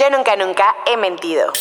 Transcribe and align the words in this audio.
Yo 0.00 0.08
nunca, 0.08 0.34
nunca 0.34 0.64
he 0.86 0.96
mentido. 0.96 1.52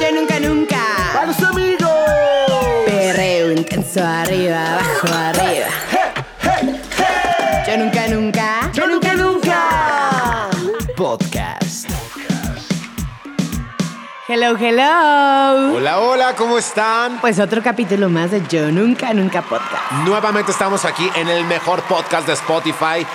Yo 0.00 0.12
nunca, 0.12 0.40
nunca. 0.40 1.20
¡A 1.20 1.26
los 1.26 1.40
amigos! 1.44 1.92
Perreo 2.84 3.52
intenso 3.52 4.04
arriba, 4.04 4.72
abajo, 4.72 5.06
arriba. 5.14 5.66
Yo 7.64 7.76
nunca, 7.76 8.08
nunca. 8.08 8.70
¡Yo 8.72 8.86
nunca, 8.88 9.14
nunca! 9.14 10.50
Podcast. 10.96 11.88
Hello, 14.26 14.56
hello. 14.58 15.76
Hola, 15.76 16.00
hola, 16.00 16.34
¿cómo 16.34 16.58
están? 16.58 17.20
Pues 17.20 17.38
otro 17.38 17.62
capítulo 17.62 18.08
más 18.08 18.32
de 18.32 18.42
Yo 18.48 18.72
nunca, 18.72 19.14
nunca 19.14 19.42
podcast. 19.42 19.92
Nuevamente 20.04 20.50
estamos 20.50 20.84
aquí 20.84 21.08
en 21.14 21.28
el 21.28 21.44
mejor 21.44 21.80
podcast 21.82 22.26
de 22.26 22.32
Spotify. 22.32 23.06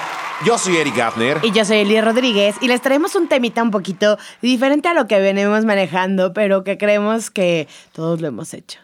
Yo 0.45 0.57
soy 0.57 0.77
Eric 0.77 0.95
Gaffner. 0.95 1.39
Y 1.43 1.51
yo 1.51 1.65
soy 1.65 1.79
Eli 1.79 1.99
Rodríguez 1.99 2.55
y 2.61 2.67
les 2.67 2.81
traemos 2.81 3.13
un 3.15 3.27
temita 3.27 3.61
un 3.61 3.71
poquito 3.71 4.17
diferente 4.41 4.87
a 4.87 4.93
lo 4.93 5.05
que 5.07 5.19
venimos 5.19 5.65
manejando, 5.65 6.31
pero 6.33 6.63
que 6.63 6.77
creemos 6.77 7.29
que 7.29 7.67
todos 7.91 8.21
lo 8.21 8.27
hemos 8.27 8.53
hecho. 8.53 8.79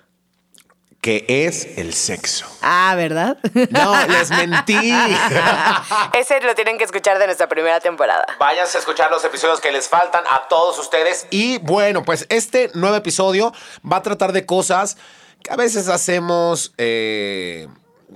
que 1.00 1.24
es 1.30 1.78
el 1.78 1.94
sexo? 1.94 2.46
Ah, 2.64 2.96
¿verdad? 2.98 3.38
No, 3.70 4.08
les 4.08 4.32
mentí. 4.32 4.76
Ese 6.14 6.42
lo 6.42 6.56
tienen 6.56 6.78
que 6.80 6.84
escuchar 6.84 7.20
de 7.20 7.28
nuestra 7.28 7.48
primera 7.48 7.80
temporada. 7.80 8.26
Váyanse 8.40 8.78
a 8.78 8.80
escuchar 8.80 9.12
los 9.12 9.24
episodios 9.24 9.62
que 9.62 9.72
les 9.72 9.88
faltan 9.88 10.24
a 10.30 10.48
todos 10.50 10.80
ustedes. 10.80 11.28
Y 11.30 11.60
bueno, 11.60 12.04
pues 12.04 12.26
este 12.30 12.72
nuevo 12.74 12.96
episodio 12.96 13.54
va 13.90 13.98
a 13.98 14.02
tratar 14.02 14.32
de 14.34 14.46
cosas 14.48 14.98
que 15.44 15.54
a 15.54 15.56
veces 15.56 15.88
hacemos 15.90 16.74
eh, 16.80 17.68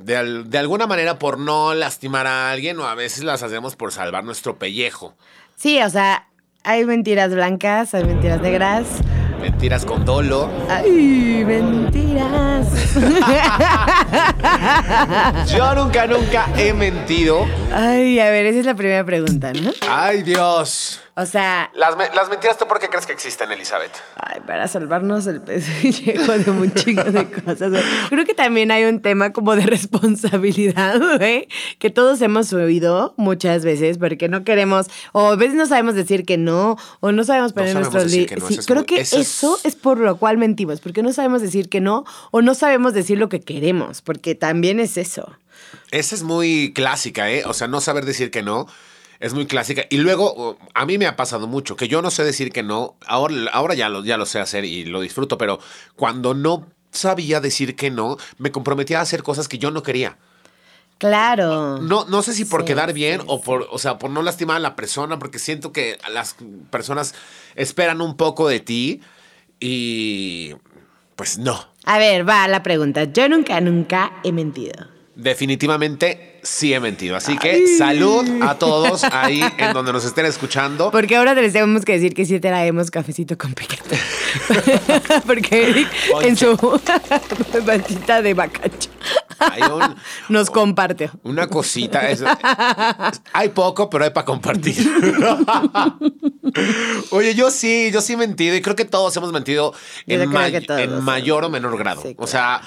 de, 0.03 0.17
al- 0.17 0.49
de 0.49 0.57
alguna 0.57 0.87
manera 0.87 1.19
por 1.19 1.37
no 1.39 1.73
lastimar 1.73 2.27
a 2.27 2.51
alguien 2.51 2.79
o 2.79 2.85
a 2.85 2.95
veces 2.95 3.23
las 3.23 3.43
hacemos 3.43 3.75
por 3.75 3.91
salvar 3.91 4.23
nuestro 4.23 4.57
pellejo. 4.57 5.13
Sí, 5.55 5.81
o 5.81 5.89
sea, 5.89 6.27
hay 6.63 6.85
mentiras 6.85 7.33
blancas, 7.33 7.93
hay 7.93 8.03
mentiras 8.05 8.41
negras. 8.41 8.85
Mentiras 9.41 9.85
con 9.85 10.03
dolo. 10.05 10.49
Ay, 10.69 11.43
mentiras. 11.45 12.67
Yo 15.47 15.75
nunca, 15.75 16.07
nunca 16.07 16.47
he 16.57 16.73
mentido. 16.73 17.45
Ay, 17.73 18.19
a 18.19 18.29
ver, 18.31 18.45
esa 18.47 18.59
es 18.59 18.65
la 18.65 18.75
primera 18.75 19.03
pregunta, 19.03 19.51
¿no? 19.53 19.71
Ay, 19.89 20.23
Dios. 20.23 21.01
O 21.15 21.25
sea, 21.25 21.69
Las, 21.75 21.97
me- 21.97 22.07
las 22.15 22.29
mentiras, 22.29 22.57
¿tú 22.57 22.65
por 22.65 22.79
qué 22.79 22.87
crees 22.87 23.05
que 23.05 23.11
existen, 23.11 23.51
Elizabeth? 23.51 23.91
ay, 24.15 24.39
para 24.47 24.69
salvarnos 24.69 25.27
el 25.27 25.41
pellejo 25.41 26.31
de 26.37 26.49
un 26.51 26.73
chingo 26.73 27.03
de 27.03 27.29
cosas. 27.29 27.73
Creo 28.07 28.23
que 28.25 28.33
también 28.33 28.71
hay 28.71 28.85
un 28.85 29.01
tema 29.01 29.33
como 29.33 29.53
de 29.57 29.63
responsabilidad, 29.65 30.97
güey, 31.17 31.49
que 31.77 31.89
todos 31.89 32.21
hemos 32.21 32.53
oído 32.53 33.15
muchas 33.17 33.65
veces 33.65 33.97
porque 33.97 34.29
no 34.29 34.45
queremos, 34.45 34.87
o 35.11 35.31
a 35.31 35.35
veces 35.35 35.55
no 35.55 35.65
sabemos 35.65 35.95
decir 35.95 36.23
que 36.25 36.37
no, 36.37 36.77
o 37.01 37.11
no 37.11 37.25
sabemos 37.25 37.51
poner 37.51 37.73
sabemos 37.73 37.93
nuestros 37.93 38.11
decir 38.13 38.21
li- 38.21 38.25
que 38.27 38.35
no, 38.37 38.47
Sí, 38.47 38.53
eso 38.53 38.61
es 38.61 38.65
creo 38.67 38.77
muy- 38.77 38.85
que 38.85 39.01
eso 39.01 39.17
eso, 39.19 39.57
es- 39.57 39.65
es 39.65 39.75
por 39.75 39.97
lo 39.99 40.15
cual 40.17 40.37
mentimos, 40.37 40.79
porque 40.79 41.03
no 41.03 41.11
sabemos 41.11 41.41
decir 41.41 41.67
que 41.67 41.81
no, 41.81 42.05
o 42.31 42.41
no 42.41 42.55
sabemos 42.55 42.93
decir 42.93 43.17
lo 43.17 43.27
que 43.27 43.41
queremos, 43.41 44.01
porque 44.01 44.28
también 44.35 44.79
es 44.79 44.97
eso. 44.97 45.37
Esa 45.91 46.15
es 46.15 46.23
muy 46.23 46.73
clásica, 46.73 47.31
¿eh? 47.31 47.43
O 47.45 47.53
sea, 47.53 47.67
no 47.67 47.81
saber 47.81 48.05
decir 48.05 48.31
que 48.31 48.41
no 48.43 48.67
es 49.19 49.33
muy 49.33 49.45
clásica. 49.45 49.83
Y 49.89 49.97
luego, 49.97 50.57
a 50.73 50.85
mí 50.85 50.97
me 50.97 51.05
ha 51.05 51.15
pasado 51.15 51.47
mucho 51.47 51.75
que 51.75 51.87
yo 51.87 52.01
no 52.01 52.09
sé 52.11 52.23
decir 52.23 52.51
que 52.51 52.63
no. 52.63 52.95
Ahora, 53.05 53.35
ahora 53.51 53.73
ya, 53.73 53.89
lo, 53.89 54.03
ya 54.03 54.17
lo 54.17 54.25
sé 54.25 54.39
hacer 54.39 54.65
y 54.65 54.85
lo 54.85 55.01
disfruto, 55.01 55.37
pero 55.37 55.59
cuando 55.95 56.33
no 56.33 56.67
sabía 56.91 57.39
decir 57.39 57.75
que 57.75 57.91
no, 57.91 58.17
me 58.37 58.51
comprometía 58.51 58.99
a 58.99 59.03
hacer 59.03 59.23
cosas 59.23 59.47
que 59.47 59.57
yo 59.57 59.71
no 59.71 59.83
quería. 59.83 60.17
Claro. 60.97 61.79
No, 61.79 62.05
no 62.05 62.21
sé 62.23 62.33
si 62.33 62.43
por 62.45 62.61
Sí, 62.61 62.67
quedar 62.67 62.93
bien 62.93 63.21
sí, 63.21 63.25
o 63.29 63.41
por, 63.41 63.67
o 63.71 63.77
sea, 63.77 63.97
por 63.97 64.09
no 64.09 64.21
lastimar 64.21 64.57
a 64.57 64.59
la 64.59 64.75
persona, 64.75 65.17
porque 65.17 65.39
siento 65.39 65.71
que 65.71 65.97
las 66.11 66.35
personas 66.69 67.15
esperan 67.55 68.01
un 68.01 68.17
poco 68.17 68.49
de 68.49 68.59
ti 68.59 69.01
y 69.61 70.55
pues 71.19 71.37
no. 71.37 71.59
A 71.83 71.97
ver, 71.97 72.25
va 72.25 72.47
la 72.47 72.63
pregunta. 72.63 73.03
Yo 73.03 73.27
nunca, 73.27 73.59
nunca 73.59 74.13
he 74.23 74.31
mentido. 74.31 74.87
Definitivamente 75.15 76.39
sí 76.43 76.73
he 76.73 76.79
mentido. 76.79 77.17
Así 77.17 77.37
que 77.37 77.75
salud 77.77 78.41
a 78.41 78.55
todos 78.55 79.03
ahí 79.03 79.43
en 79.57 79.73
donde 79.73 79.91
nos 79.91 80.05
estén 80.05 80.25
escuchando. 80.25 80.91
Porque 80.91 81.17
ahora 81.17 81.33
les 81.33 81.51
tenemos 81.51 81.83
que 81.83 81.91
decir 81.91 82.13
que 82.13 82.25
sí 82.25 82.39
traemos 82.39 82.89
cafecito 82.89 83.37
con 83.37 83.53
picante. 83.53 83.99
Porque 85.27 85.69
Eric 85.69 85.89
en 86.21 86.37
su 86.37 86.55
batita 87.65 88.21
de 88.21 88.33
bacacho 88.33 88.89
Hay 89.39 89.61
un- 89.63 89.95
nos 90.29 90.49
compartió. 90.49 91.11
una 91.23 91.47
cosita. 91.47 92.09
es- 92.09 92.23
hay 93.33 93.49
poco, 93.49 93.89
pero 93.89 94.03
hay 94.05 94.11
para 94.11 94.25
compartir. 94.25 94.75
Oye, 97.11 97.35
yo 97.35 97.51
sí, 97.51 97.89
yo 97.91 98.01
sí 98.01 98.13
he 98.13 98.17
mentido 98.17 98.55
y 98.55 98.61
creo 98.61 98.75
que 98.75 98.85
todos 98.85 99.15
hemos 99.17 99.31
mentido 99.31 99.73
en, 100.07 100.31
todos, 100.31 101.03
mayor 101.03 101.43
o 101.45 101.49
menor 101.49 101.77
grado. 101.77 102.01
Sí, 102.01 102.15
O 102.17 102.27
sea, 102.27 102.61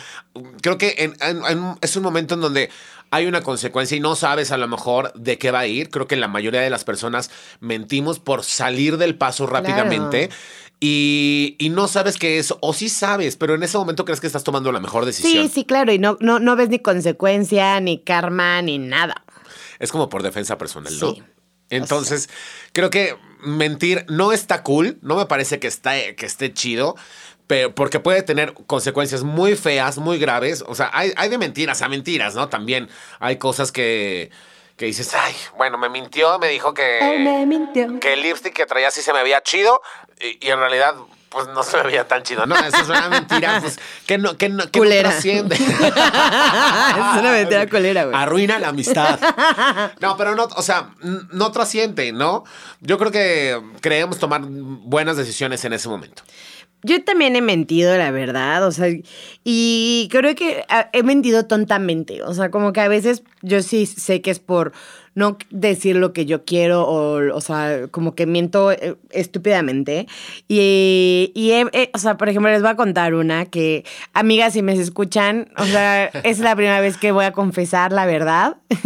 creo 0.61 0.79
que 0.79 0.95
en- 0.99 1.17
en- 1.21 1.45
en- 1.47 1.75
es 1.81 1.97
un 1.97 2.03
momento 2.03 2.35
en 2.35 2.41
donde 2.41 2.71
hay 3.11 3.27
una 3.27 3.43
consecuencia 3.43 3.95
y 3.97 4.01
no 4.01 4.17
sabes 4.17 4.53
a 4.53 4.57
lo 4.57 4.67
mejor 4.69 5.13
de 5.15 5.37
qué 5.37 5.51
va 5.51 5.61
a 5.61 5.67
ir. 5.67 5.91
Creo 5.91 6.07
que 6.07 6.17
la 6.17 6.29
mayoría 6.29 6.63
de 6.63 6.71
las 6.71 6.85
personas 6.85 7.31
mentimos 7.61 8.19
por 8.19 8.43
salir 8.43 8.97
del 8.97 9.17
paso 9.17 9.47
rápidamente. 9.47 10.31
Y, 10.85 11.55
y 11.61 11.69
no 11.69 11.87
sabes 11.87 12.17
qué 12.17 12.41
es, 12.41 12.53
o 12.61 12.73
sí 12.73 12.89
sabes, 12.89 13.37
pero 13.37 13.55
en 13.55 13.63
ese 13.63 13.79
momento 13.79 14.05
crees 14.05 14.21
que 14.21 14.27
estás 14.27 14.43
tomando 14.43 14.73
la 14.73 14.81
mejor 14.81 15.05
decisión. 15.05 15.47
Sí, 15.47 15.55
sí, 15.55 15.65
claro. 15.65 15.93
Y 15.93 16.01
no, 16.01 16.17
no, 16.19 16.41
no 16.41 16.57
ves 16.57 16.71
ni 16.71 16.81
consecuencia, 16.81 17.79
ni 17.79 18.01
karma, 18.01 18.61
ni 18.63 18.79
nada. 18.79 19.25
Es 19.79 19.93
como 19.93 20.09
por 20.09 20.25
defensa 20.25 20.59
personal, 20.59 20.93
¿no? 20.99 21.13
Sí. 21.13 21.23
Entonces, 21.71 22.29
creo 22.73 22.91
que 22.91 23.15
mentir 23.45 24.05
no 24.09 24.33
está 24.33 24.65
cool, 24.65 24.99
no 25.03 25.15
me 25.15 25.27
parece 25.27 25.61
que, 25.61 25.69
está, 25.69 25.93
que 26.17 26.27
esté 26.27 26.53
chido, 26.53 26.97
pero 27.47 27.73
porque 27.73 28.01
puede 28.01 28.23
tener 28.23 28.53
consecuencias 28.53 29.23
muy 29.23 29.55
feas, 29.55 29.99
muy 29.99 30.19
graves. 30.19 30.65
O 30.67 30.75
sea, 30.75 30.91
hay, 30.93 31.13
hay 31.17 31.29
de 31.29 31.39
mentiras 31.39 31.81
a 31.83 31.89
mentiras, 31.89 32.35
¿no? 32.35 32.49
También 32.49 32.89
hay 33.21 33.37
cosas 33.37 33.71
que, 33.71 34.33
que 34.77 34.87
dices, 34.87 35.15
ay, 35.15 35.35
bueno, 35.57 35.79
me 35.79 35.89
mintió, 35.89 36.39
me 36.39 36.49
dijo 36.49 36.75
que, 36.75 36.99
mintió. 37.47 38.01
que 38.01 38.13
el 38.15 38.23
lipstick 38.23 38.53
que 38.55 38.67
traía 38.67 38.91
sí 38.91 39.03
se 39.03 39.13
me 39.13 39.23
veía 39.23 39.43
chido 39.43 39.81
y, 40.21 40.47
y 40.47 40.51
en 40.51 40.59
realidad... 40.59 40.95
Pues 41.29 41.49
no 41.49 41.63
se 41.63 41.79
me 41.79 41.85
veía 41.85 42.07
tan 42.07 42.23
chido. 42.23 42.45
No, 42.45 42.55
eso 42.55 42.77
es 42.77 42.89
una 42.91 43.09
mentira. 43.09 43.59
Pues, 43.63 43.79
que 44.07 44.19
no, 44.19 44.37
que 44.37 44.51
no, 44.51 44.65
que 44.65 44.79
no 44.79 44.85
Culera. 44.85 45.09
trasciende. 45.09 45.55
es 45.57 45.63
una 45.63 47.33
mentira 47.33 47.67
colera, 47.69 48.05
güey. 48.05 48.15
Arruina 48.15 48.59
la 48.59 48.69
amistad. 48.69 49.19
No, 50.01 50.19
pero 50.19 50.35
no, 50.35 50.45
o 50.45 50.61
sea, 50.61 50.91
no 51.01 51.51
trasciende, 51.51 52.13
¿no? 52.13 52.45
Yo 52.81 52.99
creo 52.99 53.11
que 53.11 53.59
creemos 53.81 54.19
tomar 54.19 54.43
buenas 54.45 55.17
decisiones 55.17 55.65
en 55.65 55.73
ese 55.73 55.89
momento. 55.89 56.23
Yo 56.85 57.05
también 57.05 57.37
he 57.37 57.43
mentido, 57.43 57.97
la 57.97 58.11
verdad, 58.11 58.67
o 58.67 58.73
sea, 58.73 58.89
y 59.45 60.09
creo 60.11 60.35
que 60.35 60.65
ah, 60.69 60.91
he 60.93 61.05
mentido 61.05 61.47
tontamente, 61.47 62.23
o 62.25 62.35
sea, 62.35 62.51
como 62.51 62.73
que 62.73 62.81
a 62.81 62.89
veces 62.89 63.23
yo 63.43 63.63
sí 63.63 63.87
sé 63.87 64.21
que 64.21 64.33
es 64.33 64.41
por 64.41 64.73
no 65.15 65.37
decir 65.51 65.97
lo 65.97 66.13
que 66.13 66.25
yo 66.27 66.45
quiero, 66.45 66.83
o, 66.89 67.35
o 67.35 67.41
sea, 67.41 67.89
como 67.91 68.15
que 68.15 68.27
miento 68.27 68.73
eh, 68.73 68.97
estúpidamente. 69.11 70.07
Y, 70.49 71.33
y 71.35 71.51
he- 71.53 71.67
he- 71.73 71.91
o 71.95 71.99
sea, 71.99 72.17
por 72.17 72.29
ejemplo, 72.29 72.51
les 72.51 72.63
voy 72.63 72.71
a 72.71 72.77
contar 72.77 73.15
una 73.15 73.45
que, 73.47 73.85
amigas, 74.15 74.53
si 74.55 74.63
me 74.63 74.73
escuchan, 74.73 75.49
o 75.59 75.65
sea, 75.65 76.07
es 76.25 76.39
la 76.39 76.55
primera 76.57 76.81
vez 76.81 76.97
que 76.97 77.13
voy 77.13 77.25
a 77.25 77.33
confesar 77.33 77.93
la 77.93 78.07
verdad. 78.07 78.57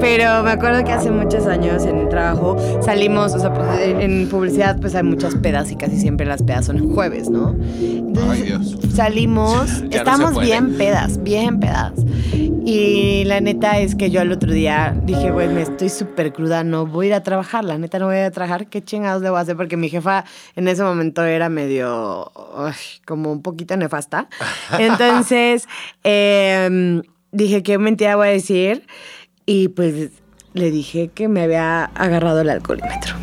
Pero 0.00 0.42
me 0.42 0.50
acuerdo 0.50 0.84
que 0.84 0.92
hace 0.92 1.10
muchos 1.10 1.46
años 1.46 1.84
en 1.84 1.98
el 1.98 2.08
trabajo 2.08 2.56
salimos, 2.82 3.34
o 3.34 3.38
sea, 3.40 3.52
pues, 3.52 3.80
en 3.82 4.00
en 4.00 4.28
publicidad 4.28 4.80
pues 4.80 4.94
hay 4.94 5.02
muchas 5.02 5.34
pedas 5.36 5.70
y 5.70 5.76
casi 5.76 5.98
siempre 5.98 6.26
las 6.26 6.42
pedas 6.42 6.66
son 6.66 6.92
jueves, 6.94 7.28
¿no? 7.30 7.54
Entonces 7.80 8.30
Ay, 8.30 8.42
Dios. 8.42 8.76
salimos, 8.94 9.82
no 9.82 9.90
estamos 9.90 10.32
puede. 10.32 10.46
bien 10.46 10.76
pedas, 10.76 11.22
bien 11.22 11.60
pedas. 11.60 11.92
Y 12.64 13.24
la 13.24 13.40
neta 13.40 13.59
es 13.62 13.94
que 13.94 14.10
yo 14.10 14.22
al 14.22 14.32
otro 14.32 14.52
día 14.52 14.94
dije, 15.04 15.30
güey, 15.30 15.48
me 15.48 15.60
estoy 15.60 15.90
súper 15.90 16.32
cruda, 16.32 16.64
no 16.64 16.86
voy 16.86 17.06
a 17.06 17.08
ir 17.08 17.14
a 17.14 17.22
trabajar, 17.22 17.62
la 17.62 17.76
neta 17.76 17.98
no 17.98 18.06
voy 18.06 18.16
a 18.16 18.20
ir 18.20 18.24
a 18.24 18.30
trabajar, 18.30 18.68
¿qué 18.68 18.82
chingados 18.82 19.22
le 19.22 19.28
voy 19.28 19.38
a 19.38 19.42
hacer? 19.42 19.56
Porque 19.56 19.76
mi 19.76 19.90
jefa 19.90 20.24
en 20.56 20.66
ese 20.66 20.82
momento 20.82 21.22
era 21.24 21.50
medio, 21.50 22.32
como 23.06 23.30
un 23.30 23.42
poquito 23.42 23.76
nefasta. 23.76 24.28
Entonces, 24.78 25.68
em, 26.04 27.02
dije, 27.32 27.62
¿qué 27.62 27.76
mentira 27.76 28.16
voy 28.16 28.28
a 28.28 28.30
decir? 28.30 28.86
Y 29.44 29.68
pues 29.68 30.10
le 30.54 30.70
dije 30.70 31.08
que 31.08 31.28
me 31.28 31.42
había 31.42 31.84
agarrado 31.84 32.40
el 32.40 32.48
alcoholímetro. 32.48 33.14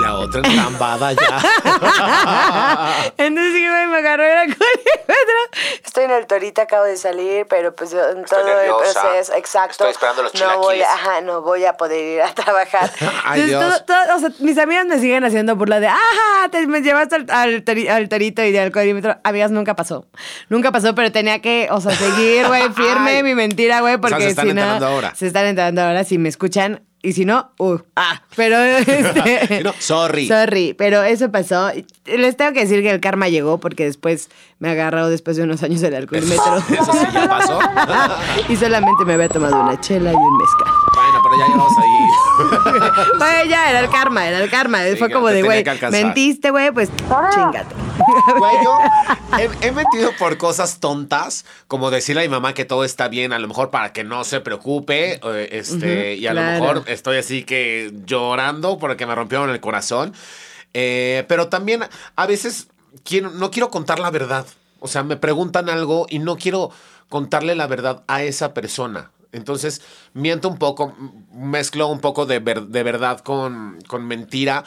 La 0.00 0.14
otra 0.14 0.40
enlambada 0.44 1.12
ya. 1.12 1.38
Entonces 3.16 3.52
güey, 3.52 3.86
me 3.88 3.98
agarró 3.98 4.24
el 4.24 4.36
alcoholímetro. 4.38 5.38
Estoy 5.84 6.04
en 6.04 6.10
el 6.12 6.26
torito, 6.26 6.60
acabo 6.62 6.84
de 6.84 6.96
salir, 6.96 7.46
pero 7.48 7.74
pues 7.74 7.90
yo 7.90 7.98
en 8.10 8.24
todo 8.24 8.46
el 8.60 8.70
proceso, 8.70 9.34
exacto. 9.34 9.72
Estoy 9.72 9.90
esperando 9.90 10.22
los 10.22 10.34
no 10.34 10.58
voy, 10.58 10.76
chilaquiles. 10.76 10.86
a- 10.88 10.94
ajá, 10.94 11.20
no 11.22 11.42
voy 11.42 11.64
a 11.64 11.72
poder 11.76 12.04
ir 12.16 12.22
a 12.22 12.32
trabajar. 12.32 12.90
Ay, 13.24 13.40
Entonces, 13.42 13.46
Dios. 13.46 13.86
todo- 13.86 14.04
todo- 14.06 14.16
o 14.16 14.20
sea, 14.20 14.30
mis 14.38 14.58
amigas 14.58 14.86
me 14.86 14.98
siguen 15.00 15.24
haciendo 15.24 15.56
burla 15.56 15.80
de, 15.80 15.88
ajá, 15.88 16.48
te 16.50 16.66
me 16.66 16.80
llevaste 16.80 17.16
al, 17.16 17.26
al, 17.30 17.64
tori- 17.64 17.88
al 17.88 18.08
torito 18.08 18.42
y 18.42 18.52
del 18.52 18.62
alcoholímetro. 18.64 19.16
Amigas, 19.24 19.50
nunca 19.50 19.74
pasó. 19.74 20.06
Nunca 20.48 20.70
pasó, 20.70 20.94
pero 20.94 21.10
tenía 21.10 21.40
que, 21.40 21.68
o 21.70 21.80
sea, 21.80 21.94
seguir, 21.96 22.46
güey, 22.46 22.62
firme 22.74 23.16
Ay. 23.16 23.22
mi 23.22 23.34
mentira, 23.34 23.80
güey, 23.80 23.96
porque 23.98 24.20
se 24.22 24.28
están 24.28 24.46
si 24.48 24.54
no. 24.54 24.60
enterando 24.60 24.86
ahora. 24.86 25.14
Se 25.14 25.26
están 25.26 25.46
enterando 25.46 25.82
ahora. 25.82 26.04
Si 26.04 26.18
me 26.18 26.28
escuchan, 26.28 26.84
y 27.00 27.12
si 27.12 27.24
no, 27.24 27.52
uh, 27.58 27.78
ah, 27.94 28.22
pero 28.34 28.56
este. 28.62 29.62
No, 29.62 29.72
sorry. 29.78 30.26
Sorry, 30.26 30.74
pero 30.74 31.02
eso 31.02 31.30
pasó. 31.30 31.70
Les 32.04 32.36
tengo 32.36 32.52
que 32.52 32.60
decir 32.60 32.82
que 32.82 32.90
el 32.90 33.00
karma 33.00 33.28
llegó 33.28 33.58
porque 33.58 33.84
después 33.84 34.30
me 34.58 34.70
agarró 34.70 35.08
después 35.08 35.36
de 35.36 35.44
unos 35.44 35.62
años 35.62 35.82
el 35.82 35.94
alcoholímetro. 35.94 36.56
Eso 36.56 36.92
sí 36.92 37.06
ya 37.12 37.28
pasó. 37.28 37.60
y 38.48 38.56
solamente 38.56 39.04
me 39.04 39.12
había 39.12 39.28
tomado 39.28 39.62
una 39.62 39.80
chela 39.80 40.12
y 40.12 40.16
un 40.16 40.36
mezcal. 40.38 40.87
Bueno, 41.18 41.22
pero 41.22 41.38
ya 41.38 41.46
llevamos 41.46 41.78
ahí. 41.78 43.18
Bueno, 43.18 43.50
ya 43.50 43.70
era 43.70 43.80
el 43.80 43.90
karma, 43.90 44.28
era 44.28 44.42
el 44.42 44.50
karma. 44.50 44.84
Sí, 44.84 44.96
Fue 44.96 45.10
como 45.10 45.28
de, 45.28 45.42
güey, 45.42 45.64
mentiste, 45.90 46.50
güey, 46.50 46.70
pues 46.70 46.90
chingate. 47.34 47.74
Güey, 48.38 48.54
yo 48.64 48.78
he, 49.38 49.66
he 49.68 49.72
metido 49.72 50.12
por 50.18 50.38
cosas 50.38 50.78
tontas, 50.78 51.44
como 51.66 51.90
decirle 51.90 52.22
a 52.22 52.24
mi 52.24 52.30
mamá 52.30 52.54
que 52.54 52.64
todo 52.64 52.84
está 52.84 53.08
bien, 53.08 53.32
a 53.32 53.38
lo 53.38 53.48
mejor 53.48 53.70
para 53.70 53.92
que 53.92 54.04
no 54.04 54.24
se 54.24 54.40
preocupe, 54.40 55.20
eh, 55.22 55.48
este, 55.52 56.14
y 56.14 56.26
a 56.26 56.32
claro. 56.32 56.58
lo 56.58 56.60
mejor 56.60 56.88
estoy 56.88 57.18
así 57.18 57.42
que 57.42 57.92
llorando 58.06 58.78
porque 58.78 59.04
me 59.04 59.14
rompieron 59.14 59.50
el 59.50 59.60
corazón. 59.60 60.14
Eh, 60.74 61.24
pero 61.28 61.48
también 61.48 61.84
a 62.14 62.26
veces 62.26 62.68
quiero, 63.04 63.30
no 63.30 63.50
quiero 63.50 63.68
contar 63.68 63.98
la 63.98 64.10
verdad. 64.10 64.46
O 64.80 64.86
sea, 64.86 65.02
me 65.02 65.16
preguntan 65.16 65.68
algo 65.68 66.06
y 66.08 66.20
no 66.20 66.36
quiero 66.36 66.70
contarle 67.08 67.56
la 67.56 67.66
verdad 67.66 68.04
a 68.06 68.22
esa 68.22 68.54
persona. 68.54 69.10
Entonces, 69.32 69.82
miento 70.14 70.48
un 70.48 70.58
poco, 70.58 70.94
mezclo 71.32 71.88
un 71.88 72.00
poco 72.00 72.26
de, 72.26 72.38
ver- 72.40 72.66
de 72.68 72.82
verdad 72.82 73.20
con, 73.20 73.78
con 73.86 74.06
mentira, 74.06 74.64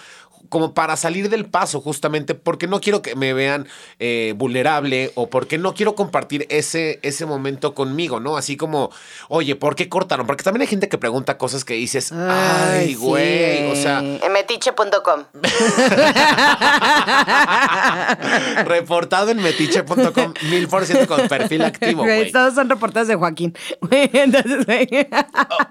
como 0.49 0.73
para 0.73 0.95
salir 0.95 1.29
del 1.29 1.45
paso, 1.45 1.81
justamente 1.81 2.35
porque 2.35 2.67
no 2.67 2.81
quiero 2.81 3.01
que 3.01 3.15
me 3.15 3.33
vean 3.33 3.67
eh, 3.99 4.33
vulnerable 4.35 5.11
o 5.15 5.29
porque 5.29 5.57
no 5.57 5.73
quiero 5.73 5.95
compartir 5.95 6.45
ese, 6.49 6.99
ese 7.01 7.25
momento 7.25 7.73
conmigo, 7.73 8.19
¿no? 8.19 8.38
Así 8.38 8.57
como, 8.57 8.91
oye, 9.29 9.55
¿por 9.55 9.75
qué 9.75 9.89
cortaron? 9.89 10.27
Porque 10.27 10.43
también 10.43 10.61
hay 10.61 10.67
gente 10.67 10.89
que 10.89 10.97
pregunta 10.97 11.38
cosas 11.38 11.65
que 11.65 11.75
dices, 11.75 12.11
ay, 12.11 12.89
sí. 12.89 12.95
güey, 12.95 13.71
o 13.71 13.75
sea, 13.75 14.01
Metiche.com. 14.01 15.23
reportado 18.65 19.29
en 19.29 19.41
metiche.com, 19.41 20.33
mil 20.49 20.67
por 20.67 20.85
ciento 20.85 21.07
con 21.07 21.27
perfil 21.27 21.63
activo, 21.63 22.03
güey. 22.03 22.31
Todos 22.31 22.55
son 22.55 22.69
reportados 22.69 23.07
de 23.07 23.15
Joaquín. 23.15 23.55
Entonces, 23.91 24.65
güey. 24.65 25.07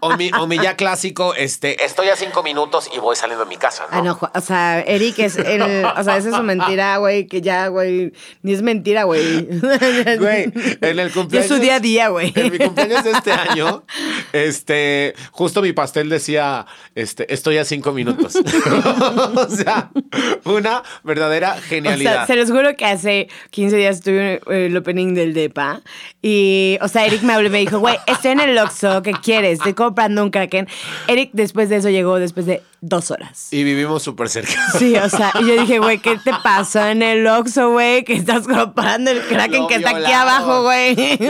O, 0.00 0.08
o 0.08 0.17
mi, 0.17 0.31
o 0.38 0.46
mi 0.46 0.58
ya 0.58 0.76
clásico, 0.76 1.34
este, 1.34 1.84
estoy 1.84 2.08
a 2.08 2.17
cinco 2.17 2.43
minutos 2.43 2.90
y 2.94 2.99
voy 2.99 3.17
saliendo 3.17 3.44
de 3.44 3.49
mi 3.49 3.56
casa, 3.56 3.87
¿no? 3.90 3.99
Ah, 3.99 4.02
no, 4.02 4.19
o 4.34 4.40
sea, 4.40 4.60
Eric 4.87 5.19
es 5.19 5.37
el, 5.37 5.62
o 5.62 6.05
sea, 6.05 6.17
esa 6.17 6.29
es 6.31 6.35
su 6.35 6.43
mentira, 6.43 6.97
güey, 6.99 7.27
que 7.27 7.41
ya, 7.41 7.69
güey, 7.69 8.12
ni 8.43 8.53
es 8.53 8.62
mentira, 8.62 9.05
güey. 9.05 9.49
Güey, 10.19 10.53
en 10.81 10.99
el 10.99 11.11
cumpleaños. 11.12 11.51
es 11.51 11.57
su 11.57 11.61
día 11.61 11.77
a 11.77 11.81
día, 11.81 12.09
güey. 12.09 12.33
En 12.35 12.53
mi 12.53 12.59
cumpleaños 12.59 13.05
de 13.05 13.11
este 13.12 13.33
año, 13.33 13.85
este, 14.33 15.15
justo 15.31 15.62
mi 15.62 15.73
pastel 15.73 16.09
decía, 16.09 16.67
este, 16.95 17.33
estoy 17.33 17.59
a 17.59 17.65
cinco 17.65 17.93
minutos. 17.93 18.37
o 19.37 19.49
sea, 19.49 19.91
una 20.45 20.83
verdadera 21.05 21.56
O 21.59 21.63
genialidad. 21.63 22.13
sea, 22.13 22.27
se 22.27 22.37
los 22.37 22.51
juro 22.51 22.77
que 22.77 22.85
hace 22.85 23.29
15 23.51 23.77
días 23.77 24.01
tuve 24.01 24.41
eh, 24.51 24.67
el 24.67 24.77
opening 24.77 25.15
del 25.15 25.35
DEPA 25.35 25.83
y, 26.23 26.79
o 26.81 26.89
sea, 26.89 27.06
Eric 27.06 27.23
me 27.23 27.33
habló 27.33 27.49
y 27.49 27.51
me 27.53 27.59
dijo, 27.59 27.79
güey, 27.79 27.97
estoy 28.06 28.33
en 28.33 28.41
el 28.41 28.59
Oxxo, 28.59 29.03
¿qué 29.03 29.13
quieres? 29.13 29.59
Estoy 29.59 29.75
comprando 29.75 30.23
un 30.23 30.31
Kraken. 30.31 30.69
Eric 31.09 31.31
después 31.33 31.69
de 31.69 31.77
eso 31.77 31.89
llegó 31.89 32.19
después 32.19 32.47
de 32.47 32.63
dos 32.81 33.11
horas. 33.11 33.49
y 33.50 33.65
vivimos 33.65 34.03
súper 34.03 34.29
cerca. 34.29 34.53
Sí, 34.79 34.97
o 34.97 35.09
sea, 35.09 35.32
y 35.41 35.47
yo 35.47 35.61
dije, 35.61 35.79
güey, 35.79 35.99
¿qué 35.99 36.17
te 36.17 36.32
pasó 36.43 36.87
en 36.87 37.03
el 37.03 37.27
Oxxo, 37.27 37.71
güey? 37.71 38.05
Que 38.05 38.15
estás 38.15 38.47
comprando 38.47 39.11
el 39.11 39.23
Kraken 39.23 39.62
Lo 39.62 39.69
que 39.69 39.75
está 39.77 39.91
aquí 39.91 40.12
abajo, 40.12 40.62
güey. 40.62 40.93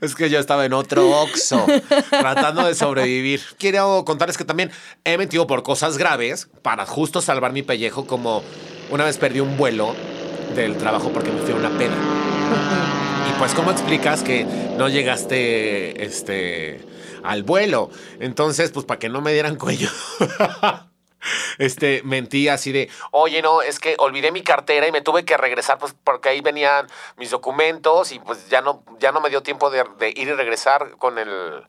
es 0.00 0.14
que 0.14 0.30
yo 0.30 0.38
estaba 0.38 0.64
en 0.64 0.72
otro 0.72 1.10
Oxxo, 1.22 1.66
tratando 2.10 2.66
de 2.66 2.74
sobrevivir. 2.74 3.40
Quiero 3.58 4.04
contarles 4.04 4.38
que 4.38 4.44
también 4.44 4.70
he 5.04 5.18
metido 5.18 5.46
por 5.46 5.62
cosas 5.62 5.98
graves 5.98 6.48
para 6.62 6.86
justo 6.86 7.20
salvar 7.20 7.52
mi 7.52 7.62
pellejo, 7.62 8.06
como 8.06 8.42
una 8.90 9.04
vez 9.04 9.18
perdí 9.18 9.40
un 9.40 9.56
vuelo 9.56 9.94
del 10.54 10.76
trabajo 10.76 11.10
porque 11.12 11.30
me 11.30 11.40
fui 11.40 11.52
a 11.52 11.56
una 11.56 11.70
peda. 11.70 11.94
Y 13.28 13.38
pues, 13.38 13.52
¿cómo 13.52 13.70
explicas 13.70 14.22
que 14.22 14.46
no 14.78 14.88
llegaste 14.88 16.02
este, 16.02 16.80
al 17.22 17.42
vuelo? 17.42 17.90
Entonces, 18.20 18.70
pues, 18.70 18.86
para 18.86 18.98
que 18.98 19.08
no 19.08 19.20
me 19.20 19.32
dieran 19.32 19.56
cuello. 19.56 19.88
Este, 21.58 22.02
mentí 22.04 22.48
así 22.48 22.70
de, 22.70 22.88
oye, 23.10 23.42
no, 23.42 23.60
es 23.60 23.80
que 23.80 23.96
olvidé 23.98 24.30
mi 24.30 24.42
cartera 24.42 24.86
y 24.86 24.92
me 24.92 25.00
tuve 25.00 25.24
que 25.24 25.36
regresar, 25.36 25.76
pues, 25.76 25.94
porque 26.04 26.28
ahí 26.28 26.40
venían 26.40 26.86
mis 27.16 27.30
documentos 27.30 28.12
y 28.12 28.20
pues 28.20 28.48
ya 28.48 28.60
no, 28.60 28.84
ya 29.00 29.10
no 29.10 29.20
me 29.20 29.28
dio 29.28 29.42
tiempo 29.42 29.68
de, 29.68 29.84
ir 30.14 30.28
y 30.28 30.32
regresar 30.32 30.92
con 30.98 31.18
el, 31.18 31.64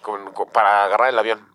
con- 0.00 0.32
para 0.52 0.84
agarrar 0.84 1.10
el 1.10 1.18
avión. 1.18 1.51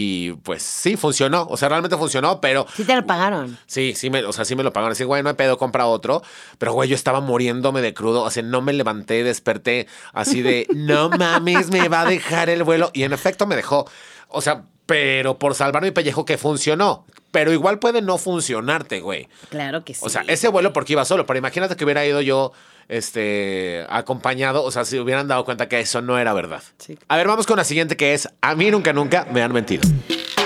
Y 0.00 0.34
pues 0.44 0.62
sí, 0.62 0.96
funcionó, 0.96 1.44
o 1.50 1.56
sea, 1.56 1.68
realmente 1.68 1.96
funcionó, 1.96 2.40
pero 2.40 2.66
Sí 2.72 2.84
te 2.84 2.94
lo 2.94 3.04
pagaron. 3.04 3.58
Sí, 3.66 3.94
sí 3.96 4.10
me, 4.10 4.24
o 4.24 4.32
sea, 4.32 4.44
sí 4.44 4.54
me 4.54 4.62
lo 4.62 4.72
pagaron. 4.72 4.92
Así, 4.92 5.02
güey, 5.02 5.24
no 5.24 5.28
hay 5.28 5.34
pedo, 5.34 5.58
compra 5.58 5.86
otro. 5.86 6.22
Pero, 6.56 6.72
güey, 6.72 6.88
yo 6.88 6.94
estaba 6.94 7.20
muriéndome 7.20 7.80
de 7.80 7.94
crudo. 7.94 8.22
O 8.22 8.30
sea, 8.30 8.44
no 8.44 8.60
me 8.60 8.72
levanté, 8.72 9.24
desperté 9.24 9.88
así 10.12 10.40
de, 10.40 10.68
no 10.72 11.08
mames, 11.08 11.72
me 11.72 11.88
va 11.88 12.02
a 12.02 12.04
dejar 12.04 12.48
el 12.48 12.62
vuelo. 12.62 12.92
Y 12.94 13.02
en 13.02 13.12
efecto 13.12 13.44
me 13.48 13.56
dejó. 13.56 13.90
O 14.28 14.40
sea, 14.40 14.62
pero 14.86 15.36
por 15.36 15.56
salvar 15.56 15.82
mi 15.82 15.90
pellejo 15.90 16.24
que 16.24 16.38
funcionó. 16.38 17.04
Pero 17.32 17.52
igual 17.52 17.80
puede 17.80 18.00
no 18.00 18.18
funcionarte, 18.18 19.00
güey. 19.00 19.26
Claro 19.48 19.84
que 19.84 19.94
sí. 19.94 20.00
O 20.04 20.10
sea, 20.10 20.22
ese 20.28 20.46
vuelo 20.46 20.72
porque 20.72 20.92
iba 20.92 21.04
solo. 21.04 21.26
Pero 21.26 21.40
imagínate 21.40 21.74
que 21.74 21.82
hubiera 21.82 22.06
ido 22.06 22.20
yo 22.20 22.52
este, 22.88 23.84
acompañado. 23.88 24.64
O 24.64 24.70
sea, 24.70 24.84
si 24.84 24.98
hubieran 24.98 25.28
dado 25.28 25.44
cuenta 25.44 25.68
que 25.68 25.80
eso 25.80 26.02
no 26.02 26.18
era 26.18 26.32
verdad. 26.32 26.62
Sí. 26.78 26.98
A 27.08 27.16
ver, 27.16 27.26
vamos 27.28 27.46
con 27.46 27.56
la 27.56 27.64
siguiente 27.64 27.96
que 27.96 28.14
es, 28.14 28.28
a 28.40 28.54
mí 28.54 28.70
nunca, 28.70 28.92
nunca 28.92 29.26
me 29.32 29.42
han 29.42 29.52
mentido. 29.52 29.82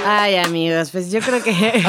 Ay, 0.05 0.35
amigos, 0.37 0.91
pues 0.91 1.13
yo 1.13 1.21
creo 1.21 1.41
que. 1.43 1.53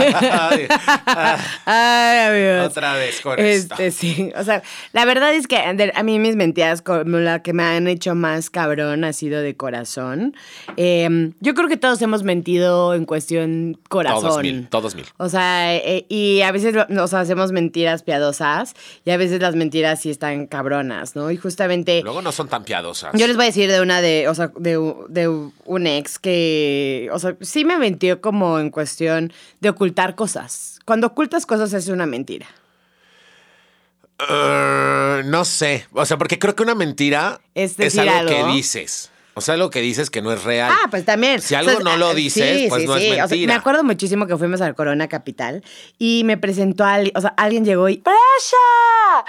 Ay, 1.66 2.20
amigos. 2.30 2.68
Otra 2.72 2.94
vez 2.96 3.22
con 3.22 3.40
esto. 3.40 3.74
Este, 3.74 3.92
sí. 3.92 4.32
O 4.36 4.44
sea, 4.44 4.62
la 4.92 5.06
verdad 5.06 5.34
es 5.34 5.48
que 5.48 5.58
a 5.58 6.04
mí 6.04 6.20
mis 6.20 6.36
mentiras, 6.36 6.82
como 6.82 7.18
la 7.18 7.42
que 7.42 7.54
me 7.54 7.64
han 7.64 7.88
hecho 7.88 8.14
más 8.16 8.50
cabrón, 8.50 9.04
ha 9.04 9.14
sido 9.14 9.42
de 9.42 9.56
corazón. 9.56 10.36
Eh, 10.78 11.32
yo 11.40 11.54
creo 11.56 11.68
que 11.68 11.78
todos 11.78 12.02
hemos 12.04 12.24
mentido 12.24 12.94
en 12.94 13.06
cuestión 13.06 13.80
corazón. 13.90 14.22
Todos 14.22 14.42
mil, 14.42 14.68
todos 14.70 14.96
mil. 14.96 15.06
O 15.18 15.30
sea, 15.30 15.76
eh, 15.76 16.06
y 16.10 16.42
a 16.42 16.52
veces 16.52 16.74
lo- 16.76 16.88
nos 16.90 17.14
hacemos 17.14 17.52
mentiras 17.52 18.04
piadosas 18.04 18.76
y 19.06 19.12
a 19.12 19.18
veces 19.18 19.42
las 19.42 19.56
mentiras 19.56 20.02
sí 20.02 20.10
están 20.12 20.43
cabronas, 20.48 21.16
¿no? 21.16 21.32
Y 21.32 21.38
justamente. 21.38 22.02
Luego 22.04 22.22
no 22.22 22.32
son 22.32 22.48
tan 22.48 22.64
piadosas. 22.64 23.14
Yo 23.14 23.28
les 23.28 23.36
voy 23.36 23.46
a 23.46 23.48
decir 23.48 23.72
de 23.72 23.82
una 23.82 24.02
de, 24.02 24.28
o 24.28 24.36
sea, 24.36 24.52
de, 24.58 24.78
un 24.78 25.88
ex 25.88 26.20
que, 26.20 27.10
o 27.12 27.20
sea, 27.20 27.36
sí 27.42 27.66
me 27.66 27.78
mintió 27.78 28.22
como 28.22 28.60
en 28.60 28.70
cuestión 28.70 29.32
de 29.60 29.70
ocultar 29.70 30.16
cosas. 30.16 30.80
Cuando 30.86 31.08
ocultas 31.08 31.46
cosas 31.46 31.74
es 31.74 31.88
una 31.88 32.06
mentira. 32.06 32.48
Eh, 34.30 35.24
no 35.26 35.46
sé. 35.46 35.88
O 35.94 36.06
sea, 36.06 36.18
porque 36.18 36.40
creo 36.40 36.56
que 36.56 36.64
una 36.64 36.76
mentira 36.76 37.40
Es 37.54 37.98
algo, 37.98 38.30
que 38.30 38.44
dices. 38.52 39.12
O 39.36 39.42
sea, 39.42 39.56
algo 39.56 39.70
que 39.70 39.82
dices 39.82 40.10
que 40.10 40.22
no 40.22 40.32
es 40.32 40.44
real. 40.44 40.72
Ah, 40.72 40.88
pues 40.90 41.06
también. 41.06 41.42
Si 41.42 41.56
algo 41.56 41.80
no 41.80 41.98
lo 41.98 42.10
ah, 42.10 42.14
dices, 42.14 42.70
pues 42.70 42.86
no 42.86 42.96
es 42.96 43.12
O 43.12 43.16
sea, 43.16 43.28
mentira. 43.28 43.54
me 43.54 43.60
acuerdo 43.60 43.84
muchísimo 43.84 44.28
que 44.28 44.38
fuimos 44.38 44.62
al 44.62 44.76
Corona 44.76 45.08
Capital 45.08 45.64
y 45.98 46.24
me 46.26 46.38
presentó 46.38 46.84
a 46.84 46.94
alguien, 46.94 47.14
o 47.16 47.22
sea, 47.22 47.34
alguien 47.38 47.66
llegó 47.66 47.90
y 47.90 47.98
¡Brasha! 47.98 49.26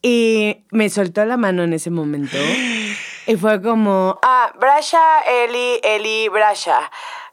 Y 0.00 0.64
me 0.70 0.88
soltó 0.88 1.24
la 1.24 1.36
mano 1.36 1.62
en 1.62 1.74
ese 1.74 1.90
momento 1.90 2.36
y 3.26 3.36
fue 3.36 3.60
como, 3.62 4.18
ah, 4.22 4.52
Brasha, 4.58 5.20
Eli, 5.44 5.80
Eli, 5.82 6.28
Brasha. 6.28 6.90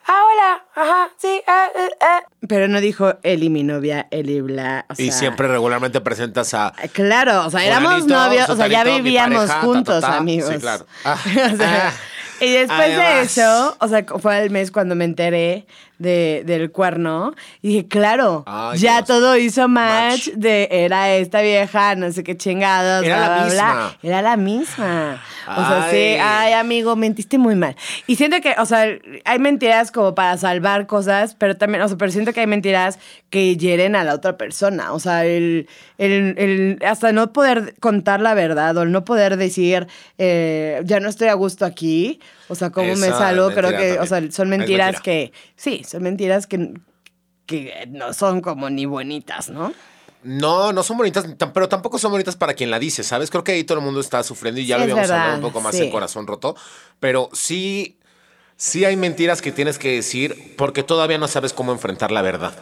Ah, 0.08 0.22
hola, 0.32 0.66
ajá, 0.76 1.10
sí, 1.18 1.42
ah, 1.48 1.68
eh, 1.76 1.90
eh. 2.02 2.26
Pero 2.48 2.68
no 2.68 2.82
dijo 2.82 3.14
Eli, 3.22 3.50
mi 3.50 3.64
novia, 3.64 4.08
Eli, 4.10 4.42
bla, 4.42 4.86
o 4.90 4.94
y 4.98 5.12
siempre 5.12 5.48
regularmente 5.48 6.02
presentas 6.02 6.54
a. 6.54 6.74
Claro, 6.94 7.46
o 7.46 7.50
sea, 7.52 7.64
éramos 7.64 8.08
novios, 8.08 8.50
o 8.50 8.56
sea, 8.56 8.68
ya 8.68 8.84
vivíamos 8.84 9.48
pareja, 9.48 9.62
juntos, 9.62 10.02
ta, 10.02 10.12
ta. 10.12 10.18
amigos. 10.18 10.52
Sí, 10.54 10.60
claro. 10.60 10.86
Ah, 11.06 11.18
O 11.54 11.58
sea, 11.58 11.90
ah. 11.90 12.44
y 12.44 12.52
después 12.52 12.96
de 12.98 13.22
eso, 13.22 13.78
o 13.80 13.88
sea, 13.88 14.04
fue 14.20 14.42
el 14.44 14.50
mes 14.50 14.72
cuando 14.72 14.96
me 14.96 15.06
enteré 15.06 15.68
de, 16.00 16.44
del 16.46 16.72
cuerno. 16.72 17.34
Y 17.62 17.68
dije, 17.70 17.88
claro, 17.88 18.44
Ay, 18.48 18.80
ya 18.80 18.96
Dios. 18.98 19.08
todo 19.08 19.38
hizo 19.38 19.68
match, 19.68 20.30
Match. 20.30 20.36
de 20.38 20.68
era 20.72 21.12
esta 21.16 21.42
vieja, 21.42 21.94
no 21.96 22.12
sé 22.12 22.24
qué 22.24 22.36
chingados. 22.36 23.06
Era 23.06 23.18
bla, 23.18 23.28
la 23.28 23.36
bla, 23.36 23.54
bla. 23.54 23.74
misma. 23.74 23.98
Era 24.02 24.22
la 24.24 24.38
misma. 24.38 25.24
O 25.48 25.56
sea, 25.68 25.88
sí, 25.92 25.96
Ay. 25.98 26.18
ay, 26.22 26.54
amigo, 26.54 26.96
mentiste 26.96 27.38
muy 27.38 27.56
mal. 27.56 27.76
Y 28.08 28.16
siento 28.16 28.40
que, 28.42 28.56
o 28.58 28.66
sea, 28.66 28.86
hay 29.26 29.40
mentiras 29.40 29.92
como 29.92 30.16
para 30.16 30.38
salvar 30.38 30.88
cosas, 30.88 31.36
pero 31.36 31.58
también, 31.58 31.82
o 31.84 31.88
sea, 31.88 31.98
pero 31.98 32.12
siento 32.12 32.34
que 32.34 32.40
hay 32.42 32.48
mentiras 32.48 33.00
que 33.30 33.58
hieren 33.58 33.96
a 33.96 34.04
la 34.04 34.14
otra 34.16 34.38
persona. 34.38 34.94
O 34.94 35.00
sea, 35.00 35.26
el, 35.26 35.68
el, 35.98 36.36
el- 36.38 36.80
hasta 36.86 37.12
no 37.12 37.34
poder 37.34 37.76
contar 37.80 38.22
la 38.22 38.34
verdad 38.34 38.76
o 38.78 38.84
el 38.84 38.92
no 38.92 39.04
poder 39.06 39.38
decir, 39.38 39.88
eh, 40.18 40.82
ya 40.86 41.00
no 41.00 41.10
estoy 41.10 41.28
a 41.28 41.34
gusto 41.34 41.66
aquí. 41.66 42.20
O 42.50 42.56
sea, 42.56 42.72
cómo 42.72 42.88
me 42.96 43.08
Esa 43.08 43.32
es 43.32 43.54
creo 43.54 43.70
que, 43.70 44.00
o 44.00 44.06
sea, 44.06 44.22
son 44.32 44.50
mentiras 44.50 44.94
mentira. 44.96 45.02
que, 45.04 45.32
sí, 45.56 45.84
son 45.88 46.04
mentiras 46.04 46.48
que, 46.48 46.74
que 47.46 47.88
no 47.90 48.12
son 48.14 48.42
como 48.42 48.70
ni 48.70 48.86
bonitas, 48.86 49.50
¿no? 49.50 49.74
No, 50.24 50.74
no 50.74 50.84
son 50.84 50.98
bonitas, 50.98 51.26
pero 51.54 51.70
tampoco 51.70 51.98
son 51.98 52.12
bonitas 52.12 52.36
para 52.36 52.54
quien 52.54 52.72
la 52.72 52.80
dice, 52.80 53.04
¿sabes? 53.04 53.30
Creo 53.30 53.44
que 53.44 53.54
ahí 53.54 53.64
todo 53.64 53.78
el 53.78 53.86
mundo 53.86 54.02
está 54.02 54.22
sufriendo 54.24 54.60
y 54.60 54.66
ya 54.66 54.76
Sí, 54.76 54.80
lo 54.80 54.84
habíamos 54.84 55.04
hablado 55.10 55.22
verdad, 55.22 55.36
un 55.38 55.42
poco 55.54 55.62
más 55.62 55.76
sí. 55.76 55.84
en 55.84 55.92
corazón 55.92 56.28
roto. 56.28 56.56
Pero 57.00 57.30
sí, 57.32 57.98
sí 58.58 58.84
hay 58.84 58.98
mentiras 58.98 59.42
que 59.42 59.52
tienes 59.54 59.80
que 59.80 59.96
decir 59.96 60.56
porque 60.58 60.84
todavía 60.84 61.18
no 61.18 61.28
sabes 61.28 61.54
cómo 61.54 61.72
enfrentar 61.72 62.12
la 62.12 62.22
verdad. 62.22 62.54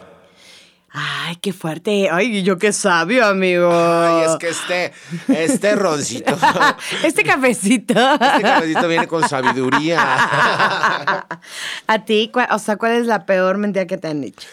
Ay, 0.90 1.36
qué 1.36 1.52
fuerte. 1.52 2.08
Ay, 2.10 2.42
yo 2.42 2.56
qué 2.58 2.72
sabio, 2.72 3.26
amigo. 3.26 3.70
Ay, 3.70 4.24
es 4.26 4.36
que 4.36 4.48
este, 4.48 4.92
este 5.28 5.76
roncito, 5.76 6.36
este 7.04 7.24
cafecito. 7.24 7.92
este 7.92 8.42
cabecito 8.42 8.88
viene 8.88 9.06
con 9.06 9.28
sabiduría. 9.28 10.00
A 11.86 12.04
ti, 12.04 12.32
o 12.50 12.58
sea, 12.58 12.76
¿cuál 12.76 12.92
es 12.92 13.06
la 13.06 13.26
peor 13.26 13.58
mentira 13.58 13.86
que 13.86 13.98
te 13.98 14.08
han 14.08 14.22
dicho? 14.22 14.48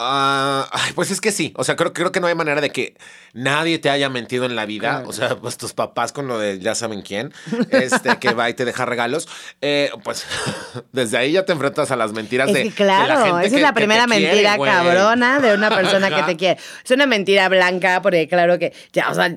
Ah, 0.00 0.68
pues 0.94 1.10
es 1.10 1.20
que 1.20 1.32
sí. 1.32 1.52
O 1.56 1.64
sea, 1.64 1.74
creo, 1.74 1.92
creo 1.92 2.12
que 2.12 2.20
no 2.20 2.28
hay 2.28 2.34
manera 2.34 2.60
de 2.60 2.70
que 2.70 2.96
nadie 3.32 3.78
te 3.78 3.90
haya 3.90 4.08
mentido 4.08 4.44
en 4.44 4.54
la 4.54 4.64
vida. 4.64 4.90
Claro. 4.90 5.08
O 5.08 5.12
sea, 5.12 5.36
pues 5.36 5.56
tus 5.58 5.72
papás 5.72 6.12
con 6.12 6.28
lo 6.28 6.38
de 6.38 6.60
ya 6.60 6.74
saben 6.76 7.02
quién, 7.02 7.32
este, 7.70 8.16
que 8.18 8.32
va 8.32 8.48
y 8.48 8.54
te 8.54 8.64
deja 8.64 8.84
regalos. 8.84 9.28
Eh, 9.60 9.90
pues 10.04 10.24
desde 10.92 11.18
ahí 11.18 11.32
ya 11.32 11.44
te 11.44 11.52
enfrentas 11.52 11.90
a 11.90 11.96
las 11.96 12.12
mentiras 12.12 12.48
Es 12.48 12.54
de, 12.54 12.70
que 12.70 12.84
de 12.84 12.90
la 12.90 13.04
claro, 13.06 13.24
gente 13.24 13.40
esa 13.46 13.50
que- 13.50 13.56
es 13.56 13.62
la 13.62 13.74
primera 13.74 14.06
mentira 14.06 14.56
cabrona 14.56 15.40
de 15.40 15.54
una 15.54 15.68
persona 15.70 16.10
que 16.14 16.22
te 16.22 16.36
quiere. 16.36 16.60
Es 16.84 16.90
una 16.92 17.06
mentira 17.06 17.48
blanca, 17.48 18.00
porque 18.00 18.28
claro 18.28 18.58
que, 18.58 18.72
ya, 18.92 19.10
o 19.10 19.14
sea, 19.14 19.36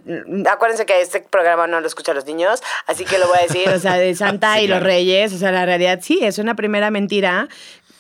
acuérdense 0.52 0.86
que 0.86 1.02
este 1.02 1.22
programa 1.22 1.66
no 1.68 1.82
lo 1.82 1.88
escuchan 1.88 2.16
los 2.16 2.26
niños, 2.26 2.62
así 2.86 3.04
que 3.06 3.18
lo 3.18 3.28
voy 3.28 3.40
a 3.40 3.44
decir, 3.44 3.68
o 3.70 3.80
sea, 3.80 3.96
de 3.96 4.14
Santa 4.22 4.56
Sí, 4.58 4.62
y 4.64 4.68
los 4.68 4.76
claro. 4.78 4.86
Reyes, 4.86 5.34
o 5.34 5.38
sea, 5.38 5.52
la 5.52 5.66
realidad 5.66 6.00
sí, 6.04 6.20
es 6.22 6.38
una 6.38 6.56
primera 6.56 6.92
mentira 6.92 7.48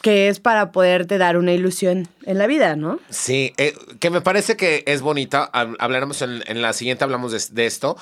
que 0.02 0.28
es 0.30 0.40
para 0.40 0.72
poderte 0.72 1.18
dar 1.18 1.38
una 1.38 1.54
ilusión 1.54 2.08
en 2.26 2.38
la 2.38 2.48
vida, 2.48 2.76
¿no? 2.76 3.00
Sí, 3.10 3.54
eh, 3.58 3.74
que 4.00 4.10
me 4.10 4.22
parece 4.22 4.58
que 4.58 4.84
es 4.88 5.02
bonita. 5.02 5.50
Hab- 5.54 5.76
Hablaremos 5.80 6.22
en, 6.22 6.44
en 6.48 6.62
la 6.62 6.74
siguiente, 6.74 7.04
hablamos 7.04 7.32
de, 7.32 7.42
de 7.54 7.66
esto. 7.68 7.98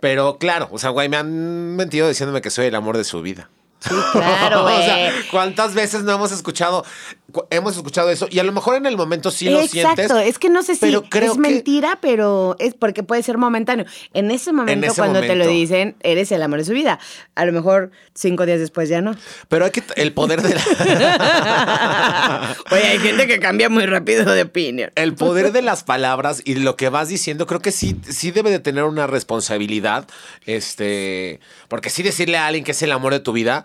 Pero 0.00 0.38
claro, 0.38 0.68
o 0.72 0.78
sea, 0.78 0.90
güey, 0.90 1.08
me 1.08 1.16
han 1.16 1.76
mentido 1.76 2.08
diciéndome 2.08 2.42
que 2.42 2.50
soy 2.50 2.66
el 2.66 2.74
amor 2.74 2.96
de 2.96 3.04
su 3.04 3.22
vida. 3.22 3.48
Sí, 3.80 3.94
claro, 4.12 4.64
o 4.66 4.68
sea, 4.68 5.12
¿cuántas 5.30 5.74
veces 5.74 6.02
no 6.04 6.12
hemos 6.12 6.32
escuchado, 6.32 6.84
cu- 6.84 7.23
hemos 7.50 7.76
escuchado 7.76 8.10
eso? 8.10 8.26
Y 8.30 8.38
a 8.38 8.44
lo 8.44 8.52
mejor 8.52 8.76
en 8.76 8.86
el 8.86 8.96
momento 8.96 9.30
sí 9.30 9.48
lo 9.48 9.60
Exacto, 9.60 10.06
sientes. 10.06 10.28
es 10.28 10.38
que 10.38 10.48
no 10.48 10.62
sé 10.62 10.74
si 10.74 10.80
pero 10.80 11.02
creo 11.02 11.32
es 11.32 11.34
que- 11.34 11.38
mentira, 11.40 11.98
pero 12.00 12.56
es 12.58 12.74
porque 12.74 13.02
puede 13.02 13.22
ser 13.22 13.38
momentáneo. 13.38 13.86
En 14.12 14.30
ese 14.30 14.52
momento, 14.52 14.86
ese 14.86 14.96
cuando 14.96 15.20
te 15.20 15.34
lo 15.36 15.46
dicen, 15.46 15.96
eres 16.00 16.30
el 16.32 16.42
amor 16.42 16.58
de 16.60 16.64
su 16.64 16.72
vida. 16.72 16.98
A 17.34 17.44
lo 17.44 17.52
mejor 17.52 17.90
cinco 18.14 18.46
días 18.46 18.60
después 18.60 18.88
ya 18.88 19.00
no. 19.00 19.14
Pero 19.48 19.64
hay 19.64 19.70
que 19.70 19.82
el 19.96 20.12
poder 20.12 20.42
de 20.42 20.54
la- 20.54 20.64
Oye, 22.70 22.84
hay 22.84 22.98
gente 22.98 23.26
que 23.26 23.38
cambia 23.38 23.68
muy 23.68 23.86
rápido 23.86 24.24
de 24.32 24.42
opinión. 24.42 24.90
el 24.94 25.14
poder 25.14 25.52
de 25.52 25.62
las 25.62 25.84
palabras 25.84 26.42
y 26.44 26.54
lo 26.56 26.76
que 26.76 26.88
vas 26.88 27.08
diciendo, 27.08 27.46
creo 27.46 27.60
que 27.60 27.72
sí, 27.72 27.96
sí 28.08 28.30
debe 28.30 28.50
de 28.50 28.58
tener 28.60 28.84
una 28.84 29.06
responsabilidad. 29.06 30.06
Este, 30.46 31.40
porque 31.68 31.90
sí 31.90 32.02
decirle 32.02 32.38
a 32.38 32.46
alguien 32.46 32.64
que 32.64 32.72
es 32.72 32.82
el 32.82 32.92
amor 32.92 33.12
de 33.12 33.20
tu 33.20 33.32
vida. 33.32 33.64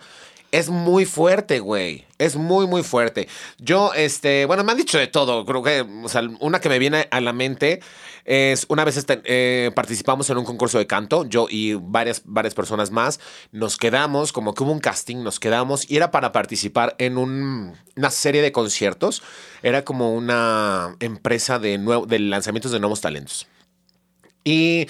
Es 0.52 0.68
muy 0.68 1.04
fuerte, 1.04 1.60
güey. 1.60 2.06
Es 2.18 2.34
muy, 2.34 2.66
muy 2.66 2.82
fuerte. 2.82 3.28
Yo, 3.58 3.92
este, 3.94 4.46
bueno, 4.46 4.64
me 4.64 4.72
han 4.72 4.78
dicho 4.78 4.98
de 4.98 5.06
todo. 5.06 5.46
Creo 5.46 5.62
que, 5.62 5.86
o 6.04 6.08
sea, 6.08 6.22
una 6.40 6.60
que 6.60 6.68
me 6.68 6.78
viene 6.80 7.06
a 7.12 7.20
la 7.20 7.32
mente 7.32 7.80
es 8.24 8.66
una 8.68 8.84
vez 8.84 8.96
este, 8.96 9.22
eh, 9.24 9.70
participamos 9.74 10.28
en 10.28 10.38
un 10.38 10.44
concurso 10.44 10.78
de 10.78 10.86
canto, 10.86 11.24
yo 11.24 11.46
y 11.48 11.74
varias, 11.74 12.22
varias 12.24 12.54
personas 12.54 12.90
más. 12.90 13.20
Nos 13.52 13.76
quedamos, 13.76 14.32
como 14.32 14.52
que 14.52 14.64
hubo 14.64 14.72
un 14.72 14.80
casting, 14.80 15.22
nos 15.22 15.38
quedamos 15.38 15.88
y 15.88 15.96
era 15.96 16.10
para 16.10 16.32
participar 16.32 16.96
en 16.98 17.16
un- 17.16 17.76
una 17.96 18.10
serie 18.10 18.42
de 18.42 18.50
conciertos. 18.50 19.22
Era 19.62 19.84
como 19.84 20.14
una 20.14 20.96
empresa 20.98 21.60
de, 21.60 21.78
nuevo, 21.78 22.06
de 22.06 22.18
lanzamientos 22.18 22.72
de 22.72 22.80
nuevos 22.80 23.00
talentos. 23.00 23.46
Y 24.42 24.86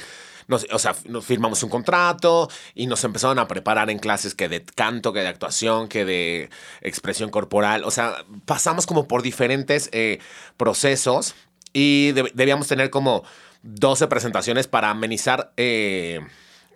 nos, 0.50 0.66
o 0.70 0.78
sea, 0.78 0.94
nos 1.06 1.24
firmamos 1.24 1.62
un 1.62 1.70
contrato 1.70 2.50
y 2.74 2.86
nos 2.86 3.02
empezaron 3.04 3.38
a 3.38 3.48
preparar 3.48 3.88
en 3.88 3.98
clases 3.98 4.34
que 4.34 4.48
de 4.50 4.62
canto, 4.62 5.12
que 5.14 5.20
de 5.20 5.28
actuación, 5.28 5.88
que 5.88 6.04
de 6.04 6.50
expresión 6.82 7.30
corporal. 7.30 7.84
O 7.84 7.90
sea, 7.90 8.24
pasamos 8.44 8.84
como 8.86 9.08
por 9.08 9.22
diferentes 9.22 9.88
eh, 9.92 10.18
procesos 10.58 11.34
y 11.72 12.12
deb- 12.12 12.32
debíamos 12.34 12.68
tener 12.68 12.90
como 12.90 13.24
12 13.62 14.06
presentaciones 14.08 14.66
para 14.66 14.90
amenizar 14.90 15.52
eh, 15.56 16.20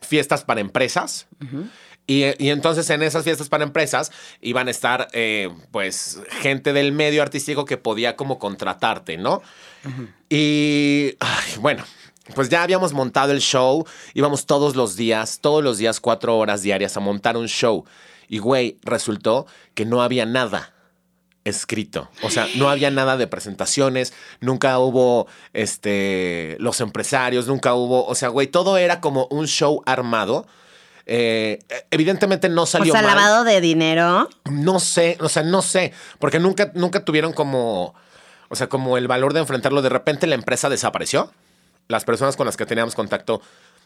fiestas 0.01 0.45
para 0.45 0.61
empresas. 0.61 1.27
Y, 2.07 2.25
y 2.39 2.51
entonces 2.51 2.91
en 2.91 3.03
esas 3.03 3.25
fiestas 3.25 3.49
para 3.49 3.65
empresas 3.65 4.13
iban 4.43 4.69
a 4.69 4.71
estar, 4.71 5.09
eh, 5.15 5.49
pues, 5.71 6.21
gente 6.43 6.75
del 6.75 6.93
medio 6.93 7.23
artístico 7.23 7.65
que 7.65 7.79
podía 7.79 8.15
como 8.15 8.39
contratarte, 8.39 9.17
¿no? 9.17 9.41
Y, 10.29 11.17
ay, 11.21 11.53
bueno, 11.61 11.85
pues 12.35 12.49
ya 12.49 12.63
habíamos 12.63 12.93
montado 12.93 13.33
el 13.33 13.41
show, 13.41 13.87
íbamos 14.15 14.47
todos 14.47 14.77
los 14.77 14.97
días, 14.97 15.41
todos 15.41 15.63
los 15.63 15.79
días, 15.79 16.01
cuatro 16.01 16.39
horas 16.39 16.63
diarias 16.63 16.97
a 16.97 17.01
montar 17.01 17.37
un 17.37 17.49
show. 17.49 17.85
Y, 18.29 18.39
güey, 18.39 18.79
resultó 18.83 19.47
que 19.75 19.85
no 19.85 20.03
había 20.03 20.25
nada 20.25 20.73
escrito. 21.45 22.09
O 22.23 22.31
sea, 22.31 22.49
no 22.57 22.71
había 22.71 22.91
nada 22.91 23.19
de 23.19 23.27
presentaciones, 23.27 24.15
nunca 24.41 24.79
hubo 24.79 25.27
este, 25.53 26.57
los 26.59 26.81
empresarios, 26.81 27.47
nunca 27.47 27.75
hubo, 27.75 28.07
o 28.07 28.15
sea, 28.15 28.29
güey, 28.31 28.47
todo 28.47 28.79
era 28.79 29.01
como 29.01 29.27
un 29.27 29.47
show 29.47 29.83
armado. 29.85 30.47
Eh, 31.07 31.59
evidentemente 31.91 32.49
no 32.49 32.63
O 32.63 32.67
salió 32.67 32.93
sea, 32.93 33.03
mal. 33.03 33.15
lavado 33.15 33.45
de 33.45 33.61
dinero. 33.61 34.31
No 34.51 34.81
sé, 34.81 35.19
o 35.21 35.29
sea, 35.29 35.43
no 35.43 35.61
sé, 35.61 35.93
porque 36.19 36.39
nunca, 36.39 36.73
nunca 36.75 37.05
tuvieron 37.05 37.35
como, 37.35 37.95
o 38.49 38.57
sea, 38.57 38.69
como 38.71 38.97
el 38.97 39.07
valor 39.07 39.35
de 39.35 39.41
enfrentarlo. 39.41 39.83
De 39.83 39.91
repente 39.91 40.27
la 40.27 40.37
empresa 40.37 40.71
desapareció. 40.71 41.31
Las 41.89 42.05
personas 42.05 42.37
con 42.37 42.47
las 42.47 42.57
que 42.57 42.67
teníamos 42.67 42.95
contacto 42.95 43.41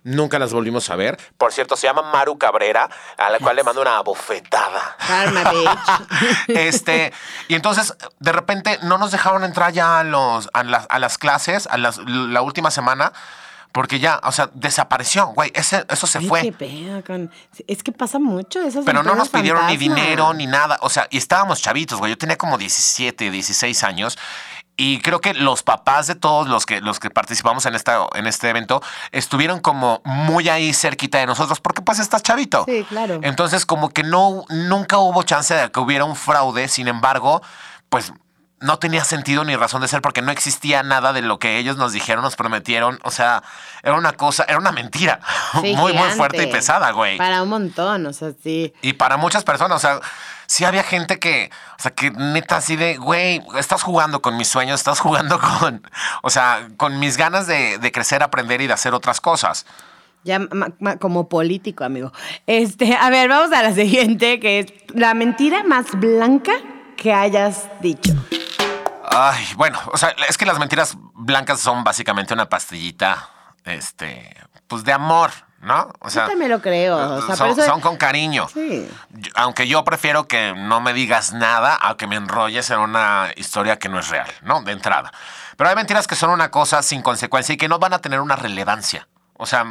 nunca 0.05 0.39
las 0.39 0.53
volvimos 0.53 0.89
a 0.91 0.97
ver. 0.97 1.19
Por 1.37 1.53
cierto, 1.53 1.77
se 1.77 1.89
llama 1.89 2.03
Maru 2.03 2.39
Cabrera, 2.39 2.89
a 3.17 3.31
la 3.31 3.39
cual 3.41 3.57
le 3.57 3.65
mando 3.65 3.83
una 3.83 4.01
bofetada. 4.03 4.97
Bitch. 5.51 6.49
Este, 6.49 7.13
y 7.49 7.55
entonces, 7.55 7.95
de 8.21 8.33
repente, 8.33 8.79
no 8.83 8.99
nos 8.99 9.11
dejaron 9.11 9.43
entrar 9.45 9.73
ya 9.73 9.99
a, 10.01 10.05
los, 10.05 10.49
a, 10.53 10.63
las, 10.63 10.87
a 10.89 10.99
las 10.99 11.19
clases, 11.19 11.67
a 11.67 11.77
las- 11.79 11.99
la 11.99 12.43
última 12.43 12.71
semana, 12.71 13.13
porque 13.73 13.99
ya, 13.99 14.21
o 14.23 14.33
sea, 14.33 14.49
desapareció, 14.55 15.27
güey, 15.29 15.51
ese- 15.55 15.85
eso 15.91 16.07
se 16.07 16.19
Ay, 16.19 16.29
fue. 16.29 16.43
qué 16.57 17.03
con- 17.07 17.31
Es 17.67 17.83
que 17.83 17.93
pasa 17.93 18.19
mucho 18.19 18.63
esas 18.63 18.85
Pero 18.85 19.03
no 19.03 19.15
nos 19.15 19.29
pidieron 19.29 19.67
ni 19.67 19.77
dinero 19.77 20.33
ni 20.33 20.47
nada. 20.47 20.79
O 20.81 20.89
sea, 20.89 21.07
y 21.11 21.19
estábamos 21.19 21.61
chavitos, 21.61 21.99
güey. 21.99 22.13
Yo 22.13 22.19
tenía 22.19 22.39
como 22.39 22.57
17, 22.57 23.31
16 23.31 23.83
años. 23.85 24.17
Y 24.81 25.01
creo 25.01 25.21
que 25.21 25.35
los 25.35 25.65
papás 25.65 26.07
de 26.07 26.15
todos 26.15 26.47
los 26.47 26.65
que, 26.65 26.81
los 26.81 27.01
que 27.01 27.11
participamos 27.11 27.67
en, 27.67 27.75
esta, 27.75 28.07
en 28.15 28.29
este 28.29 28.49
evento 28.49 28.81
estuvieron 29.11 29.59
como 29.59 30.01
muy 30.05 30.49
ahí 30.49 30.73
cerquita 30.73 31.19
de 31.19 31.27
nosotros, 31.27 31.59
porque 31.59 31.83
pues 31.83 31.99
estás 31.99 32.23
chavito. 32.23 32.65
Sí, 32.65 32.87
claro. 32.89 33.19
Entonces, 33.25 33.67
como 33.67 33.91
que 33.91 34.05
no, 34.05 34.45
nunca 34.49 34.99
hubo 34.99 35.25
chance 35.25 35.53
de 35.53 35.73
que 35.73 35.81
hubiera 35.81 36.05
un 36.05 36.15
fraude. 36.15 36.69
Sin 36.69 36.87
embargo, 36.87 37.43
pues 37.89 38.13
no 38.61 38.79
tenía 38.79 39.05
sentido 39.05 39.45
ni 39.45 39.57
razón 39.57 39.83
de 39.83 39.89
ser 39.89 40.01
porque 40.01 40.23
no 40.23 40.31
existía 40.31 40.85
nada 40.85 41.13
de 41.13 41.23
lo 41.23 41.41
que 41.41 41.59
ellos 41.59 41.77
nos 41.77 41.93
dijeron, 41.93 42.23
nos 42.23 42.37
prometieron. 42.37 43.01
O 43.03 43.11
sea, 43.11 43.43
era 43.83 43.95
una 43.95 44.13
cosa, 44.13 44.45
era 44.45 44.59
una 44.59 44.71
mentira 44.71 45.19
Sí, 45.61 45.75
muy, 45.77 45.93
muy 45.93 46.11
fuerte 46.11 46.45
y 46.45 46.47
pesada, 46.47 46.93
güey. 46.93 47.19
Para 47.19 47.43
un 47.43 47.49
montón, 47.49 48.07
o 48.07 48.13
sea, 48.13 48.33
sí. 48.43 48.73
Y 48.83 48.93
para 48.93 49.17
muchas 49.17 49.43
personas, 49.43 49.77
o 49.77 49.81
sea, 49.81 50.01
sí 50.49 50.65
había 50.65 50.83
gente 50.83 51.21
que, 51.21 51.51
o 51.79 51.83
sea, 51.83 51.93
que 51.93 52.11
neta 52.11 52.57
así 52.57 52.75
de, 52.75 52.97
güey, 52.97 53.41
estás 53.57 53.83
jugando 53.85 54.21
con 54.21 54.37
mis 54.37 54.49
sueños, 54.49 54.81
estás 54.81 54.99
jugando 54.99 55.39
con, 55.61 55.89
o 56.23 56.31
sea, 56.31 56.67
con 56.77 56.99
mis 56.99 57.17
ganas 57.17 57.47
de, 57.47 57.79
de 57.79 57.93
crecer, 57.93 58.25
aprender 58.25 58.61
y 58.61 58.67
de 58.67 58.73
hacer 58.73 58.95
otras 58.95 59.21
cosas. 59.21 59.65
Ya 60.25 60.41
ma- 60.41 60.73
ma- 60.81 60.97
como 60.97 61.29
político, 61.29 61.85
amigo. 61.85 62.13
Este, 62.49 62.97
a 62.97 63.09
ver, 63.11 63.29
vamos 63.29 63.53
a 63.53 63.63
la 63.63 63.73
siguiente, 63.73 64.41
que 64.41 64.59
es 64.59 64.67
la 64.95 65.15
mentira 65.15 65.63
más 65.63 65.87
blanca 65.93 66.53
que 66.97 67.13
hayas 67.13 67.69
dicho. 67.81 68.13
Ay, 69.11 69.47
bueno, 69.57 69.79
o 69.93 69.97
sea, 69.97 70.15
es 70.29 70.37
que 70.37 70.45
las 70.45 70.59
mentiras 70.59 70.97
blancas 71.15 71.61
son 71.61 71.85
básicamente 71.85 72.35
una 72.35 72.49
pastillita, 72.49 73.31
este, 73.65 74.37
pues 74.67 74.83
de 74.85 74.93
amor, 74.93 75.31
¿no? 75.61 75.91
O 76.01 76.09
Yo 76.09 76.27
también 76.27 76.51
lo 76.51 76.61
creo. 76.61 76.97
O 77.17 77.23
sea, 77.23 77.37
son, 77.37 77.51
eso- 77.51 77.63
son 77.65 77.81
con 77.81 77.97
cariño. 77.97 78.49
Sí. 78.53 78.89
Yo- 79.11 79.33
Aunque 79.35 79.67
yo 79.67 79.85
prefiero 79.85 80.27
que 80.29 80.55
no 80.57 80.81
me 80.81 80.93
digas 80.93 81.33
nada 81.33 81.79
a 81.81 81.97
que 81.97 82.07
me 82.07 82.17
enrolles 82.17 82.71
en 82.71 82.79
una 82.79 83.29
historia 83.37 83.79
que 83.79 83.89
no 83.89 83.99
es 83.99 84.09
real, 84.09 84.29
¿no? 84.43 84.63
De 84.63 84.73
entrada. 84.73 85.13
Pero 85.57 85.71
hay 85.71 85.77
mentiras 85.77 86.07
que 86.07 86.15
son 86.15 86.31
una 86.31 86.51
cosa 86.51 86.83
sin 86.83 87.03
consecuencia 87.03 87.53
y 87.55 87.57
que 87.59 87.69
no 87.69 87.79
van 87.79 87.93
a 87.93 87.99
tener 87.99 88.21
una 88.21 88.37
relevancia. 88.37 89.09
O 89.35 89.47
sea, 89.47 89.65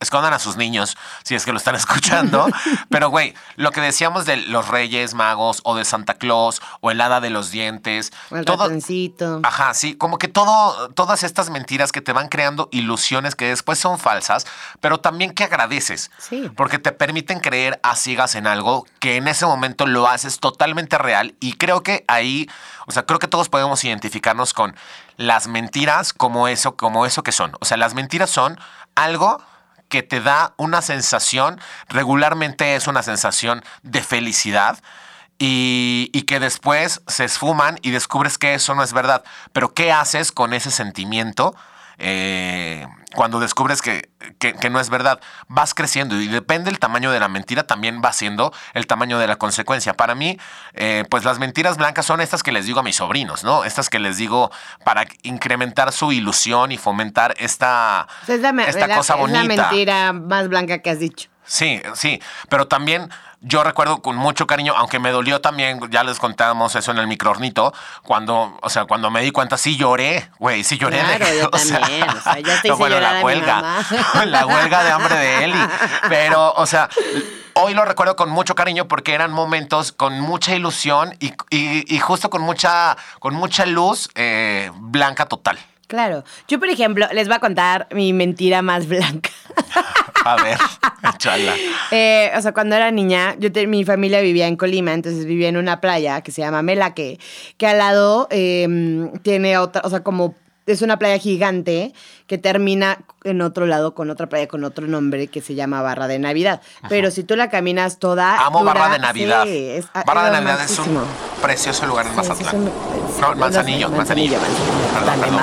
escondan 0.00 0.32
a 0.32 0.38
sus 0.38 0.56
niños 0.56 0.96
si 1.24 1.34
es 1.34 1.44
que 1.44 1.52
lo 1.52 1.58
están 1.58 1.74
escuchando. 1.74 2.48
Pero, 2.90 3.10
güey, 3.10 3.34
lo 3.56 3.70
que 3.70 3.80
decíamos 3.80 4.24
de 4.26 4.36
los 4.38 4.68
Reyes 4.68 5.14
Magos 5.14 5.60
o 5.64 5.74
de 5.76 5.84
Santa 5.84 6.14
Claus 6.14 6.60
o 6.80 6.90
el 6.90 7.00
Hada 7.00 7.20
de 7.20 7.30
los 7.30 7.50
Dientes. 7.50 8.12
O 8.30 8.36
el 8.36 8.44
todo- 8.44 8.64
ratoncito. 8.64 9.40
Ajá, 9.44 9.74
sí, 9.74 9.94
como 9.94 10.18
que 10.18 10.28
todo, 10.28 10.88
todas 10.90 11.22
estas 11.22 11.50
mentiras 11.50 11.92
que 11.92 12.00
te 12.00 12.12
van 12.12 12.28
creando 12.28 12.68
ilusiones 12.72 13.34
que 13.34 13.46
después 13.48 13.78
son 13.78 13.98
falsas, 13.98 14.46
pero 14.80 14.98
también 14.98 15.32
que 15.32 15.44
agradeces. 15.44 16.10
Sí. 16.18 16.50
Porque 16.56 16.78
te 16.78 16.92
permiten 16.92 17.40
creer 17.40 17.78
a 17.82 17.94
ciegas 17.96 18.34
en 18.34 18.46
algo 18.46 18.86
que 18.98 19.16
en 19.16 19.28
ese 19.28 19.46
momento 19.46 19.86
lo 19.86 20.08
haces 20.08 20.40
totalmente 20.40 20.96
real. 20.98 21.34
Y 21.40 21.54
creo 21.54 21.82
que 21.82 22.04
ahí, 22.08 22.48
o 22.86 22.92
sea, 22.92 23.04
creo 23.04 23.18
que 23.18 23.28
todos 23.28 23.48
podemos 23.48 23.84
identificarnos 23.84 24.54
con 24.54 24.74
las 25.16 25.46
mentiras 25.46 26.12
como 26.12 26.48
eso, 26.48 26.76
como 26.76 27.04
eso 27.04 27.22
que 27.22 27.32
son. 27.32 27.52
O 27.60 27.64
sea, 27.64 27.76
las 27.76 27.94
mentiras 27.94 28.30
son 28.30 28.58
algo 28.94 29.42
que 29.90 30.02
te 30.02 30.22
da 30.22 30.54
una 30.56 30.80
sensación, 30.80 31.60
regularmente 31.88 32.76
es 32.76 32.86
una 32.86 33.02
sensación 33.02 33.62
de 33.82 34.02
felicidad, 34.02 34.78
y, 35.38 36.10
y 36.12 36.22
que 36.22 36.38
después 36.38 37.02
se 37.06 37.24
esfuman 37.24 37.78
y 37.82 37.90
descubres 37.90 38.38
que 38.38 38.54
eso 38.54 38.74
no 38.74 38.82
es 38.82 38.92
verdad. 38.92 39.24
Pero 39.52 39.74
¿qué 39.74 39.90
haces 39.90 40.32
con 40.32 40.52
ese 40.52 40.70
sentimiento 40.70 41.54
eh, 42.00 42.86
cuando 43.14 43.40
descubres 43.40 43.82
que, 43.82 44.10
que- 44.38 44.54
que 44.54 44.70
no 44.70 44.78
es 44.80 44.88
verdad? 44.90 45.20
Vas 45.48 45.74
creciendo 45.74 46.20
y 46.20 46.28
depende 46.28 46.70
el 46.70 46.78
tamaño 46.78 47.10
de 47.10 47.18
la 47.20 47.28
mentira, 47.28 47.64
también 47.66 48.00
va 48.04 48.12
siendo 48.12 48.52
el 48.74 48.86
tamaño 48.86 49.18
de 49.18 49.26
la 49.26 49.36
consecuencia. 49.36 49.94
Para 49.94 50.14
mí, 50.14 50.38
eh, 50.74 51.04
pues 51.10 51.24
las 51.24 51.38
mentiras 51.38 51.76
blancas 51.76 52.06
son 52.06 52.20
estas 52.20 52.42
que 52.42 52.52
les 52.52 52.66
digo 52.66 52.80
a 52.80 52.82
mis 52.82 52.96
sobrinos, 52.96 53.42
¿no? 53.44 53.64
Estas 53.64 53.88
que 53.90 53.98
les 53.98 54.16
digo 54.16 54.50
para 54.84 55.06
incrementar 55.22 55.92
su 55.92 56.12
ilusión 56.12 56.70
y 56.72 56.78
fomentar 56.78 57.34
esta, 57.38 58.06
O 58.22 58.26
sea, 58.26 58.34
es 58.34 58.40
la, 58.42 58.52
me- 58.52 58.68
esta 58.68 58.86
la- 58.86 58.96
cosa 58.96 59.14
es 59.14 59.20
bonita. 59.20 59.42
la 59.42 59.48
mentira 59.70 60.12
más 60.12 60.48
blanca 60.48 60.78
que 60.78 60.90
has 60.90 60.98
dicho. 60.98 61.29
Sí, 61.44 61.80
sí, 61.94 62.22
pero 62.48 62.66
también 62.68 63.10
yo 63.40 63.64
recuerdo 63.64 64.02
con 64.02 64.16
mucho 64.16 64.46
cariño, 64.46 64.74
aunque 64.76 64.98
me 64.98 65.10
dolió 65.10 65.40
también, 65.40 65.80
ya 65.90 66.04
les 66.04 66.18
contábamos 66.18 66.76
eso 66.76 66.90
en 66.92 66.98
el 66.98 67.06
microornito, 67.06 67.72
cuando, 68.02 68.58
o 68.60 68.68
sea, 68.70 68.84
cuando 68.84 69.10
me 69.10 69.22
di 69.22 69.30
cuenta, 69.30 69.56
sí 69.56 69.76
lloré, 69.76 70.30
güey, 70.38 70.62
sí 70.62 70.76
lloré. 70.78 70.98
de- 70.98 71.02
Claro, 71.16 71.26
yo 71.40 71.48
o 71.50 71.58
sea, 71.58 71.80
también, 71.80 72.08
o 72.08 72.20
sea, 72.20 72.38
ya 72.40 72.60
te 72.62 72.68
no, 72.68 72.76
bueno, 72.76 73.00
la 73.00 73.20
huelga, 73.22 73.62
la 74.26 74.46
huelga 74.46 74.84
de 74.84 74.90
hambre 74.92 75.14
de 75.16 75.44
Eli, 75.44 75.58
pero, 76.08 76.52
o 76.52 76.66
sea, 76.66 76.88
hoy 77.54 77.72
lo 77.74 77.84
recuerdo 77.86 78.14
con 78.14 78.28
mucho 78.28 78.54
cariño 78.54 78.86
porque 78.86 79.14
eran 79.14 79.32
momentos 79.32 79.92
con 79.92 80.20
mucha 80.20 80.54
ilusión 80.54 81.16
y, 81.18 81.32
y- 81.50 81.84
y 81.94 81.98
justo 81.98 82.28
con 82.30 82.42
mucha, 82.42 82.96
con 83.18 83.34
mucha 83.34 83.64
luz 83.66 84.10
eh, 84.14 84.70
blanca 84.74 85.26
total. 85.26 85.58
Claro. 85.90 86.22
Yo, 86.46 86.60
por 86.60 86.68
ejemplo, 86.68 87.04
les 87.12 87.26
voy 87.26 87.34
a 87.36 87.40
contar 87.40 87.88
mi 87.92 88.12
mentira 88.12 88.62
más 88.62 88.86
blanca. 88.86 89.30
A 90.24 90.36
ver, 90.40 90.56
échala. 91.14 91.54
Eh, 91.90 92.30
o 92.36 92.40
sea, 92.42 92.52
cuando 92.52 92.76
era 92.76 92.92
niña, 92.92 93.34
yo 93.40 93.50
te- 93.50 93.66
mi 93.66 93.84
familia 93.84 94.20
vivía 94.20 94.46
en 94.46 94.54
Colima, 94.56 94.92
entonces 94.92 95.24
vivía 95.26 95.48
en 95.48 95.56
una 95.56 95.80
playa 95.80 96.20
que 96.20 96.30
se 96.30 96.42
llama 96.42 96.62
Melaque, 96.62 97.18
que 97.56 97.66
al 97.66 97.78
lado 97.78 98.28
eh, 98.30 98.68
tiene 99.22 99.58
otra, 99.58 99.82
o 99.84 99.90
sea, 99.90 100.04
como 100.04 100.36
es 100.66 100.82
una 100.82 100.98
playa 100.98 101.18
gigante 101.18 101.92
que 102.26 102.38
termina 102.38 102.98
en 103.24 103.42
otro 103.42 103.66
lado 103.66 103.94
con 103.94 104.08
otra 104.10 104.28
playa 104.28 104.46
con 104.46 104.62
otro 104.64 104.86
nombre 104.86 105.26
que 105.26 105.40
se 105.40 105.54
llama 105.54 105.82
Barra 105.82 106.06
de 106.06 106.18
Navidad. 106.18 106.60
Pero 106.88 107.10
si 107.10 107.24
tú 107.24 107.34
la 107.36 107.50
caminas 107.50 107.98
toda. 107.98 108.38
Amo 108.46 108.60
dura- 108.60 108.74
Barra 108.74 108.92
de 108.92 108.98
Navidad. 109.00 109.44
Sí, 109.44 109.68
es- 109.70 109.86
Barra 110.06 110.24
de 110.24 110.30
Navidad 110.30 110.62
es 110.64 110.78
un 110.78 111.02
precioso 111.42 111.86
lugar 111.86 112.06
en 112.06 112.12
Sí, 112.12 112.16
Mazatlán. 112.18 112.68
es 112.68 113.20
no, 113.20 113.32
en 113.32 113.38
Manzanillo, 113.38 113.88
Manzanillo. 113.90 114.38
Manzanillo, 114.38 114.38
Perdón, 114.94 115.20
perdón. 115.20 115.40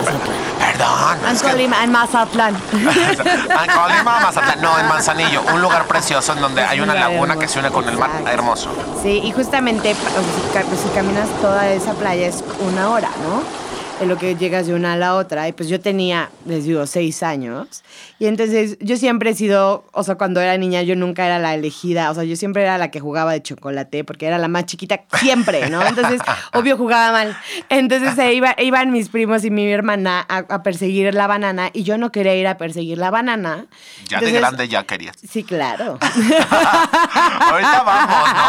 En 1.84 1.92
Mazatlán. 1.92 2.56
en 2.56 4.04
Mazatlán. 4.06 4.62
No, 4.62 4.80
en 4.80 4.88
Manzanillo, 4.88 5.42
un 5.54 5.62
lugar 5.62 5.88
precioso 5.88 6.34
en 6.34 6.40
donde 6.42 6.62
hay 6.64 6.80
un 6.80 6.90
una 6.90 6.96
laguna 7.00 7.38
que 7.38 7.48
se 7.48 7.60
une 7.60 7.70
con 7.70 7.88
el 7.88 7.98
mar. 7.98 8.10
hermoso. 8.28 8.70
Hermoso. 8.72 9.02
Sí, 9.04 9.20
y 9.24 9.32
justamente 9.32 9.94
si 9.94 10.90
caminas 10.96 11.28
toda 11.42 11.70
esa 11.70 11.94
playa 11.94 12.28
es 12.28 12.44
una 12.60 12.90
hora, 12.90 13.10
¿no? 13.24 13.67
En 14.00 14.10
lo 14.10 14.18
que 14.18 14.36
llegas 14.36 14.68
de 14.68 14.75
una 14.75 14.94
a 14.94 14.96
la 14.96 15.16
otra. 15.16 15.48
Y 15.48 15.54
pues 15.54 15.70
yo 15.70 15.80
tenía, 15.80 16.30
les 16.46 16.66
digo, 16.66 16.86
seis 16.86 17.24
años. 17.24 17.84
Y 18.20 18.27
entonces 18.27 18.77
yo 18.80 18.96
siempre 18.96 19.32
he 19.32 19.34
sido, 19.34 19.86
o 19.92 20.04
sea, 20.04 20.16
cuando 20.16 20.39
era 20.39 20.56
niña 20.58 20.84
yo 20.84 20.96
nunca 20.96 21.25
era 21.25 21.39
la 21.39 21.56
elegida. 21.56 22.12
O 22.12 22.13
sea, 22.13 22.24
yo 22.24 22.36
siempre 22.36 22.62
era 22.62 22.77
la 22.77 22.92
que 22.92 23.00
jugaba 23.00 23.32
de 23.32 23.42
chocolate 23.42 24.04
porque 24.04 24.27
era 24.27 24.38
la 24.38 24.48
más 24.50 24.66
chiquita 24.68 25.00
siempre, 25.20 25.70
¿no? 25.72 25.84
Entonces, 25.84 26.22
obvio 26.54 26.77
jugaba 26.77 27.12
mal. 27.12 27.36
Entonces 27.70 28.13
se 28.13 28.34
iba, 28.34 28.54
iban 28.60 28.92
mis 28.92 29.10
primos 29.10 29.44
y 29.44 29.50
mi 29.50 29.68
hermana 29.72 30.24
a, 30.30 30.38
a 30.48 30.62
perseguir 30.62 31.12
la 31.16 31.25
banana 31.25 31.72
y 31.74 31.82
yo 31.84 31.98
no 31.98 32.12
quería 32.12 32.36
ir 32.36 32.48
a 32.48 32.58
perseguir 32.58 33.00
la 33.00 33.10
banana. 33.10 33.66
Ya 34.10 34.20
de 34.20 34.27
Entonces- 34.27 34.39
grande 34.42 34.68
ya 34.68 34.84
querías. 34.84 35.16
Sí, 35.27 35.44
claro. 35.44 35.98
Ahorita 36.01 37.84
vamos, 37.84 38.30
¿no? 38.34 38.48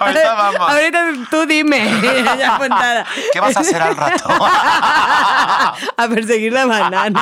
Ahorita 0.06 0.34
vamos. 0.34 0.60
Ahorita 0.70 1.12
tú 1.30 1.44
dime. 1.46 1.90
ya 2.38 2.56
apuntada. 2.56 3.06
¿Qué 3.32 3.40
vas 3.40 3.49
a 3.56 3.60
hacer 3.60 3.82
al 3.82 3.96
rato? 3.96 4.24
a 4.30 6.08
perseguir 6.08 6.52
la 6.52 6.66
banana. 6.66 7.12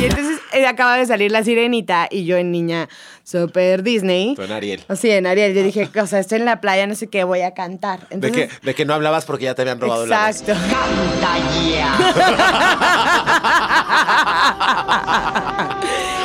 Y 0.00 0.04
entonces 0.04 0.40
eh, 0.52 0.66
acaba 0.66 0.96
de 0.96 1.06
salir 1.06 1.30
la 1.30 1.44
sirenita 1.44 2.08
y 2.10 2.24
yo 2.24 2.36
en 2.36 2.50
niña 2.50 2.88
super 3.22 3.82
Disney. 3.82 4.34
Tú 4.34 4.42
en 4.42 4.52
Ariel. 4.52 4.82
O 4.88 4.96
sí, 4.96 5.10
en 5.10 5.26
Ariel. 5.26 5.54
Yo 5.54 5.62
dije, 5.62 5.90
o 6.00 6.06
sea, 6.06 6.18
estoy 6.20 6.38
en 6.38 6.46
la 6.46 6.60
playa, 6.60 6.86
no 6.86 6.94
sé 6.94 7.08
qué, 7.08 7.24
voy 7.24 7.42
a 7.42 7.52
cantar. 7.52 8.08
De 8.08 8.32
que, 8.32 8.48
de 8.62 8.74
que 8.74 8.84
no 8.84 8.94
hablabas 8.94 9.24
porque 9.26 9.44
ya 9.44 9.54
te 9.54 9.62
habían 9.62 9.80
robado 9.80 10.06
la 10.06 10.26
voz. 10.26 10.40
Exacto. 10.40 10.60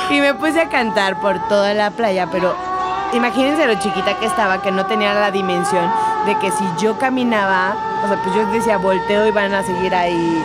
y 0.13 0.21
me 0.21 0.33
puse 0.35 0.61
a 0.61 0.69
cantar 0.69 1.19
por 1.21 1.47
toda 1.47 1.73
la 1.73 1.91
playa, 1.91 2.29
pero 2.31 2.55
imagínense 3.15 3.65
lo 3.67 3.75
chiquita 3.75 4.17
que 4.19 4.25
estaba, 4.25 4.61
que 4.61 4.71
no 4.71 4.85
tenía 4.85 5.13
la 5.13 5.31
dimensión 5.31 5.91
de 6.25 6.37
que 6.39 6.51
si 6.51 6.63
yo 6.79 6.97
caminaba, 6.97 7.75
o 8.03 8.07
sea, 8.07 8.21
pues 8.21 8.35
yo 8.35 8.45
decía, 8.47 8.77
volteo 8.77 9.27
y 9.27 9.31
van 9.31 9.53
a 9.53 9.63
seguir 9.63 9.93
ahí, 9.95 10.43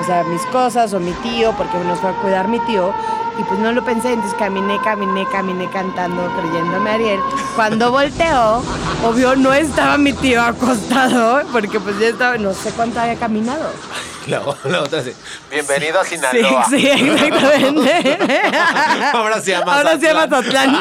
o 0.00 0.04
sea, 0.04 0.24
mis 0.24 0.42
cosas 0.46 0.92
o 0.94 1.00
mi 1.00 1.12
tío, 1.12 1.52
porque 1.52 1.78
nos 1.78 1.98
fue 2.00 2.10
a 2.10 2.14
cuidar 2.14 2.48
mi 2.48 2.58
tío. 2.60 2.92
Y 3.38 3.42
pues 3.44 3.58
no 3.60 3.72
lo 3.72 3.82
pensé, 3.82 4.12
entonces 4.12 4.38
caminé, 4.38 4.78
caminé, 4.84 5.26
caminé 5.32 5.68
cantando, 5.70 6.30
creyéndome 6.38 6.90
a 6.90 6.92
Ariel. 6.94 7.20
Cuando 7.56 7.90
volteó, 7.90 8.62
obvio 9.02 9.34
no 9.36 9.54
estaba 9.54 9.96
mi 9.96 10.12
tío 10.12 10.42
acostado, 10.42 11.40
porque 11.50 11.80
pues 11.80 11.98
ya 11.98 12.08
estaba, 12.08 12.36
no 12.36 12.52
sé 12.52 12.70
cuánto 12.72 13.00
había 13.00 13.16
caminado. 13.16 13.70
La, 14.26 14.40
la 14.64 14.82
otra 14.82 15.02
sí. 15.02 15.12
Bienvenido 15.50 16.00
a 16.00 16.04
Sí, 16.04 16.14
Sinaloa. 16.16 16.64
sí, 16.68 16.86
exactamente. 16.86 18.18
Ahora 19.12 19.40
se 19.40 19.50
llama 19.50 19.76
Ahora 19.76 19.98
se 19.98 20.06
llama 20.06 20.26
Mazatlán. 20.26 20.76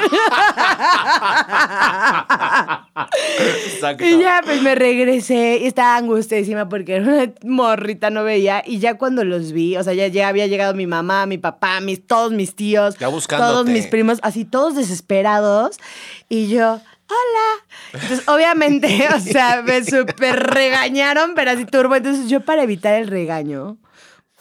Exacto. 3.66 4.06
Y 4.06 4.20
ya, 4.20 4.42
pues 4.44 4.62
me 4.62 4.76
regresé 4.76 5.60
y 5.62 5.68
estaba 5.68 5.98
angustiadísima 5.98 6.70
porque 6.70 6.96
era 6.96 7.04
una 7.06 7.32
morrita, 7.44 8.10
no 8.10 8.24
veía. 8.24 8.64
Y 8.66 8.80
ya 8.80 8.98
cuando 8.98 9.24
los 9.24 9.52
vi, 9.52 9.76
o 9.78 9.84
sea, 9.84 9.94
ya, 9.94 10.08
ya 10.08 10.28
había 10.28 10.48
llegado 10.48 10.74
mi 10.74 10.88
mamá, 10.88 11.26
mi 11.26 11.38
papá, 11.38 11.80
mis, 11.82 12.06
todos 12.06 12.32
mis 12.32 12.56
tíos, 12.56 12.96
Ya 12.98 13.10
todos 13.10 13.66
mis 13.66 13.88
primos, 13.88 14.20
así 14.22 14.46
todos 14.46 14.76
desesperados. 14.76 15.78
Y 16.30 16.48
yo, 16.48 16.80
hola. 17.12 17.66
Entonces, 17.94 18.28
obviamente, 18.28 19.08
o 19.16 19.20
sea, 19.20 19.62
me 19.62 19.84
súper 19.84 20.40
regañaron, 20.54 21.36
pero 21.36 21.52
así 21.52 21.66
turbo. 21.66 21.96
Entonces, 21.96 22.30
yo 22.30 22.42
para 22.42 22.64
evitar 22.64 22.94
el 22.96 23.08
regaño, 23.08 23.78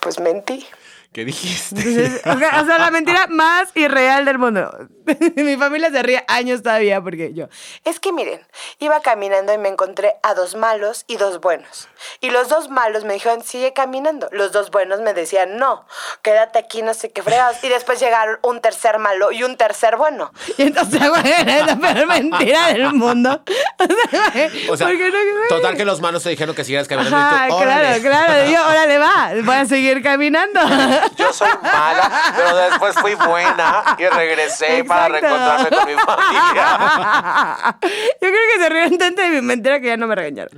pues 0.00 0.20
mentí. 0.20 0.66
¿Qué 1.12 1.24
dijiste? 1.24 1.80
Entonces, 1.80 2.22
o 2.24 2.38
sea, 2.66 2.78
la 2.78 2.90
mentira 2.92 3.26
más 3.26 3.70
irreal 3.74 4.24
del 4.24 4.38
mundo. 4.38 4.70
Mi 5.36 5.56
familia 5.56 5.90
se 5.90 6.02
ríe 6.04 6.24
años 6.28 6.62
todavía 6.62 7.02
porque 7.02 7.34
yo. 7.34 7.48
Es 7.84 7.98
que 7.98 8.12
miren, 8.12 8.40
iba 8.78 9.00
caminando 9.00 9.52
y 9.52 9.58
me 9.58 9.68
encontré 9.68 10.14
a 10.22 10.34
dos 10.34 10.54
malos 10.54 11.04
y 11.08 11.16
dos 11.16 11.40
buenos. 11.40 11.88
Y 12.20 12.30
los 12.30 12.48
dos 12.48 12.68
malos 12.68 13.04
me 13.04 13.14
dijeron, 13.14 13.42
sigue 13.42 13.72
caminando. 13.72 14.28
Los 14.32 14.52
dos 14.52 14.70
buenos 14.70 15.00
me 15.00 15.14
decían, 15.14 15.56
no, 15.58 15.86
quédate 16.22 16.58
aquí, 16.58 16.82
no 16.82 16.94
sé 16.94 17.10
qué 17.12 17.22
fregados. 17.22 17.62
Y 17.62 17.68
después 17.68 18.00
llegaron 18.00 18.38
un 18.42 18.60
tercer 18.60 18.98
malo 18.98 19.32
y 19.32 19.42
un 19.42 19.56
tercer 19.56 19.96
bueno. 19.96 20.32
Y 20.58 20.62
entonces, 20.62 21.00
güey, 21.08 21.32
era 21.32 21.66
la 21.66 21.76
peor 21.76 22.06
mentira 22.06 22.68
del 22.68 22.92
mundo. 22.92 23.42
O 23.48 23.86
sea, 23.86 24.30
güey, 24.32 24.68
O 24.70 24.76
sea, 24.76 24.86
¿por 24.88 24.96
qué 24.96 25.10
no, 25.10 25.16
total 25.48 25.76
que 25.76 25.84
los 25.84 26.00
manos 26.00 26.22
te 26.22 26.30
dijeron 26.30 26.54
que 26.54 26.64
siguieras 26.64 26.88
caminando 26.88 27.16
Ajá, 27.16 27.48
y 27.48 27.50
tú, 27.50 27.56
claro, 27.58 27.70
órale. 27.80 28.00
claro. 28.00 28.44
Y 28.48 28.52
yo, 28.52 28.66
órale, 28.68 28.98
va, 28.98 29.30
voy 29.42 29.56
a 29.56 29.64
seguir 29.66 30.02
caminando. 30.02 30.60
Yo 31.16 31.32
soy 31.32 31.48
mala, 31.62 32.32
pero 32.36 32.56
después 32.56 32.94
fui 32.96 33.14
buena 33.14 33.96
y 33.98 34.06
regresé 34.06 34.84
para 34.84 35.06
Exacto. 35.18 35.26
reencontrarme 35.36 35.70
con 35.76 35.86
mi 35.86 35.94
familia. 36.00 37.76
Yo 37.82 38.28
creo 38.28 38.32
que 38.54 38.62
se 38.62 38.68
rieron 38.68 38.98
tanto 38.98 39.22
de 39.22 39.28
mi 39.30 39.40
mentira 39.42 39.80
que 39.80 39.86
ya 39.88 39.96
no 39.96 40.06
me 40.06 40.14
regañaron. 40.14 40.52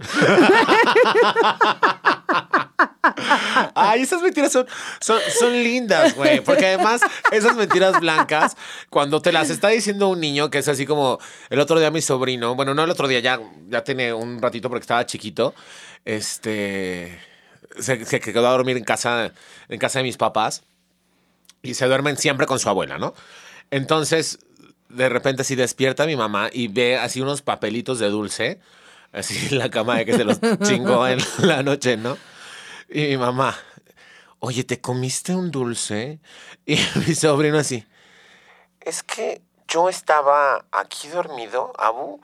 Ay, 3.75 4.03
esas 4.03 4.23
mentiras 4.23 4.53
son, 4.53 4.67
son, 5.01 5.53
lindas, 5.53 6.15
güey. 6.15 6.41
Porque 6.41 6.67
además, 6.67 7.01
esas 7.31 7.57
mentiras 7.57 8.01
blancas, 8.01 8.57
cuando 8.91 9.21
te 9.21 9.33
las 9.33 9.51
está 9.51 9.69
diciendo 9.69 10.09
un 10.09 10.21
niño, 10.21 10.51
que 10.51 10.59
es 10.59 10.69
así 10.69 10.87
como 10.87 11.19
el 11.51 11.61
otro 11.61 11.79
día 11.79 11.91
mi 11.91 12.01
sobrino, 12.01 12.55
bueno, 12.55 12.75
no 12.75 12.85
el 12.85 12.91
otro 12.91 13.09
día, 13.09 13.21
ya, 13.21 13.41
ya 13.69 13.83
tiene 13.85 14.13
un 14.13 14.41
ratito 14.41 14.69
porque 14.69 14.83
estaba 14.83 15.07
chiquito, 15.07 15.55
este, 16.05 17.19
se, 17.79 18.05
se 18.05 18.21
quedó 18.21 18.49
a 18.49 18.53
dormir 18.53 18.77
en 18.77 18.85
casa, 18.85 19.33
en 19.69 19.79
casa 19.79 19.99
de 19.99 20.05
mis 20.05 20.17
papás 20.17 20.63
y 21.63 21.75
se 21.75 21.87
duermen 21.87 22.17
siempre 22.17 22.47
con 22.47 22.59
su 22.59 22.69
abuela, 22.69 22.99
¿no? 22.99 23.15
Entonces, 23.71 24.39
de 24.89 25.09
repente 25.09 25.43
así 25.43 25.55
despierta 25.55 26.07
mi 26.07 26.17
mamá 26.17 26.51
y 26.53 26.69
ve 26.69 26.97
así 26.97 27.21
unos 27.21 27.43
papelitos 27.43 27.99
de 27.99 28.09
dulce, 28.11 28.61
así 29.13 29.49
en 29.51 29.59
la 29.59 29.71
cama 29.71 29.97
de 29.97 30.07
que 30.07 30.17
se 30.17 30.25
los 30.25 30.41
chingó 30.63 31.07
en 31.07 31.21
la 31.39 31.63
noche, 31.63 31.97
¿no? 31.97 32.17
Y 32.89 33.03
mi 33.03 33.17
mamá, 33.17 33.57
oye, 34.41 34.65
¿te 34.65 34.81
comiste 34.81 35.35
un 35.35 35.51
dulce? 35.51 36.21
Y 36.67 36.77
mi 37.07 37.15
sobrino 37.15 37.59
así, 37.59 37.87
es 38.81 39.03
que 39.03 39.43
yo 39.69 39.89
estaba 39.89 40.65
aquí 40.73 41.09
dormido, 41.09 41.73
Abu, 41.79 42.21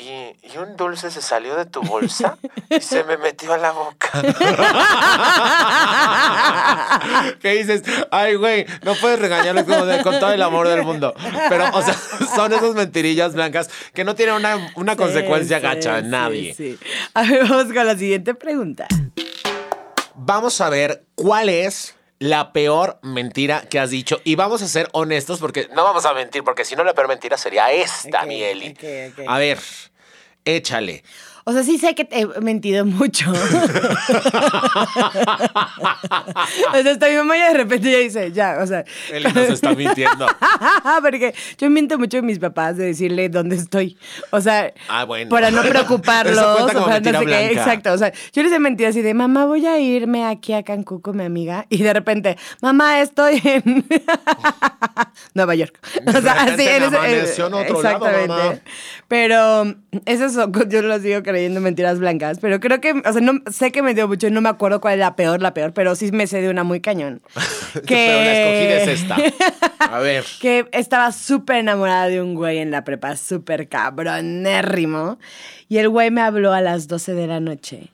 y, 0.00 0.34
y 0.52 0.58
un 0.58 0.76
dulce 0.76 1.10
se 1.10 1.20
salió 1.22 1.54
de 1.56 1.66
tu 1.66 1.82
bolsa 1.82 2.36
y 2.70 2.80
se 2.80 3.04
me 3.04 3.16
metió 3.18 3.52
a 3.52 3.58
la 3.58 3.72
boca. 3.72 4.10
¿Qué 7.40 7.52
dices? 7.54 7.82
Ay, 8.10 8.34
güey, 8.36 8.66
no 8.82 8.94
puedes 8.94 9.18
de- 9.86 10.02
con 10.02 10.18
todo 10.18 10.32
el 10.32 10.42
amor 10.42 10.68
del 10.68 10.82
mundo. 10.82 11.14
Pero, 11.48 11.68
o 11.72 11.82
sea, 11.82 11.94
son 12.34 12.52
esas 12.52 12.74
mentirillas 12.74 13.34
blancas 13.34 13.70
que 13.94 14.04
no 14.04 14.14
tienen 14.14 14.34
una, 14.36 14.72
una 14.76 14.96
consecuencia 14.96 15.58
Sí, 15.58 15.62
gacha 15.62 15.98
en 15.98 16.04
sí, 16.06 16.10
nadie. 16.10 16.54
sí. 16.54 16.78
A 17.14 17.22
ver, 17.22 17.46
vamos 17.48 17.72
con 17.72 17.86
la 17.86 17.96
siguiente 17.96 18.34
pregunta. 18.34 18.86
Vamos 20.14 20.60
a 20.60 20.68
ver 20.68 21.04
cuál 21.14 21.48
es 21.48 21.94
la 22.18 22.52
peor 22.52 22.98
mentira 23.02 23.62
que 23.62 23.78
has 23.80 23.88
dicho. 23.90 24.20
Y 24.24 24.34
vamos 24.34 24.60
a 24.62 24.68
ser 24.68 24.88
honestos 24.92 25.40
porque 25.40 25.68
no 25.74 25.84
vamos 25.84 26.04
a 26.04 26.12
mentir, 26.12 26.44
porque 26.44 26.66
si 26.66 26.76
no 26.76 26.84
la 26.84 26.92
peor 26.92 27.08
mentira 27.08 27.38
sería 27.38 27.72
esta, 27.72 28.20
Ok, 28.20 28.26
mi 28.26 28.42
Eli. 28.42 28.72
ok, 28.72 29.18
ok. 29.20 29.24
A 29.26 29.38
ver, 29.38 29.58
échale. 30.44 31.02
O 31.50 31.52
sea, 31.52 31.64
sí 31.64 31.78
sé 31.78 31.96
que 31.96 32.04
te 32.04 32.20
he 32.20 32.26
mentido 32.40 32.84
mucho. 32.86 33.28
o 33.32 33.34
sea, 36.82 36.92
hasta 36.92 37.08
mi 37.08 37.16
mamá 37.16 37.36
ya 37.36 37.48
de 37.52 37.54
repente 37.58 37.90
ya 37.90 37.98
dice, 37.98 38.30
ya, 38.32 38.58
o 38.62 38.66
sea. 38.66 38.84
Eli 39.12 39.24
nos 39.24 39.36
está 39.50 39.74
mintiendo. 39.74 40.26
Porque 41.02 41.34
yo 41.58 41.68
miento 41.70 41.98
mucho 41.98 42.18
a 42.18 42.22
mis 42.22 42.38
papás 42.38 42.76
de 42.76 42.86
decirle 42.86 43.28
dónde 43.28 43.56
estoy. 43.56 43.98
O 44.30 44.40
sea, 44.40 44.72
Ah, 44.88 45.04
bueno. 45.04 45.28
para 45.28 45.50
no 45.50 45.62
preocuparlos. 45.68 46.38
O 46.38 46.66
para 46.66 47.00
no 47.00 47.18
sé 47.20 47.26
qué. 47.26 47.46
Exacto. 47.46 47.92
O 47.92 47.98
sea, 47.98 48.12
yo 48.32 48.42
les 48.44 48.52
he 48.52 48.58
mentido 48.60 48.88
así 48.90 49.02
de, 49.02 49.12
mamá, 49.14 49.46
voy 49.46 49.66
a 49.66 49.78
irme 49.80 50.24
aquí 50.26 50.52
a 50.52 50.62
Cancún 50.62 51.00
con 51.00 51.16
mi 51.16 51.24
amiga. 51.24 51.66
Y 51.68 51.82
de 51.82 51.92
repente, 51.92 52.36
mamá, 52.62 53.00
estoy 53.00 53.40
en 53.44 53.84
Nueva 55.34 55.54
York. 55.56 55.78
O 56.06 56.20
sea, 56.20 56.42
así 56.42 56.62
en 56.62 56.82
ese- 56.84 57.42
en 57.42 57.54
otro 57.54 57.82
lado, 57.82 58.06
exactamente. 58.06 58.28
mamá. 58.28 58.54
Pero 59.08 59.74
esos 60.06 60.32
son, 60.32 60.52
yo 60.68 60.82
lo 60.82 60.98
sigo 61.00 61.22
creyendo 61.40 61.60
mentiras 61.60 61.98
blancas. 61.98 62.38
Pero 62.40 62.60
creo 62.60 62.80
que, 62.80 62.92
o 62.92 63.12
sea, 63.12 63.20
no, 63.20 63.40
sé 63.50 63.72
que 63.72 63.82
me 63.82 63.94
dio 63.94 64.06
mucho 64.06 64.26
y 64.26 64.30
no 64.30 64.40
me 64.40 64.48
acuerdo 64.48 64.80
cuál 64.80 64.94
es 64.94 65.00
la 65.00 65.16
peor, 65.16 65.40
la 65.40 65.54
peor, 65.54 65.72
pero 65.72 65.94
sí 65.94 66.12
me 66.12 66.26
sé 66.26 66.42
de 66.42 66.50
una 66.50 66.64
muy 66.64 66.80
cañón. 66.80 67.22
Pero 67.72 67.84
la 67.86 68.32
escogida 68.32 68.76
es 68.82 68.88
esta. 69.00 69.16
A 69.78 69.98
ver. 70.00 70.24
que 70.40 70.68
estaba 70.72 71.12
súper 71.12 71.56
enamorada 71.56 72.08
de 72.08 72.20
un 72.20 72.34
güey 72.34 72.58
en 72.58 72.70
la 72.70 72.84
prepa, 72.84 73.16
súper 73.16 73.68
cabronérrimo. 73.68 75.18
Y 75.68 75.78
el 75.78 75.88
güey 75.88 76.10
me 76.10 76.20
habló 76.20 76.52
a 76.52 76.60
las 76.60 76.88
12 76.88 77.14
de 77.14 77.26
la 77.26 77.40
noche. 77.40 77.90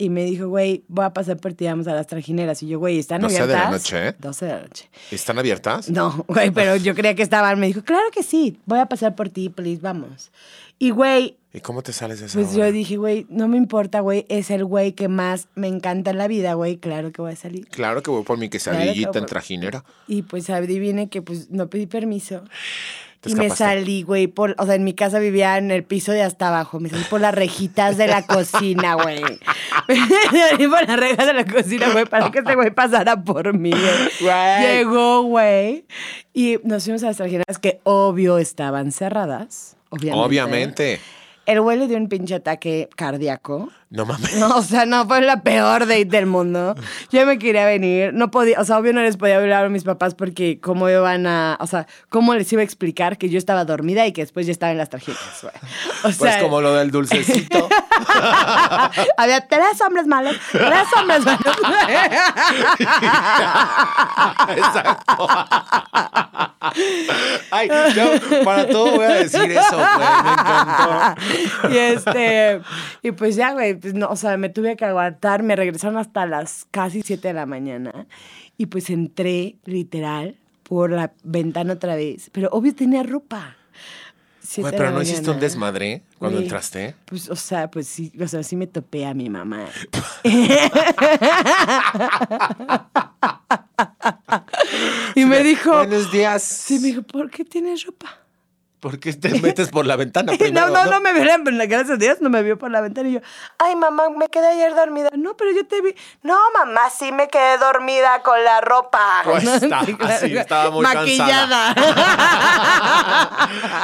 Y 0.00 0.08
me 0.08 0.24
dijo, 0.24 0.48
güey, 0.48 0.82
voy 0.88 1.04
a 1.04 1.12
pasar 1.12 1.36
por 1.36 1.52
ti, 1.52 1.66
vamos 1.66 1.86
a 1.86 1.92
las 1.92 2.06
trajineras. 2.06 2.62
Y 2.62 2.68
yo, 2.68 2.78
güey, 2.78 2.98
¿están 2.98 3.20
12 3.20 3.34
de 3.34 3.40
abiertas? 3.42 3.64
la 3.64 3.70
noche, 3.70 4.08
¿eh? 4.08 4.14
12 4.18 4.46
de 4.46 4.52
la 4.52 4.60
noche. 4.62 4.90
¿Están 5.10 5.38
abiertas? 5.38 5.90
No, 5.90 6.24
güey, 6.26 6.50
pero 6.50 6.76
yo 6.82 6.94
creía 6.94 7.14
que 7.14 7.22
estaban. 7.22 7.60
Me 7.60 7.66
dijo, 7.66 7.82
claro 7.82 8.10
que 8.10 8.22
sí, 8.22 8.58
voy 8.64 8.78
a 8.78 8.86
pasar 8.86 9.14
por 9.14 9.28
ti, 9.28 9.50
please, 9.50 9.82
vamos. 9.82 10.30
Y, 10.78 10.88
güey, 10.88 11.36
¿Y 11.52 11.60
cómo 11.60 11.82
te 11.82 11.92
sales 11.92 12.20
de 12.20 12.26
esa 12.26 12.38
pues 12.38 12.54
hora? 12.54 12.68
yo 12.68 12.72
dije, 12.72 12.96
güey, 12.96 13.26
no 13.28 13.46
me 13.46 13.58
importa, 13.58 14.00
güey, 14.00 14.24
es 14.30 14.50
el 14.50 14.64
güey 14.64 14.92
que 14.92 15.08
más 15.08 15.48
me 15.54 15.68
encanta 15.68 16.12
en 16.12 16.16
la 16.16 16.28
vida, 16.28 16.54
güey, 16.54 16.78
claro 16.78 17.12
que 17.12 17.20
voy 17.20 17.32
a 17.32 17.36
salir. 17.36 17.68
Claro 17.68 18.02
que 18.02 18.10
voy 18.10 18.22
por 18.22 18.38
mi 18.38 18.48
Claro 18.48 18.78
quesadillita 18.78 19.10
que 19.12 19.18
en 19.18 19.26
trajinera. 19.26 19.84
Y 20.06 20.22
pues 20.22 20.48
adivine 20.48 21.10
que 21.10 21.20
pues 21.20 21.50
no 21.50 21.68
pedí 21.68 21.86
permiso. 21.86 22.42
Y 23.26 23.34
me 23.34 23.50
salí, 23.50 24.02
güey, 24.02 24.28
por, 24.28 24.54
o 24.58 24.64
sea, 24.64 24.74
en 24.74 24.84
mi 24.84 24.94
casa 24.94 25.18
vivía 25.18 25.58
en 25.58 25.70
el 25.70 25.84
piso 25.84 26.12
de 26.12 26.22
hasta 26.22 26.48
abajo. 26.48 26.80
Me 26.80 26.88
salí 26.88 27.04
por 27.04 27.20
las 27.20 27.34
rejitas 27.34 27.98
de 27.98 28.06
la 28.06 28.22
cocina, 28.26 28.94
güey. 28.94 29.22
Me 29.88 29.96
salí 30.48 30.66
por 30.66 30.88
las 30.88 30.98
rejas 30.98 31.26
de 31.26 31.34
la 31.34 31.44
cocina, 31.44 31.90
güey, 31.90 32.06
para 32.06 32.30
que 32.30 32.38
este 32.38 32.54
güey 32.54 32.70
pasara 32.70 33.22
por 33.22 33.52
mí, 33.52 33.72
güey. 33.72 34.30
Llegó, 34.62 35.22
güey. 35.22 35.84
Y 36.32 36.58
nos 36.64 36.84
fuimos 36.84 37.02
a 37.02 37.08
las 37.08 37.18
trajineras 37.18 37.58
que 37.58 37.80
obvio 37.84 38.38
estaban 38.38 38.90
cerradas. 38.90 39.76
Obviamente. 39.90 40.24
Obviamente. 40.24 41.00
El 41.50 41.60
güey 41.62 41.76
le 41.76 41.88
dio 41.88 41.96
un 41.96 42.08
pinche 42.08 42.36
ataque 42.36 42.88
cardíaco. 42.94 43.70
No 43.90 44.06
mames. 44.06 44.36
No, 44.36 44.58
o 44.58 44.62
sea, 44.62 44.86
no 44.86 45.04
fue 45.08 45.20
la 45.20 45.42
peor 45.42 45.80
date 45.80 46.04
del 46.04 46.26
mundo. 46.26 46.76
Yo 47.10 47.26
me 47.26 47.40
quería 47.40 47.66
venir, 47.66 48.14
no 48.14 48.30
podía, 48.30 48.60
o 48.60 48.64
sea, 48.64 48.78
obvio 48.78 48.92
no 48.92 49.00
les 49.02 49.16
podía 49.16 49.38
hablar 49.38 49.64
a 49.64 49.68
mis 49.68 49.82
papás 49.82 50.14
porque 50.14 50.60
cómo 50.60 50.88
iban 50.88 51.26
a, 51.26 51.58
o 51.58 51.66
sea, 51.66 51.88
cómo 52.08 52.34
les 52.36 52.52
iba 52.52 52.60
a 52.60 52.64
explicar 52.64 53.18
que 53.18 53.28
yo 53.30 53.36
estaba 53.36 53.64
dormida 53.64 54.06
y 54.06 54.12
que 54.12 54.20
después 54.22 54.46
ya 54.46 54.52
estaba 54.52 54.70
en 54.70 54.78
las 54.78 54.90
tarjetas, 54.90 55.40
güey. 55.42 55.54
O 55.56 56.02
Pues 56.02 56.16
sea, 56.18 56.40
como 56.40 56.60
lo 56.60 56.72
del 56.74 56.92
dulcecito. 56.92 57.68
había 59.16 59.48
tres 59.48 59.80
hombres 59.84 60.06
malos, 60.06 60.36
tres 60.52 60.86
hombres 60.96 61.24
malos. 61.24 61.56
Exacto. 64.56 65.28
Ay, 67.50 67.68
yo 67.94 68.44
para 68.44 68.66
todo 68.68 68.96
voy 68.96 69.04
a 69.04 69.14
decir 69.14 69.50
eso, 69.50 69.76
güey. 69.76 70.08
Me 70.24 70.32
encantó. 70.32 71.70
y 71.70 71.76
este, 71.76 72.60
y 73.02 73.12
pues 73.12 73.36
ya, 73.36 73.52
güey, 73.52 73.74
pues 73.74 73.94
no, 73.94 74.08
o 74.08 74.16
sea, 74.16 74.36
me 74.36 74.48
tuve 74.48 74.76
que 74.76 74.84
aguantar, 74.84 75.42
me 75.42 75.56
regresaron 75.56 75.98
hasta 75.98 76.26
las 76.26 76.66
casi 76.70 77.02
7 77.02 77.28
de 77.28 77.34
la 77.34 77.46
mañana 77.46 78.06
y 78.56 78.66
pues 78.66 78.90
entré 78.90 79.56
literal 79.64 80.36
por 80.62 80.90
la 80.90 81.12
ventana 81.24 81.72
otra 81.72 81.96
vez, 81.96 82.30
pero 82.32 82.48
obvio 82.52 82.74
tenía 82.74 83.02
ropa. 83.02 83.56
Siete 84.52 84.62
Güey, 84.62 84.72
de 84.72 84.78
pero 84.78 84.90
la 84.90 84.96
no 84.96 85.02
hiciste 85.02 85.30
un 85.30 85.38
desmadre 85.38 86.02
cuando 86.18 86.38
Güey, 86.38 86.46
entraste. 86.46 86.96
Pues, 87.04 87.30
o 87.30 87.36
sea, 87.36 87.70
pues 87.70 87.86
sí, 87.86 88.10
o 88.20 88.26
sea, 88.26 88.42
sí 88.42 88.56
me 88.56 88.66
topé 88.66 89.06
a 89.06 89.14
mi 89.14 89.30
mamá. 89.30 89.66
y 95.14 95.24
me 95.24 95.44
dijo, 95.44 95.70
Buenos 95.70 96.10
días. 96.10 96.42
sí, 96.42 96.80
me 96.80 96.88
dijo, 96.88 97.02
¿por 97.02 97.30
qué 97.30 97.44
tienes 97.44 97.86
ropa? 97.86 98.08
¿Por 98.80 98.98
qué 98.98 99.12
te 99.12 99.28
metes 99.40 99.68
por 99.68 99.86
la 99.86 99.96
ventana 99.96 100.32
No, 100.32 100.38
primero? 100.38 100.68
no, 100.70 100.86
no 100.86 101.00
me 101.00 101.12
vio, 101.12 101.22
gracias 101.68 101.90
a 101.90 101.96
Dios, 101.96 102.18
no 102.20 102.30
me 102.30 102.42
vio 102.42 102.58
por 102.58 102.70
la 102.70 102.80
ventana. 102.80 103.08
Y 103.08 103.12
yo, 103.12 103.20
ay, 103.58 103.76
mamá, 103.76 104.08
me 104.10 104.28
quedé 104.28 104.48
ayer 104.48 104.74
dormida. 104.74 105.10
No, 105.16 105.36
pero 105.36 105.50
yo 105.52 105.66
te 105.66 105.80
vi. 105.82 105.94
No, 106.22 106.36
mamá, 106.58 106.88
sí 106.90 107.12
me 107.12 107.28
quedé 107.28 107.58
dormida 107.58 108.22
con 108.22 108.42
la 108.42 108.60
ropa. 108.60 109.20
Puesta, 109.24 109.84
Sí, 109.84 109.94
claro. 109.94 110.14
así, 110.14 110.36
estaba 110.36 110.70
muy 110.70 110.82
Maquillada. 110.82 111.74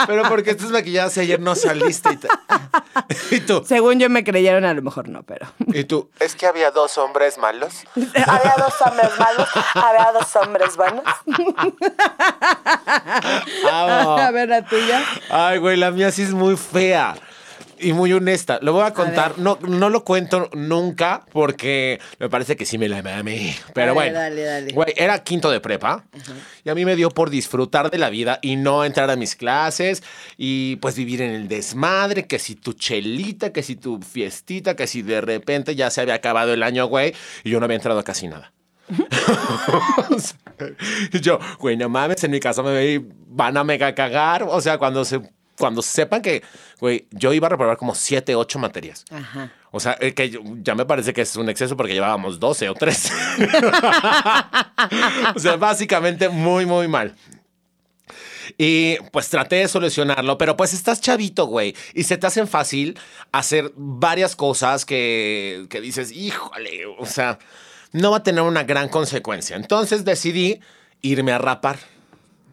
Pero 0.07 0.23
porque 0.29 0.51
estás 0.51 0.71
maquillada 0.71 1.11
si 1.11 1.21
ayer 1.21 1.41
no 1.41 1.55
saliste 1.55 2.13
y, 2.13 2.17
te- 2.17 2.29
y 3.37 3.41
tú. 3.41 3.63
Según 3.67 3.99
yo 3.99 4.09
me 4.09 4.25
creyeron, 4.25 4.65
a 4.65 4.73
lo 4.75 4.83
mejor 4.83 5.09
no, 5.09 5.23
pero. 5.23 5.47
Y 5.67 5.85
tú. 5.85 6.11
Es 6.21 6.35
que 6.35 6.47
había 6.47 6.71
dos 6.71 6.97
hombres 6.99 7.39
malos. 7.39 7.85
había 7.95 8.55
dos 8.59 8.75
hombres 8.85 9.11
malos, 9.19 9.49
había 9.75 10.13
dos 10.13 10.35
hombres 10.37 10.77
buenos. 10.77 11.05
A 13.71 14.31
ver, 14.33 14.49
la 14.49 14.65
tuya. 14.87 15.05
Ay, 15.31 15.59
güey, 15.59 15.77
la 15.77 15.91
mía 15.91 16.11
sí 16.11 16.23
es 16.23 16.33
muy 16.33 16.57
fea. 16.57 17.17
Y 17.79 17.93
muy 17.93 18.11
honesta. 18.15 18.59
Lo 18.63 18.73
voy 18.73 18.85
a 18.87 18.95
contar. 18.95 19.39
no, 19.39 19.59
no 19.61 19.91
lo 19.91 20.03
cuento 20.03 20.49
nunca 20.55 21.27
porque 21.31 22.01
me 22.19 22.31
parece 22.31 22.57
que 22.57 22.65
sí 22.65 22.79
me 22.79 22.89
la 22.89 23.03
mí. 23.23 23.55
Pero 23.75 23.93
bueno. 23.93 24.15
dale, 24.15 24.43
dale. 24.43 24.73
Güey, 24.73 24.95
era 24.97 25.23
quinto 25.23 25.51
de 25.51 25.61
prepa. 25.61 26.05
Y 26.65 26.71
a 26.71 26.75
mí 26.75 26.87
me 26.87 26.97
dio 26.97 27.11
por 27.11 27.29
disfrutar 27.29 27.91
de 27.91 27.99
la 27.99 28.09
vida 28.09 28.39
y 28.41 28.57
no 28.57 28.83
entrar 28.83 29.11
a 29.11 29.17
mis 29.17 29.37
clases 29.37 30.03
y 30.39 30.77
pues 30.77 30.97
vivir 30.97 31.21
en 31.21 31.33
el 31.33 31.49
desmadre. 31.49 32.27
Que 32.27 32.39
si 32.39 32.55
tu 32.55 32.73
chelita, 32.73 33.53
que 33.53 33.63
si 33.63 33.77
tu 33.77 34.01
fiestita, 34.01 34.75
que 34.75 34.87
si 34.87 35.03
de 35.03 35.21
repente 35.21 35.77
ya 35.77 35.91
se 35.91 36.01
había 36.01 36.15
acabado 36.15 36.55
el 36.55 36.63
año, 36.63 36.87
güey. 36.87 37.15
Y 37.45 37.51
yo 37.51 37.61
no 37.61 37.67
había 37.67 37.77
entrado 37.77 37.99
a 37.99 38.05
casi 38.05 38.27
nada. 38.27 38.53
Yo, 41.21 41.39
güey, 41.59 41.77
no 41.77 41.89
mames, 41.89 42.23
en 42.25 42.31
mi 42.31 42.41
casa 42.41 42.63
me 42.63 43.05
van 43.29 43.57
a 43.57 43.65
mega 43.65 43.95
cagar. 43.95 44.45
O 44.45 44.61
sea, 44.61 44.79
cuando 44.79 45.05
se 45.05 45.21
cuando 45.59 45.83
sepan 45.83 46.23
que, 46.23 46.43
güey, 46.81 47.07
yo 47.11 47.33
iba 47.33 47.47
a 47.47 47.51
reprobar 47.51 47.77
como 47.77 47.95
7, 47.95 48.35
8 48.35 48.59
materias. 48.59 49.05
Ajá. 49.11 49.53
O 49.71 49.81
sea, 49.81 49.97
eh, 50.01 50.15
que 50.15 50.39
ya 50.63 50.75
me 50.75 50.85
parece 50.85 51.13
que 51.13 51.23
es 51.23 51.37
un 51.37 51.49
exceso 51.49 51.77
porque 51.77 51.95
llevábamos 51.95 52.41
12 52.41 52.69
o 52.69 52.75
13. 52.75 53.13
o 55.35 55.39
sea, 55.39 55.57
básicamente 55.57 56.29
muy, 56.29 56.67
muy 56.67 56.89
mal. 56.89 57.15
Y 58.59 58.97
pues 59.13 59.29
traté 59.29 59.57
de 59.57 59.69
solucionarlo, 59.69 60.39
pero 60.39 60.57
pues 60.57 60.73
estás 60.73 61.01
chavito, 61.01 61.47
güey, 61.47 61.75
y 61.95 62.05
se 62.05 62.17
te 62.17 62.27
hacen 62.27 62.47
fácil 62.47 62.99
hacer 63.33 63.73
varias 63.75 64.37
cosas 64.37 64.87
que, 64.87 65.67
que 65.69 65.81
dices, 65.81 66.13
híjole, 66.13 66.87
o 66.87 67.07
sea, 67.07 67.39
no 67.97 68.11
va 68.13 68.19
a 68.19 68.23
tener 68.23 68.43
una 68.43 68.65
gran 68.65 68.89
consecuencia. 68.89 69.57
Entonces 69.57 70.05
decidí 70.05 70.61
irme 71.03 71.33
a 71.33 71.39
rapar. 71.39 71.79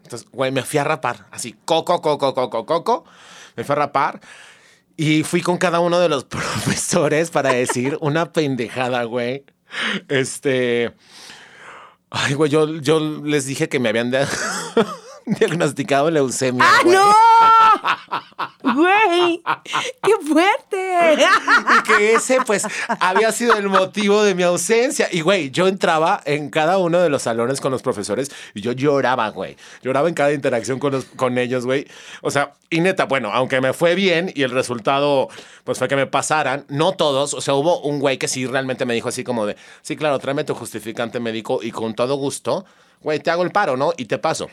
Entonces, 0.03 0.27
güey, 0.31 0.51
me 0.51 0.63
fui 0.63 0.79
a 0.79 0.83
rapar. 0.83 1.27
Así, 1.31 1.55
coco, 1.65 2.01
coco, 2.01 2.33
coco, 2.33 2.65
coco. 2.65 3.05
Me 3.55 3.63
fui 3.63 3.73
a 3.73 3.77
rapar. 3.77 4.19
Y 4.95 5.23
fui 5.23 5.41
con 5.41 5.57
cada 5.57 5.79
uno 5.79 5.99
de 5.99 6.09
los 6.09 6.23
profesores 6.25 7.29
para 7.31 7.51
decir 7.53 7.97
una 8.01 8.31
pendejada, 8.31 9.03
güey. 9.03 9.43
Este. 10.07 10.93
Ay, 12.09 12.35
güey, 12.35 12.51
yo, 12.51 12.67
yo 12.79 12.99
les 12.99 13.45
dije 13.47 13.69
que 13.69 13.79
me 13.79 13.89
habían 13.89 14.11
de- 14.11 14.27
diagnosticado 15.25 16.11
leucemia. 16.11 16.63
¡Ah, 16.63 16.79
güey. 16.83 16.95
no! 16.95 17.13
¡Güey! 18.63 19.43
¡Qué 20.01 20.13
fuerte! 20.25 21.17
Y 21.79 21.83
que 21.83 22.13
ese, 22.13 22.39
pues, 22.45 22.65
había 22.99 23.31
sido 23.31 23.55
el 23.57 23.69
motivo 23.69 24.23
de 24.23 24.35
mi 24.35 24.43
ausencia. 24.43 25.07
Y, 25.11 25.21
güey, 25.21 25.51
yo 25.51 25.67
entraba 25.67 26.21
en 26.25 26.49
cada 26.49 26.77
uno 26.77 26.99
de 26.99 27.09
los 27.09 27.23
salones 27.23 27.61
con 27.61 27.71
los 27.71 27.81
profesores 27.81 28.31
y 28.53 28.61
yo 28.61 28.71
lloraba, 28.71 29.29
güey. 29.29 29.57
Lloraba 29.81 30.07
en 30.07 30.15
cada 30.15 30.33
interacción 30.33 30.79
con, 30.79 30.93
los, 30.93 31.05
con 31.05 31.37
ellos, 31.37 31.65
güey. 31.65 31.87
O 32.21 32.31
sea, 32.31 32.53
y 32.69 32.81
neta, 32.81 33.05
bueno, 33.05 33.31
aunque 33.33 33.61
me 33.61 33.73
fue 33.73 33.95
bien 33.95 34.31
y 34.33 34.43
el 34.43 34.51
resultado, 34.51 35.29
pues, 35.63 35.77
fue 35.77 35.87
que 35.87 35.95
me 35.95 36.07
pasaran, 36.07 36.65
no 36.69 36.93
todos. 36.93 37.33
O 37.33 37.41
sea, 37.41 37.53
hubo 37.53 37.81
un 37.81 37.99
güey 37.99 38.17
que 38.17 38.27
sí 38.27 38.45
realmente 38.45 38.85
me 38.85 38.93
dijo 38.93 39.09
así 39.09 39.23
como 39.23 39.45
de, 39.45 39.57
sí, 39.81 39.95
claro, 39.95 40.19
tráeme 40.19 40.43
tu 40.43 40.55
justificante 40.55 41.19
médico 41.19 41.59
y 41.61 41.71
con 41.71 41.93
todo 41.93 42.15
gusto, 42.15 42.65
güey, 43.01 43.19
te 43.19 43.29
hago 43.29 43.43
el 43.43 43.51
paro, 43.51 43.77
¿no? 43.77 43.93
Y 43.97 44.05
te 44.05 44.17
paso. 44.17 44.49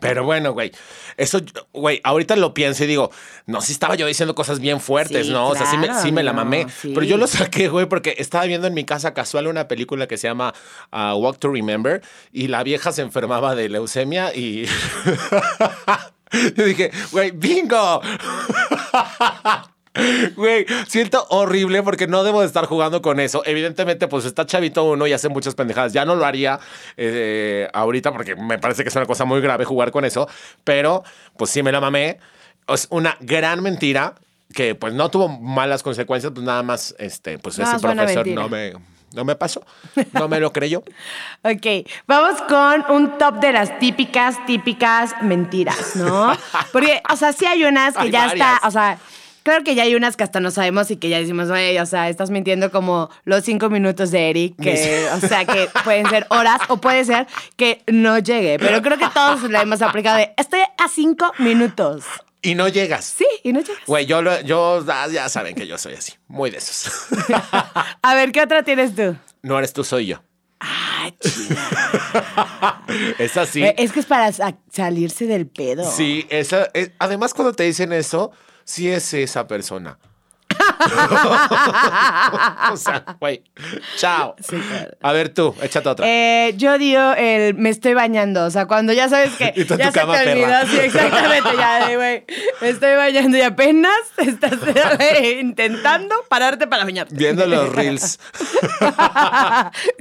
Pero 0.00 0.24
bueno, 0.24 0.52
güey, 0.52 0.72
eso, 1.16 1.40
güey, 1.72 2.00
ahorita 2.02 2.34
lo 2.36 2.54
pienso 2.54 2.84
y 2.84 2.86
digo, 2.86 3.10
no, 3.46 3.60
sí 3.60 3.72
estaba 3.72 3.94
yo 3.94 4.06
diciendo 4.06 4.34
cosas 4.34 4.58
bien 4.58 4.80
fuertes, 4.80 5.26
Sí, 5.26 5.32
¿no? 5.32 5.48
O 5.48 5.54
sea, 5.54 5.66
sí 5.66 5.76
me, 5.76 5.86
claro, 5.86 6.02
sí 6.02 6.12
me 6.12 6.22
la 6.22 6.32
no, 6.32 6.38
mamé. 6.38 6.66
sí. 6.80 6.92
Pero 6.94 7.04
yo 7.04 7.18
lo 7.18 7.26
saqué, 7.26 7.68
güey, 7.68 7.86
porque 7.86 8.14
estaba 8.18 8.44
viendo 8.46 8.66
en 8.66 8.74
mi 8.74 8.84
casa 8.84 9.12
casual 9.12 9.48
una 9.48 9.68
película 9.68 10.06
que 10.06 10.16
se 10.16 10.28
llama 10.28 10.54
ah, 10.90 11.14
Walk 11.14 11.38
to 11.38 11.50
Remember 11.50 12.00
y 12.32 12.48
la 12.48 12.62
vieja 12.62 12.90
se 12.92 13.02
enfermaba 13.02 13.54
de 13.54 13.68
leucemia 13.68 14.34
y... 14.34 14.66
yo 16.56 16.64
dije, 16.64 16.90
güey, 17.10 17.30
bingo. 17.32 18.00
Güey, 20.36 20.66
siento 20.88 21.26
horrible 21.28 21.82
porque 21.82 22.06
no 22.06 22.24
debo 22.24 22.40
de 22.40 22.46
estar 22.46 22.64
jugando 22.66 23.02
con 23.02 23.20
eso. 23.20 23.42
Evidentemente, 23.44 24.08
pues 24.08 24.24
está 24.24 24.46
chavito 24.46 24.84
uno 24.84 25.06
y 25.06 25.12
hace 25.12 25.28
muchas 25.28 25.54
pendejadas. 25.54 25.92
Ya 25.92 26.04
no 26.04 26.14
lo 26.14 26.24
haría 26.24 26.58
eh, 26.96 27.68
ahorita 27.74 28.12
porque 28.12 28.34
me 28.36 28.58
parece 28.58 28.82
que 28.82 28.88
es 28.88 28.96
una 28.96 29.06
cosa 29.06 29.24
muy 29.24 29.40
grave 29.40 29.64
jugar 29.64 29.90
con 29.90 30.04
eso. 30.04 30.28
Pero, 30.64 31.04
pues 31.36 31.50
sí 31.50 31.62
me 31.62 31.72
la 31.72 31.80
mamé. 31.80 32.18
Es 32.68 32.86
una 32.90 33.16
gran 33.20 33.62
mentira 33.62 34.14
que 34.54 34.74
pues 34.74 34.94
no 34.94 35.10
tuvo 35.10 35.28
malas 35.28 35.82
consecuencias, 35.82 36.32
pues 36.34 36.44
nada 36.44 36.62
más, 36.62 36.94
este, 36.98 37.38
pues 37.38 37.58
No, 37.58 37.64
ese 37.64 37.78
profesor 37.78 38.26
no 38.26 38.48
me, 38.48 38.72
no 39.14 39.24
me 39.24 39.34
pasó, 39.34 39.64
no 40.12 40.28
me 40.28 40.40
lo 40.40 40.52
creyó. 40.52 40.82
Ok, 41.42 41.86
vamos 42.06 42.40
con 42.42 42.84
un 42.90 43.18
top 43.18 43.40
de 43.40 43.52
las 43.52 43.78
típicas, 43.78 44.44
típicas 44.46 45.14
mentiras, 45.22 45.96
¿no? 45.96 46.32
Porque, 46.72 47.02
o 47.10 47.16
sea, 47.16 47.32
sí 47.32 47.46
hay 47.46 47.64
unas 47.64 47.94
que 47.94 48.00
Hay 48.02 48.10
ya 48.10 48.26
varias. 48.26 48.54
está, 48.54 48.68
o 48.68 48.70
sea, 48.70 48.98
claro 49.42 49.64
que 49.64 49.74
ya 49.74 49.82
hay 49.84 49.94
unas 49.94 50.16
que 50.16 50.24
hasta 50.24 50.40
no 50.40 50.50
sabemos 50.50 50.90
y 50.90 50.96
que 50.96 51.08
ya 51.08 51.18
decimos, 51.18 51.48
güey, 51.48 51.78
o 51.78 51.86
sea, 51.86 52.08
estás 52.08 52.30
mintiendo 52.30 52.70
como 52.70 53.10
los 53.24 53.44
cinco 53.44 53.70
minutos 53.70 54.10
de 54.10 54.30
Eric, 54.30 54.54
que, 54.60 55.06
o 55.12 55.20
sea, 55.20 55.44
que 55.44 55.68
pueden 55.84 56.08
ser 56.08 56.26
horas 56.30 56.60
o 56.68 56.76
puede 56.78 57.04
ser 57.04 57.26
que 57.56 57.82
no 57.86 58.18
llegue, 58.18 58.58
pero 58.58 58.80
creo 58.82 58.98
que 58.98 59.08
todos 59.12 59.42
la 59.50 59.62
hemos 59.62 59.82
aplicado 59.82 60.18
de, 60.18 60.32
estoy 60.36 60.60
a 60.60 60.88
cinco 60.88 61.32
minutos. 61.38 62.04
Y 62.44 62.56
no 62.56 62.66
llegas. 62.68 63.04
Sí, 63.04 63.26
y 63.44 63.52
no 63.52 63.60
llegas. 63.60 63.82
Güey, 63.86 64.04
yo, 64.06 64.20
lo- 64.20 64.40
yo 64.40 64.84
ah, 64.88 65.06
ya 65.08 65.28
saben 65.28 65.54
que 65.54 65.66
yo 65.68 65.78
soy 65.78 65.94
así, 65.94 66.12
muy 66.26 66.50
de 66.50 66.58
esos. 66.58 66.90
A 68.02 68.14
ver, 68.14 68.32
¿qué 68.32 68.42
otra 68.42 68.64
tienes 68.64 68.96
tú? 68.96 69.16
No 69.42 69.58
eres 69.58 69.72
tú, 69.72 69.84
soy 69.84 70.06
yo. 70.06 70.22
Ah. 70.58 71.10
Es 73.18 73.36
así. 73.36 73.62
Eh, 73.62 73.74
Es 73.78 73.92
que 73.92 74.00
es 74.00 74.06
para 74.06 74.32
sa- 74.32 74.56
salirse 74.72 75.26
del 75.26 75.46
pedo. 75.46 75.90
Sí, 75.90 76.26
esa, 76.30 76.68
es- 76.74 76.90
además 76.98 77.34
cuando 77.34 77.52
te 77.52 77.64
dicen 77.64 77.92
eso, 77.92 78.32
sí 78.72 78.88
es 78.88 79.12
esa 79.12 79.46
persona. 79.46 79.98
o 82.72 82.76
sea, 82.76 83.04
güey, 83.20 83.42
chao. 83.96 84.34
Sí, 84.40 84.56
claro. 84.56 84.96
A 85.02 85.12
ver 85.12 85.28
tú, 85.28 85.54
échate 85.62 85.88
otra. 85.88 86.06
Eh, 86.08 86.54
yo 86.56 86.78
digo 86.78 87.12
el 87.16 87.54
me 87.54 87.68
estoy 87.68 87.94
bañando, 87.94 88.44
o 88.46 88.50
sea, 88.50 88.66
cuando 88.66 88.92
ya 88.92 89.08
sabes 89.08 89.34
que 89.34 89.52
Y 89.60 89.64
tú 89.64 89.74
en 89.74 89.80
ya 89.80 89.86
tu 89.86 89.92
se 89.92 90.00
cama, 90.00 90.18
te 90.18 90.32
olvidó, 90.32 90.66
sí, 90.66 90.78
exactamente, 90.78 91.50
ya 91.56 91.86
de 91.86 91.96
güey, 91.96 92.24
me 92.60 92.70
estoy 92.70 92.96
bañando 92.96 93.36
y 93.36 93.42
apenas 93.42 93.96
estás 94.16 94.58
eh, 95.00 95.38
intentando 95.40 96.14
pararte 96.28 96.66
para 96.66 96.84
bañarte. 96.84 97.14
Viendo 97.14 97.46
los 97.46 97.72
reels. 97.74 98.18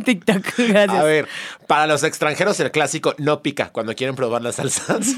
TikTok, 0.05 0.45
gracias. 0.57 0.99
A 0.99 1.03
ver, 1.03 1.27
para 1.67 1.85
los 1.87 2.03
extranjeros 2.03 2.59
el 2.61 2.71
clásico 2.71 3.15
no 3.17 3.41
pica 3.41 3.69
cuando 3.71 3.95
quieren 3.95 4.15
probar 4.15 4.41
las 4.41 4.55
salsas. 4.55 5.15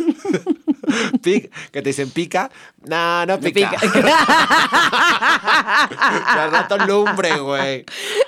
Pic, 1.21 1.51
que 1.71 1.81
te 1.81 1.89
dicen 1.89 2.09
pica. 2.11 2.49
No, 2.85 3.25
no 3.25 3.39
pica. 3.39 3.71
Al 6.27 6.51
rato 6.51 6.77
lumbre, 6.79 7.37
güey. 7.39 7.85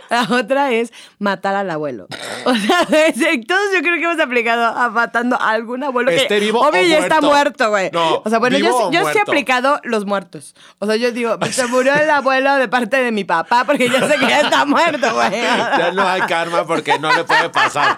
La 0.10 0.28
otra 0.30 0.72
es 0.72 0.94
matar 1.20 1.56
al 1.56 1.70
abuelo. 1.70 2.08
O 2.46 2.56
sea, 2.56 2.86
todos 2.86 3.62
yo 3.74 3.82
creo 3.82 3.98
que 3.98 4.04
hemos 4.04 4.20
aplicado 4.20 4.66
a 4.66 4.90
matando 4.90 5.36
a 5.40 5.50
algún 5.50 5.84
abuelo 5.84 6.10
que 6.12 6.18
Esté 6.18 6.40
vivo 6.40 6.60
obvio 6.62 6.82
o 6.82 6.86
ya 6.86 7.00
está 7.00 7.22
muerto. 7.22 7.70
güey. 7.70 7.90
No, 7.92 8.22
o 8.24 8.30
sea, 8.30 8.40
bueno, 8.40 8.58
yo, 8.58 8.92
yo 8.92 9.12
sí 9.12 9.18
he 9.18 9.22
aplicado 9.22 9.80
los 9.84 10.06
muertos. 10.06 10.56
O 10.80 10.86
sea, 10.86 10.96
yo 10.96 11.12
digo, 11.12 11.38
se 11.52 11.66
murió 11.68 11.94
el 11.96 12.10
abuelo 12.10 12.56
de 12.56 12.68
parte 12.68 12.98
de 12.98 13.12
mi 13.12 13.24
papá 13.24 13.64
porque 13.66 13.90
yo 13.90 14.08
sé 14.08 14.18
que 14.18 14.28
ya 14.28 14.42
está 14.42 14.66
muerto, 14.66 15.14
güey. 15.14 15.32
Ya 15.32 15.92
no 15.94 16.08
hay 16.08 16.22
karma 16.22 16.66
porque 16.66 17.00
no 17.00 17.12
le 17.14 17.24
puede 17.24 17.50
pasar. 17.50 17.98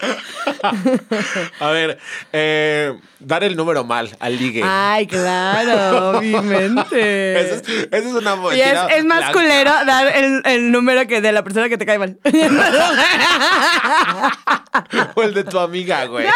A 1.60 1.70
ver, 1.70 1.98
eh, 2.32 2.94
dar 3.18 3.44
el 3.44 3.56
número 3.56 3.84
mal 3.84 4.10
al 4.20 4.36
ligue. 4.38 4.62
Ay, 4.64 5.06
claro, 5.06 6.10
obviamente. 6.18 7.40
Esa 7.40 7.62
es, 7.90 8.04
una 8.06 8.36
Y 8.54 8.60
es, 8.60 9.04
más 9.04 9.30
culero 9.32 9.70
dar 9.86 10.14
el, 10.16 10.42
el 10.44 10.72
número 10.72 11.06
que 11.06 11.20
de 11.20 11.32
la 11.32 11.42
persona 11.44 11.68
que 11.68 11.76
te 11.78 11.86
cae 11.86 11.98
mal. 11.98 12.18
O 15.14 15.22
el 15.22 15.34
de 15.34 15.44
tu 15.44 15.58
amiga, 15.58 16.04
güey. 16.06 16.26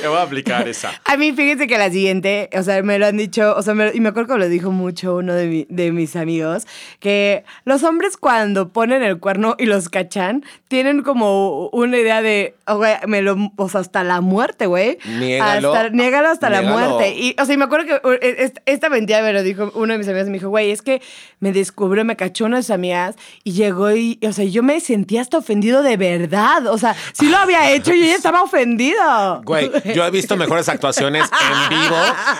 Le 0.00 0.08
voy 0.08 0.16
a 0.18 0.22
aplicar 0.22 0.68
esa. 0.68 0.92
A 1.04 1.16
mí, 1.16 1.32
fíjense 1.32 1.66
que 1.66 1.78
la 1.78 1.90
siguiente, 1.90 2.48
o 2.56 2.62
sea, 2.62 2.82
me 2.82 2.98
lo 2.98 3.06
han 3.06 3.16
dicho, 3.16 3.54
o 3.56 3.62
sea, 3.62 3.74
me- 3.74 3.90
y 3.92 4.00
me 4.00 4.10
acuerdo 4.10 4.34
que 4.34 4.40
lo 4.40 4.48
dijo 4.48 4.70
mucho 4.70 5.16
uno 5.16 5.34
de, 5.34 5.46
mi- 5.46 5.66
de 5.68 5.92
mis 5.92 6.14
amigos, 6.16 6.66
que 7.00 7.44
los 7.64 7.82
hombres 7.82 8.16
cuando 8.16 8.68
ponen 8.68 9.02
el 9.02 9.18
cuerno 9.18 9.56
y 9.58 9.66
los 9.66 9.88
cachan, 9.88 10.44
tienen 10.68 11.02
como 11.02 11.41
una 11.72 11.96
idea 11.98 12.22
de, 12.22 12.54
oh, 12.66 12.76
güey, 12.76 12.94
me 13.06 13.22
lo, 13.22 13.36
o 13.56 13.68
sea, 13.68 13.80
hasta 13.80 14.04
la 14.04 14.20
muerte, 14.20 14.66
güey. 14.66 14.98
Niégalo. 15.04 15.72
Hasta, 15.74 15.88
niégalo 15.90 16.28
hasta 16.28 16.50
la 16.50 16.62
muerte. 16.62 17.14
Y, 17.16 17.34
o 17.40 17.44
sea, 17.44 17.54
y 17.54 17.58
me 17.58 17.64
acuerdo 17.64 17.86
que 18.00 18.06
uh, 18.08 18.12
es- 18.20 18.52
esta 18.66 18.88
mentira 18.88 19.22
me 19.22 19.32
lo 19.32 19.42
dijo 19.42 19.70
uno 19.74 19.92
de 19.92 19.98
mis 19.98 20.08
amigos, 20.08 20.26
me 20.28 20.34
dijo, 20.34 20.48
güey, 20.48 20.70
es 20.70 20.82
que 20.82 21.00
me 21.40 21.52
descubrió, 21.52 22.04
me 22.04 22.16
cachó 22.16 22.44
una 22.44 22.56
de 22.58 22.62
sus 22.62 22.70
amigas 22.70 23.16
y 23.44 23.52
llegó 23.52 23.90
y, 23.92 24.18
o 24.26 24.32
sea, 24.32 24.44
yo 24.44 24.62
me 24.62 24.80
sentía 24.80 25.20
hasta 25.20 25.38
ofendido 25.38 25.82
de 25.82 25.96
verdad. 25.96 26.66
O 26.66 26.78
sea, 26.78 26.94
sí 27.12 27.28
lo 27.28 27.36
había 27.38 27.70
hecho 27.72 27.92
y 27.94 28.02
ella 28.04 28.16
estaba 28.16 28.42
ofendido. 28.42 29.42
Güey, 29.44 29.70
yo 29.94 30.04
he 30.06 30.10
visto 30.10 30.36
mejores 30.36 30.68
actuaciones 30.68 31.24
en 31.24 31.78
vivo 31.78 31.96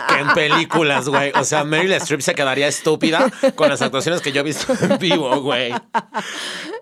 que 0.08 0.14
en 0.20 0.28
películas, 0.28 1.08
güey. 1.08 1.32
O 1.34 1.44
sea, 1.44 1.64
Meryl 1.64 1.92
Streep 1.94 2.20
se 2.20 2.34
quedaría 2.34 2.68
estúpida 2.68 3.30
con 3.54 3.68
las 3.68 3.82
actuaciones 3.82 4.20
que 4.20 4.32
yo 4.32 4.40
he 4.40 4.44
visto 4.44 4.72
en 4.80 4.98
vivo, 4.98 5.40
güey. 5.40 5.72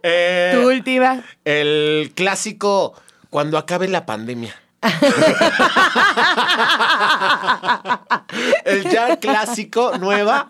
Eh, 0.02 0.52
Tu 0.54 0.66
última. 0.68 1.22
el 1.44 2.09
clásico 2.10 2.94
cuando 3.30 3.58
acabe 3.58 3.88
la 3.88 4.06
pandemia. 4.06 4.54
el 8.64 8.84
ya 8.90 9.16
clásico 9.18 9.92
nueva 9.98 10.48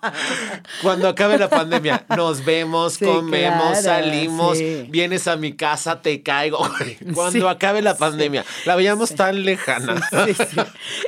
cuando 0.82 1.08
acabe 1.08 1.38
la 1.38 1.48
pandemia. 1.48 2.04
Nos 2.16 2.44
vemos, 2.44 2.94
Sí, 2.94 3.04
comemos, 3.04 3.78
claro, 3.80 3.82
salimos, 3.82 4.58
sí. 4.58 4.86
vienes 4.88 5.26
a 5.28 5.36
mi 5.36 5.52
casa, 5.54 6.00
te 6.02 6.22
caigo. 6.22 6.58
Cuando 7.14 7.30
Sí, 7.40 7.46
acabe 7.46 7.82
la 7.82 7.96
pandemia. 7.96 8.44
La 8.66 8.74
veíamos 8.76 9.14
tan 9.14 9.44
lejana. 9.44 10.00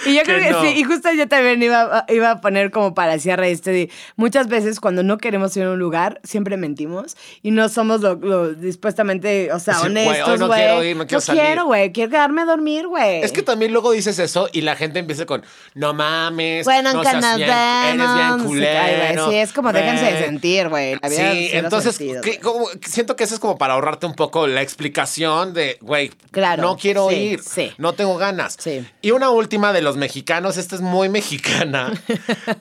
Y 0.06 0.16
yo 0.16 0.22
creo 0.24 0.38
Que 0.38 0.44
que 0.46 0.50
no. 0.50 0.62
sí, 0.62 0.68
y 0.76 0.84
justo 0.84 1.10
yo 1.12 1.28
también 1.28 1.62
iba, 1.62 2.04
iba 2.08 2.30
a 2.32 2.40
poner 2.40 2.70
como 2.70 2.94
para 2.94 3.18
cierre 3.18 3.50
esto 3.50 3.70
de 3.70 3.90
muchas 4.16 4.48
veces 4.48 4.80
cuando 4.80 5.02
no 5.02 5.18
queremos 5.18 5.56
ir 5.56 5.64
a 5.64 5.70
un 5.70 5.78
lugar, 5.78 6.20
siempre 6.24 6.56
mentimos 6.56 7.16
y 7.42 7.50
no 7.52 7.68
somos 7.68 8.00
lo, 8.00 8.14
lo 8.16 8.52
dispuestamente, 8.52 9.52
o 9.52 9.58
sea, 9.60 9.80
honestos, 9.80 10.26
güey. 10.26 10.38
no 10.38 10.50
quiero 10.50 10.84
ir, 10.84 10.96
no 10.96 11.06
quiero 11.06 11.20
salir. 11.20 11.42
quiero, 11.42 11.64
güey, 11.66 11.92
quiero 11.92 12.10
quedarme 12.10 12.42
a 12.42 12.44
dormir, 12.46 12.86
güey. 12.88 13.11
Es 13.20 13.32
que 13.32 13.42
también 13.42 13.72
luego 13.72 13.92
dices 13.92 14.18
eso 14.18 14.48
y 14.52 14.62
la 14.62 14.76
gente 14.76 14.98
empieza 14.98 15.26
con, 15.26 15.42
no 15.74 15.94
mames, 15.94 16.64
bueno, 16.64 16.92
no 16.92 16.98
en 16.98 17.02
bien- 17.02 17.12
Canadá, 17.20 17.90
eres 17.90 18.14
bien 18.14 18.46
culero. 18.48 19.30
Sí, 19.30 19.36
es 19.36 19.52
como 19.52 19.72
déjense 19.72 20.04
de 20.04 20.10
güey". 20.12 20.24
sentir, 20.24 20.68
güey. 20.68 20.94
Sí, 21.10 21.48
entonces 21.52 21.96
sentido, 21.96 22.20
¿qué- 22.22 22.38
güey. 22.38 22.40
cómo- 22.40 22.66
siento 22.86 23.16
que 23.16 23.24
eso 23.24 23.34
es 23.34 23.40
como 23.40 23.58
para 23.58 23.74
ahorrarte 23.74 24.06
un 24.06 24.14
poco 24.14 24.46
la 24.46 24.62
explicación 24.62 25.52
de, 25.54 25.78
güey, 25.80 26.10
Claro, 26.30 26.62
no 26.62 26.76
quiero 26.76 27.08
sí, 27.10 27.16
ir, 27.16 27.42
sí. 27.42 27.72
no 27.78 27.92
tengo 27.94 28.16
ganas. 28.16 28.56
Sí. 28.58 28.86
Y 29.02 29.10
una 29.10 29.30
última 29.30 29.72
de 29.72 29.82
los 29.82 29.96
mexicanos, 29.96 30.56
esta 30.56 30.74
es 30.76 30.80
muy 30.80 31.08
mexicana. 31.08 31.92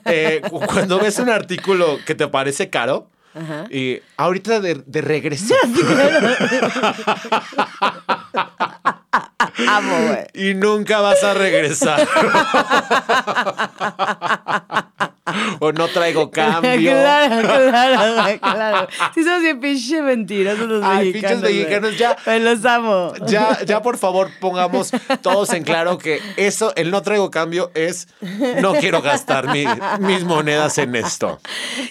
Eh, 0.04 0.42
cu- 0.50 0.60
cuando 0.60 0.98
ves 0.98 1.18
un 1.18 1.30
artículo 1.30 1.98
que 2.04 2.14
te 2.14 2.26
parece 2.28 2.68
caro, 2.70 3.08
Ajá. 3.34 3.64
Y 3.70 4.00
ahorita 4.18 4.60
de, 4.60 4.82
de 4.84 5.00
regreso. 5.00 5.54
Amo, 9.68 9.94
güey. 10.08 10.50
y 10.50 10.54
nunca 10.54 11.00
vas 11.00 11.22
a 11.24 11.34
regresar. 11.34 12.06
o 15.60 15.72
no 15.72 15.88
traigo 15.88 16.30
cambio. 16.30 16.92
Claro, 16.92 17.48
claro, 17.70 18.22
güey, 18.22 18.38
claro. 18.38 18.88
Sí, 19.14 19.22
somos 19.22 19.42
bien 19.42 19.60
pinche 19.60 20.02
mentirosos 20.02 20.68
los 20.68 20.82
Ay, 20.84 21.06
mexicanos. 21.08 21.40
pinches 21.42 21.54
mexicanos, 21.56 21.90
güey. 21.90 21.98
ya. 21.98 22.16
Ay, 22.26 22.40
los 22.40 22.64
amo. 22.64 23.12
Ya, 23.26 23.58
ya 23.64 23.80
por 23.82 23.98
favor 23.98 24.30
pongamos 24.40 24.90
todos 25.22 25.52
en 25.52 25.62
claro 25.62 25.98
que 25.98 26.20
eso, 26.36 26.72
el 26.76 26.90
no 26.90 27.02
traigo 27.02 27.30
cambio, 27.30 27.70
es 27.74 28.08
no 28.60 28.74
quiero 28.74 29.00
gastar 29.02 29.48
mi- 29.48 29.66
mis 30.00 30.24
monedas 30.24 30.78
en 30.78 30.96
esto. 30.96 31.40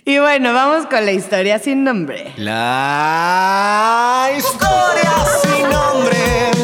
Y 0.05 0.19
bueno, 0.19 0.53
vamos 0.53 0.85
con 0.87 1.05
la 1.05 1.11
historia 1.11 1.57
sin 1.59 1.83
nombre. 1.83 2.33
La 2.37 4.29
historia 4.37 5.11
sin 5.43 5.69
nombre. 5.69 6.60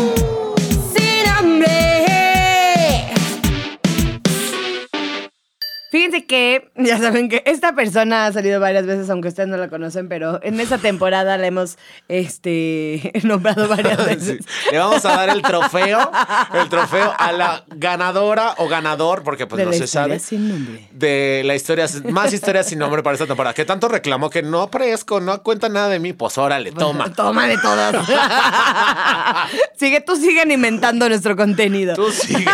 He 5.98 6.07
Fíjense 6.08 6.26
que, 6.26 6.70
ya 6.78 6.98
saben 7.00 7.28
que 7.28 7.44
esta 7.46 7.74
persona 7.74 8.28
ha 8.28 8.32
salido 8.32 8.62
varias 8.62 8.86
veces, 8.86 9.10
aunque 9.10 9.28
ustedes 9.28 9.50
no 9.50 9.58
la 9.58 9.68
conocen, 9.68 10.08
pero 10.08 10.40
en 10.42 10.60
esta 10.60 10.78
temporada 10.78 11.38
la 11.38 11.48
hemos 11.48 11.78
este, 12.08 13.12
nombrado 13.24 13.68
varias 13.68 13.98
veces. 14.06 14.40
Sí. 14.46 14.70
Le 14.72 14.78
vamos 14.78 15.04
a 15.06 15.16
dar 15.16 15.30
el 15.30 15.42
trofeo, 15.42 16.10
el 16.54 16.70
trofeo 16.70 17.14
a 17.18 17.32
la 17.34 17.64
ganadora 17.68 18.56
o 18.58 18.68
ganador, 18.70 19.24
porque 19.24 19.48
pues 19.48 19.58
de 19.58 19.66
no 19.66 19.72
la 19.72 19.78
se 19.78 19.84
historia 19.84 20.08
sabe. 20.08 20.20
sin 20.20 20.48
nombre. 20.48 20.88
De 20.92 21.42
la 21.46 21.56
historia, 21.56 21.88
más 22.10 22.32
historias 22.32 22.68
sin 22.68 22.80
nombre 22.80 23.04
para 23.04 23.16
esta 23.16 23.28
temporada. 23.28 23.54
Que 23.54 23.66
tanto 23.66 23.90
reclamó 23.90 24.30
que 24.30 24.42
no 24.42 24.62
aparezco, 24.62 25.20
no 25.20 25.44
cuenta 25.44 25.68
nada 25.68 25.90
de 25.90 26.00
mí. 26.00 26.14
Pues 26.14 26.38
órale, 26.38 26.72
toma. 26.72 27.12
Toma 27.14 27.48
de 27.48 27.58
todas. 27.58 27.96
Sigue, 29.76 30.02
tú 30.02 30.16
sigan 30.16 30.52
inventando 30.52 31.10
nuestro 31.10 31.36
contenido. 31.36 31.96
Tú 31.96 32.12
sigue. 32.12 32.46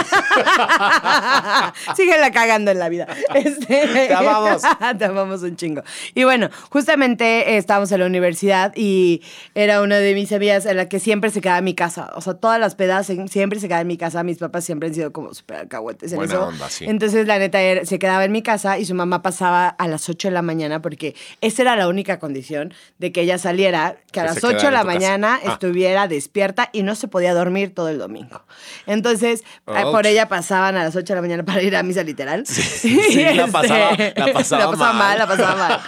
Síguela 1.95 2.31
cagando 2.31 2.71
en 2.71 2.79
la 2.79 2.89
vida. 2.89 3.07
Este, 3.43 3.87
Te 4.07 4.13
amamos. 4.13 4.61
Te 4.97 5.05
amamos 5.05 5.41
un 5.43 5.55
chingo. 5.55 5.81
Y 6.15 6.23
bueno, 6.23 6.49
justamente 6.69 7.51
eh, 7.53 7.57
estábamos 7.57 7.91
en 7.91 7.99
la 7.99 8.05
universidad 8.05 8.73
y 8.75 9.21
era 9.55 9.81
una 9.81 9.97
de 9.97 10.13
mis 10.13 10.31
amigas 10.31 10.65
en 10.65 10.77
la 10.77 10.87
que 10.89 10.99
siempre 10.99 11.29
se 11.29 11.41
quedaba 11.41 11.59
en 11.59 11.65
mi 11.65 11.73
casa. 11.75 12.11
O 12.15 12.21
sea, 12.21 12.35
todas 12.35 12.59
las 12.59 12.75
pedas 12.75 13.09
en- 13.09 13.27
siempre 13.27 13.59
se 13.59 13.67
quedaban 13.67 13.81
en 13.81 13.87
mi 13.87 13.97
casa. 13.97 14.23
Mis 14.23 14.37
papás 14.37 14.63
siempre 14.65 14.89
han 14.89 14.95
sido 14.95 15.11
como 15.11 15.33
súper 15.33 15.57
alcahuetes 15.57 16.11
en 16.11 16.17
Buena 16.17 16.33
eso. 16.33 16.43
onda, 16.47 16.69
sí. 16.69 16.85
Entonces, 16.87 17.27
la 17.27 17.39
neta, 17.39 17.61
era- 17.61 17.85
se 17.85 17.99
quedaba 17.99 18.23
en 18.25 18.31
mi 18.31 18.41
casa 18.41 18.77
y 18.79 18.85
su 18.85 18.95
mamá 18.95 19.21
pasaba 19.21 19.67
a 19.67 19.87
las 19.87 20.07
8 20.09 20.27
de 20.29 20.33
la 20.33 20.41
mañana 20.41 20.81
porque 20.81 21.15
esa 21.41 21.61
era 21.63 21.75
la 21.75 21.87
única 21.87 22.19
condición 22.19 22.73
de 22.99 23.11
que 23.11 23.21
ella 23.21 23.37
saliera, 23.37 23.97
que 24.11 24.19
a 24.19 24.23
Que 24.23 24.29
las 24.29 24.39
se 24.39 24.47
8 24.47 24.65
de 24.67 24.71
la 24.71 24.83
mañana 24.83 25.39
Ah. 25.45 25.51
estuviera 25.53 26.07
despierta 26.07 26.69
y 26.73 26.83
no 26.83 26.95
se 26.95 27.07
podía 27.07 27.33
dormir 27.33 27.73
todo 27.73 27.89
el 27.89 27.97
domingo. 27.97 28.43
Entonces, 28.87 29.43
eh, 29.67 29.81
por 29.91 30.05
ella 30.07 30.27
pasaban 30.27 30.75
a 30.75 30.83
las 30.83 30.95
8 30.95 31.13
de 31.13 31.15
la 31.15 31.21
mañana 31.21 31.43
para 31.43 31.61
ir 31.61 31.75
a 31.75 31.83
misa 31.83 32.03
literal. 32.03 32.45
sí, 32.45 32.97
la 33.35 33.47
pasaba- 33.47 33.91
la 33.97 34.33
pasaba 34.33 34.93
mal. 34.93 35.17
la 35.17 35.27
pasaba 35.27 35.55
mal. 35.55 35.79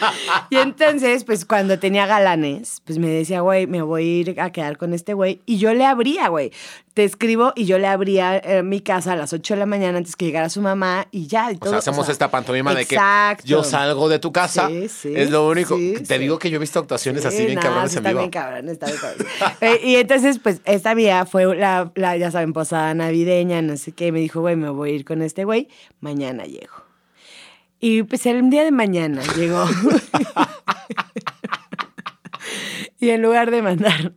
Y 0.49 0.58
entonces, 0.58 1.23
pues 1.23 1.45
cuando 1.45 1.79
tenía 1.79 2.05
galanes, 2.05 2.81
pues 2.86 2.97
me 2.97 3.08
decía, 3.08 3.41
güey, 3.41 3.67
me 3.67 3.81
voy 3.81 4.03
a 4.03 4.05
ir 4.31 4.41
a 4.41 4.51
quedar 4.51 4.77
con 4.77 4.93
este 4.93 5.13
güey. 5.13 5.41
Y 5.45 5.58
yo 5.58 5.73
le 5.73 5.86
abría, 5.86 6.27
güey. 6.29 6.51
Te 6.93 7.03
escribo 7.03 7.51
y 7.58 7.65
yo 7.65 7.77
le 7.77 7.88
abría 7.88 8.38
eh, 8.38 8.63
mi 8.63 8.79
casa 8.79 9.12
a 9.13 9.15
las 9.17 9.34
8 9.34 9.55
de 9.55 9.60
la 9.60 9.65
mañana 9.65 9.97
antes 9.97 10.15
que 10.15 10.23
llegara 10.23 10.47
su 10.49 10.62
mamá 10.62 11.08
y 11.12 11.27
ya. 11.27 11.51
y 11.51 11.55
O 11.55 11.60
todo, 11.60 11.69
sea, 11.71 11.79
hacemos 11.79 12.05
sea, 12.05 12.13
esta 12.13 12.31
pantomima 12.31 12.73
de 12.73 12.86
que 12.86 12.95
exacto. 12.95 13.43
yo 13.45 13.65
salgo 13.65 14.08
de 14.08 14.17
tu 14.19 14.31
casa. 14.31 14.69
Sí, 14.69 14.88
sí, 14.88 15.13
es 15.13 15.29
lo 15.29 15.45
único. 15.45 15.75
sí, 15.75 15.95
Te 16.08 16.15
sí. 16.15 16.21
digo 16.21 16.39
que 16.39 16.49
yo 16.49 16.55
he 16.55 16.60
visto 16.60 16.79
actuaciones 16.79 17.25
así 17.25 17.39
Sí, 17.39 17.45
bien 17.47 17.60
cabrones 17.60 17.93
en 17.97 18.03
vivo. 18.05 18.19
bien 18.19 18.29
cabrón, 18.31 18.69
está 18.69 18.86
bien 18.86 18.97
cabrón. 18.99 19.27
Eh, 19.60 19.81
y 19.84 19.95
entonces, 19.97 20.39
pues, 20.39 20.62
esta 20.63 20.93
vía 20.93 21.25
fue 21.25 21.53
la, 21.58 21.91
la, 21.95 22.15
ya 22.15 22.31
saben, 22.31 22.53
posada 22.53 22.93
navideña, 22.93 23.62
no 23.62 23.75
sé 23.75 23.91
qué. 23.91 24.13
Me 24.13 24.19
dijo, 24.21 24.39
güey, 24.39 24.55
me 24.55 24.69
voy 24.69 24.91
a 24.91 24.93
ir 24.93 25.03
con 25.03 25.21
este 25.21 25.43
güey, 25.43 25.67
mañana 25.99 26.45
llego. 26.45 26.85
Y 27.80 28.04
pues 28.04 28.26
el 28.26 28.50
día 28.50 28.64
de 28.64 28.72
mañana 28.72 29.22
llegó. 29.36 29.66
y 33.00 33.10
en 33.10 33.22
lugar 33.22 33.52
de 33.52 33.62
mandar 33.62 34.14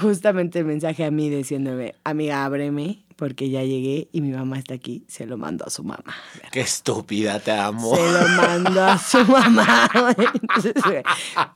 justamente 0.00 0.58
el 0.60 0.64
mensaje 0.64 1.04
a 1.04 1.10
mí 1.10 1.28
diciéndome, 1.30 1.94
amiga, 2.04 2.44
ábreme, 2.44 2.98
porque 3.16 3.50
ya 3.50 3.62
llegué 3.62 4.08
y 4.12 4.20
mi 4.20 4.30
mamá 4.32 4.58
está 4.58 4.74
aquí, 4.74 5.04
se 5.08 5.26
lo 5.26 5.36
mando 5.38 5.64
a 5.66 5.70
su 5.70 5.84
mamá. 5.84 6.14
Qué 6.50 6.60
estúpida, 6.62 7.38
te 7.38 7.52
amo. 7.52 7.94
Se 7.94 8.12
lo 8.12 8.28
mando 8.28 8.84
a 8.84 8.98
su 8.98 9.24
mamá. 9.26 9.88
güey. 9.92 10.28
Entonces, 10.42 10.74
güey, 10.84 11.02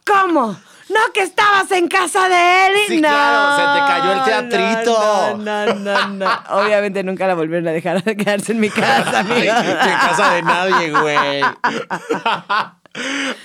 ¿Cómo? 0.07 0.57
¿No 0.88 1.01
que 1.12 1.22
estabas 1.22 1.68
en 1.72 1.88
casa 1.88 2.29
de 2.29 2.66
él? 2.68 2.72
Sí, 2.87 3.01
no, 3.01 3.09
claro, 3.09 3.57
se 3.57 3.81
te 3.81 3.87
cayó 3.88 4.12
el 4.12 4.22
teatrito. 4.25 5.37
No, 5.38 5.66
no, 5.75 5.75
no, 5.75 6.09
no. 6.11 6.31
Obviamente 6.51 7.03
nunca 7.03 7.27
la 7.27 7.35
volvieron 7.35 7.66
a 7.66 7.72
dejar 7.72 8.05
de 8.05 8.16
quedarse 8.16 8.53
en 8.53 8.61
mi 8.61 8.70
casa, 8.70 9.25
Ay, 9.29 9.49
amiga. 9.49 9.61
en 9.83 9.99
casa 9.99 10.35
de 10.35 10.42
nadie, 10.42 10.90
güey. 10.92 11.42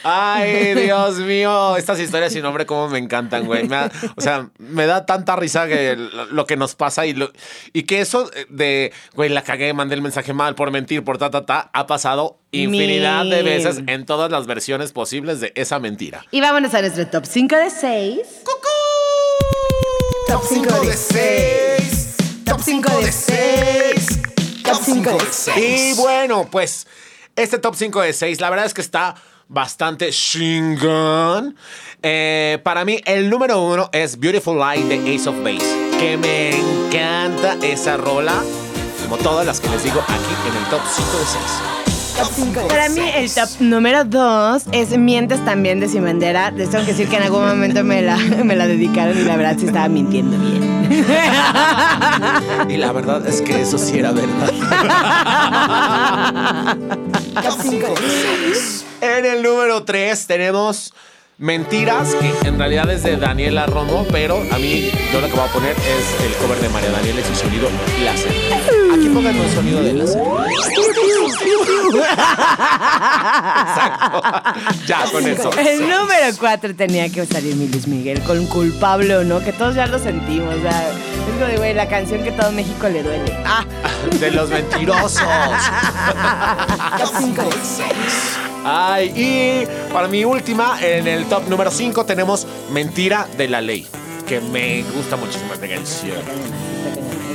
Ay, 0.03 0.73
Dios 0.75 1.17
mío. 1.17 1.75
Estas 1.77 1.99
historias 1.99 2.33
sin 2.33 2.41
nombre, 2.43 2.65
como 2.65 2.87
me 2.89 2.97
encantan, 2.99 3.45
güey. 3.45 3.63
Me 3.63 3.75
da- 3.75 3.91
o 4.15 4.21
sea, 4.21 4.49
me 4.57 4.85
da 4.85 5.05
tanta 5.05 5.35
risa 5.35 5.67
que 5.67 5.95
lo, 5.95 6.25
lo 6.25 6.45
que 6.45 6.57
nos 6.57 6.75
pasa 6.75 7.05
y, 7.05 7.13
lo- 7.13 7.31
y 7.73 7.83
que 7.83 8.01
eso 8.01 8.29
de, 8.49 8.91
güey, 9.15 9.29
la 9.29 9.43
cagué, 9.43 9.73
mandé 9.73 9.95
el 9.95 10.01
mensaje 10.01 10.33
mal 10.33 10.55
por 10.55 10.71
mentir, 10.71 11.03
por 11.03 11.17
ta, 11.17 11.29
ta, 11.29 11.45
ta, 11.45 11.69
ha 11.73 11.87
pasado 11.87 12.39
infinidad 12.51 13.23
de 13.25 13.37
Mil. 13.37 13.43
veces 13.45 13.81
en 13.87 14.05
todas 14.05 14.29
las 14.31 14.45
versiones 14.47 14.91
posibles 14.91 15.39
de 15.39 15.51
esa 15.55 15.79
mentira. 15.79 16.25
Y 16.31 16.41
vámonos 16.41 16.73
a 16.73 16.81
nuestro 16.81 17.07
top 17.07 17.25
5 17.25 17.55
de 17.55 17.69
6. 17.69 18.19
Top 20.27 20.41
5 20.47 20.85
de 20.85 20.93
6. 20.93 22.15
Top 22.45 22.61
5 22.63 22.89
de 23.01 23.11
6. 23.11 24.19
Top 24.63 24.77
5 24.83 25.11
de 25.11 25.25
6. 25.31 25.57
Y 25.57 25.93
bueno, 26.01 26.47
pues 26.49 26.87
este 27.35 27.57
top 27.57 27.75
5 27.75 28.01
de 28.01 28.13
6, 28.13 28.39
la 28.41 28.49
verdad 28.49 28.65
es 28.65 28.73
que 28.73 28.81
está 28.81 29.15
bastante 29.51 30.09
chingón. 30.11 31.55
Eh, 32.01 32.59
para 32.63 32.83
mí, 32.85 32.99
el 33.05 33.29
número 33.29 33.61
uno 33.61 33.89
es 33.91 34.17
Beautiful 34.19 34.57
Light 34.57 34.85
de 34.85 35.15
Ace 35.15 35.29
of 35.29 35.43
Base, 35.43 35.91
que 35.99 36.17
me 36.17 36.57
encanta 36.57 37.57
esa 37.61 37.97
rola, 37.97 38.41
como 39.03 39.17
todas 39.17 39.45
las 39.45 39.59
que 39.59 39.69
les 39.69 39.83
digo 39.83 40.01
aquí 40.07 40.49
en 40.49 40.57
el 40.57 40.69
top 40.69 40.81
5 40.95 41.17
de 41.17 41.25
6. 41.25 41.80
Para 42.67 42.89
mí 42.89 43.01
el 43.15 43.33
top 43.33 43.49
número 43.59 44.05
2 44.05 44.63
es 44.71 44.97
Mientes 44.97 45.43
también 45.43 45.79
de 45.79 45.87
Sin 45.87 46.03
Bandera. 46.03 46.51
Les 46.51 46.69
tengo 46.69 46.85
que 46.85 46.91
decir 46.91 47.07
que 47.07 47.17
en 47.17 47.23
algún 47.23 47.45
momento 47.45 47.83
me 47.83 48.01
la, 48.01 48.17
me 48.43 48.55
la 48.55 48.67
dedicaron 48.67 49.17
y 49.17 49.23
la 49.23 49.37
verdad 49.37 49.57
sí 49.59 49.65
estaba 49.65 49.87
mintiendo 49.87 50.37
bien. 50.37 50.71
Y 52.69 52.77
la 52.77 52.91
verdad 52.91 53.25
es 53.27 53.41
que 53.41 53.61
eso 53.61 53.77
sí 53.77 53.99
era 53.99 54.11
verdad. 54.11 54.51
En 59.01 59.25
el 59.25 59.41
número 59.41 59.83
3 59.83 60.27
tenemos 60.27 60.93
Mentiras, 61.41 62.13
que 62.13 62.47
en 62.47 62.59
realidad 62.59 62.87
es 62.91 63.01
de 63.01 63.17
Daniela 63.17 63.65
Romo, 63.65 64.05
pero 64.11 64.43
a 64.51 64.59
mí 64.59 64.91
yo 65.11 65.19
lo 65.19 65.25
que 65.25 65.33
voy 65.33 65.49
a 65.49 65.51
poner 65.51 65.71
es 65.71 66.23
el 66.23 66.33
cover 66.35 66.59
de 66.59 66.69
María 66.69 66.91
Daniela 66.91 67.19
y 67.19 67.23
su 67.23 67.33
sonido 67.33 67.67
láser. 68.03 68.31
Aquí 68.93 69.09
pongan 69.09 69.39
un 69.39 69.49
sonido 69.49 69.81
de 69.81 69.93
láser. 69.93 70.21
Exacto. 73.71 74.21
Ya 74.85 75.03
con 75.11 75.25
eso. 75.25 75.49
El 75.57 75.79
número 75.81 76.27
4 76.39 76.75
tenía 76.75 77.09
que 77.09 77.25
salir 77.25 77.55
mi 77.55 77.67
Luis 77.69 77.87
Miguel 77.87 78.21
con 78.21 78.45
culpable 78.45 79.17
o 79.17 79.23
no, 79.23 79.39
que 79.39 79.51
todos 79.51 79.73
ya 79.73 79.87
lo 79.87 79.97
sentimos. 79.97 80.53
O 80.53 80.61
sea, 80.61 80.89
es 80.91 81.33
como 81.33 81.45
de, 81.47 81.57
güey, 81.57 81.73
la 81.73 81.89
canción 81.89 82.23
que 82.23 82.33
todo 82.33 82.51
México 82.51 82.87
le 82.87 83.01
duele. 83.01 83.35
Ah, 83.47 83.65
De 84.19 84.29
los 84.29 84.47
mentirosos. 84.47 85.23
Ay, 88.63 89.11
y 89.15 89.91
para 89.91 90.07
mi 90.07 90.23
última, 90.23 90.77
en 90.81 91.07
el 91.07 91.25
top 91.25 91.47
número 91.49 91.71
5 91.71 92.05
tenemos 92.05 92.45
Mentira 92.71 93.27
de 93.37 93.47
la 93.47 93.61
Ley, 93.61 93.87
que 94.27 94.39
me 94.39 94.83
gusta 94.95 95.15
muchísimo 95.15 95.53
esta 95.53 95.67
canción. 95.67 96.17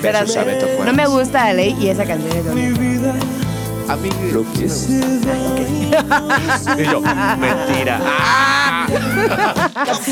pero 0.03 0.19
Juárez. 0.21 0.85
no 0.85 0.93
me 0.93 1.07
gusta 1.07 1.47
la 1.47 1.53
ley 1.55 1.77
y 1.81 1.89
esa 1.89 2.05
canción 2.05 2.37
es 2.37 2.45
donde. 2.45 3.36
A 3.89 3.97
mí 3.97 4.11
lo 4.33 4.45
que 4.53 4.67
Y 6.79 6.85
yo, 6.85 7.01
mentira. 7.01 8.01
Ah. 8.19 8.87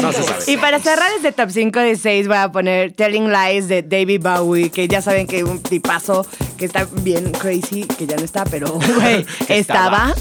No 0.00 0.12
se 0.12 0.22
sabe. 0.22 0.44
Y 0.46 0.56
para 0.56 0.80
cerrar 0.80 1.08
este 1.16 1.30
top 1.30 1.50
5 1.50 1.78
de 1.78 1.96
6 1.96 2.26
voy 2.26 2.37
a 2.37 2.50
poner 2.50 2.92
Telling 2.92 3.30
Lies 3.30 3.68
de 3.68 3.82
David 3.82 4.22
Bowie, 4.22 4.70
que 4.70 4.88
ya 4.88 5.00
saben 5.00 5.28
que 5.28 5.38
es 5.38 5.44
un 5.44 5.62
tipazo 5.62 6.26
que 6.56 6.64
está 6.64 6.87
bien 7.02 7.30
crazy, 7.32 7.84
que 7.84 8.06
ya 8.06 8.16
no 8.16 8.24
está, 8.24 8.44
pero 8.44 8.72
güey, 8.96 9.24
estaba. 9.48 10.12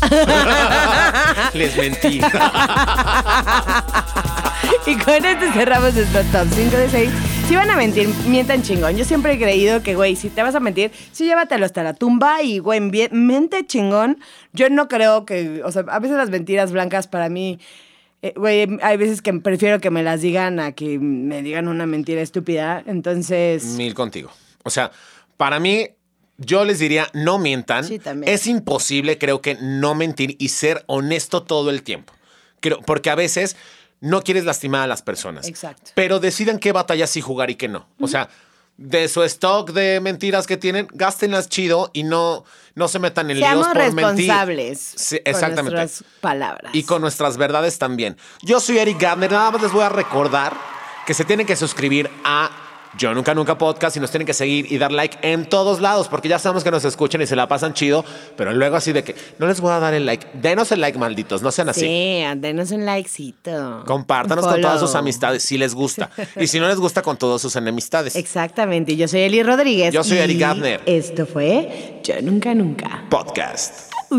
Les 1.53 1.75
mentí. 1.77 2.21
y 4.85 4.95
con 4.97 5.25
esto 5.25 5.45
cerramos 5.53 5.93
nuestro 5.95 6.21
top 6.25 6.47
5 6.53 6.77
de 6.77 6.89
6. 6.89 7.09
Si 7.47 7.55
van 7.55 7.69
a 7.69 7.75
mentir, 7.75 8.07
mientan 8.27 8.63
chingón. 8.63 8.95
Yo 8.95 9.05
siempre 9.05 9.33
he 9.33 9.37
creído 9.37 9.83
que, 9.83 9.95
güey, 9.95 10.15
si 10.15 10.29
te 10.29 10.41
vas 10.41 10.55
a 10.55 10.59
mentir, 10.59 10.91
sí 11.11 11.25
llévatelo 11.25 11.65
hasta 11.65 11.83
la 11.83 11.93
tumba 11.93 12.41
y, 12.41 12.59
güey, 12.59 12.79
mente 12.79 13.65
chingón. 13.65 14.17
Yo 14.53 14.69
no 14.69 14.87
creo 14.87 15.25
que, 15.25 15.61
o 15.63 15.71
sea, 15.71 15.83
a 15.89 15.99
veces 15.99 16.17
las 16.17 16.29
mentiras 16.29 16.71
blancas 16.71 17.07
para 17.07 17.29
mí 17.29 17.59
eh, 18.23 18.33
güey, 18.37 18.65
hay 18.81 18.95
veces 18.95 19.21
que 19.21 19.33
prefiero 19.33 19.81
que 19.81 19.89
me 19.89 20.01
las 20.01 20.21
digan 20.21 20.61
a 20.61 20.71
que 20.71 20.97
me 20.97 21.41
digan 21.41 21.67
una 21.67 21.85
mentira 21.85 22.21
estúpida. 22.21 22.81
Entonces, 22.87 23.65
Mil 23.75 23.93
contigo. 23.93 24.31
O 24.63 24.69
sea, 24.69 24.91
para 25.35 25.59
mí, 25.59 25.89
yo 26.37 26.63
les 26.63 26.79
diría, 26.79 27.09
no 27.11 27.37
mientan. 27.37 27.83
Sí, 27.83 27.99
también. 27.99 28.33
Es 28.33 28.47
imposible, 28.47 29.17
creo 29.17 29.41
que, 29.41 29.55
no 29.55 29.93
mentir 29.93 30.37
y 30.39 30.47
ser 30.49 30.85
honesto 30.87 31.43
todo 31.43 31.69
el 31.69 31.83
tiempo. 31.83 32.13
Creo, 32.61 32.79
porque 32.79 33.09
a 33.09 33.15
veces 33.15 33.57
no 34.03 34.21
quieres 34.21 34.43
lastimar 34.43 34.81
a 34.81 34.87
las 34.87 35.01
personas. 35.01 35.47
Exacto. 35.47 35.91
Pero 35.95 36.19
deciden 36.19 36.59
qué 36.59 36.73
batallas 36.73 37.09
sí 37.09 37.21
jugar 37.21 37.49
y 37.49 37.55
qué 37.55 37.69
no. 37.69 37.87
O 38.01 38.07
sea, 38.09 38.27
de 38.75 39.07
su 39.07 39.23
stock 39.23 39.71
de 39.71 40.01
mentiras 40.01 40.45
que 40.45 40.57
tienen, 40.57 40.87
gástenlas 40.91 41.47
chido 41.47 41.89
y 41.93 42.03
no, 42.03 42.43
no 42.75 42.89
se 42.89 42.99
metan 42.99 43.31
en 43.31 43.37
seamos 43.37 43.67
líos 43.73 43.85
por 43.85 43.93
mentir. 43.93 44.27
responsables 44.27 44.79
Sí, 44.97 45.17
con 45.19 45.33
exactamente. 45.33 45.77
nuestras 45.77 46.11
palabras. 46.19 46.75
Y 46.75 46.83
con 46.83 47.01
nuestras 47.01 47.37
verdades 47.37 47.79
también. 47.79 48.17
Yo 48.41 48.59
soy 48.59 48.77
Eric 48.77 48.99
Gardner. 48.99 49.31
Nada 49.31 49.51
más 49.51 49.61
les 49.61 49.71
voy 49.71 49.83
a 49.83 49.89
recordar 49.89 50.53
que 51.05 51.13
se 51.13 51.23
tienen 51.23 51.47
que 51.47 51.55
suscribir 51.55 52.09
a 52.25 52.51
Yo 52.97 53.13
Nunca 53.13 53.33
Nunca 53.33 53.57
Podcast 53.57 53.97
y 53.97 53.99
nos 53.99 54.11
tienen 54.11 54.27
que 54.27 54.33
seguir 54.33 54.71
y 54.71 54.77
dar 54.77 54.91
like 54.91 55.17
en 55.21 55.45
todos 55.45 55.81
lados 55.81 56.07
porque 56.07 56.29
ya 56.29 56.37
sabemos 56.37 56.63
que 56.63 56.71
nos 56.71 56.85
escuchan 56.85 57.21
y 57.21 57.27
se 57.27 57.35
la 57.35 57.47
pasan 57.47 57.73
chido, 57.73 58.05
pero 58.37 58.53
luego 58.53 58.75
así 58.75 58.91
de 58.91 59.03
que 59.03 59.15
no 59.39 59.47
les 59.47 59.59
voy 59.61 59.71
a 59.71 59.79
dar 59.79 59.93
el 59.93 60.05
like. 60.05 60.27
Denos 60.33 60.71
el 60.71 60.81
like, 60.81 60.97
malditos, 60.97 61.41
no 61.41 61.51
sean 61.51 61.69
así. 61.69 61.81
Sí, 61.81 62.23
denos 62.37 62.71
un 62.71 62.85
likecito. 62.85 63.83
Compártanos 63.85 64.45
con 64.45 64.61
todas 64.61 64.79
sus 64.79 64.93
amistades 64.95 65.43
si 65.43 65.57
les 65.57 65.73
gusta. 65.73 66.09
Y 66.35 66.47
si 66.47 66.59
no 66.59 66.67
les 66.67 66.77
gusta, 66.77 67.01
con 67.01 67.17
todas 67.17 67.41
sus 67.41 67.55
enemistades. 67.55 68.15
Exactamente. 68.15 68.95
Yo 68.95 69.07
soy 69.07 69.21
Eli 69.21 69.43
Rodríguez. 69.43 69.93
Yo 69.93 70.03
soy 70.03 70.17
Eric 70.17 70.39
Gardner. 70.39 70.81
Esto 70.85 71.25
fue 71.25 71.99
Yo 72.03 72.21
Nunca 72.21 72.53
Nunca. 72.53 73.05
Podcast. 73.09 73.91
Yo 74.11 74.17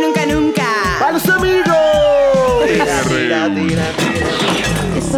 Nunca 0.00 0.26
Nunca. 0.26 1.08
¡A 1.08 1.12
los 1.12 1.28
amigos! 1.28 1.74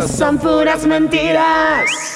Son 0.06 0.38
puras 0.38 0.86
mentiras. 0.86 2.15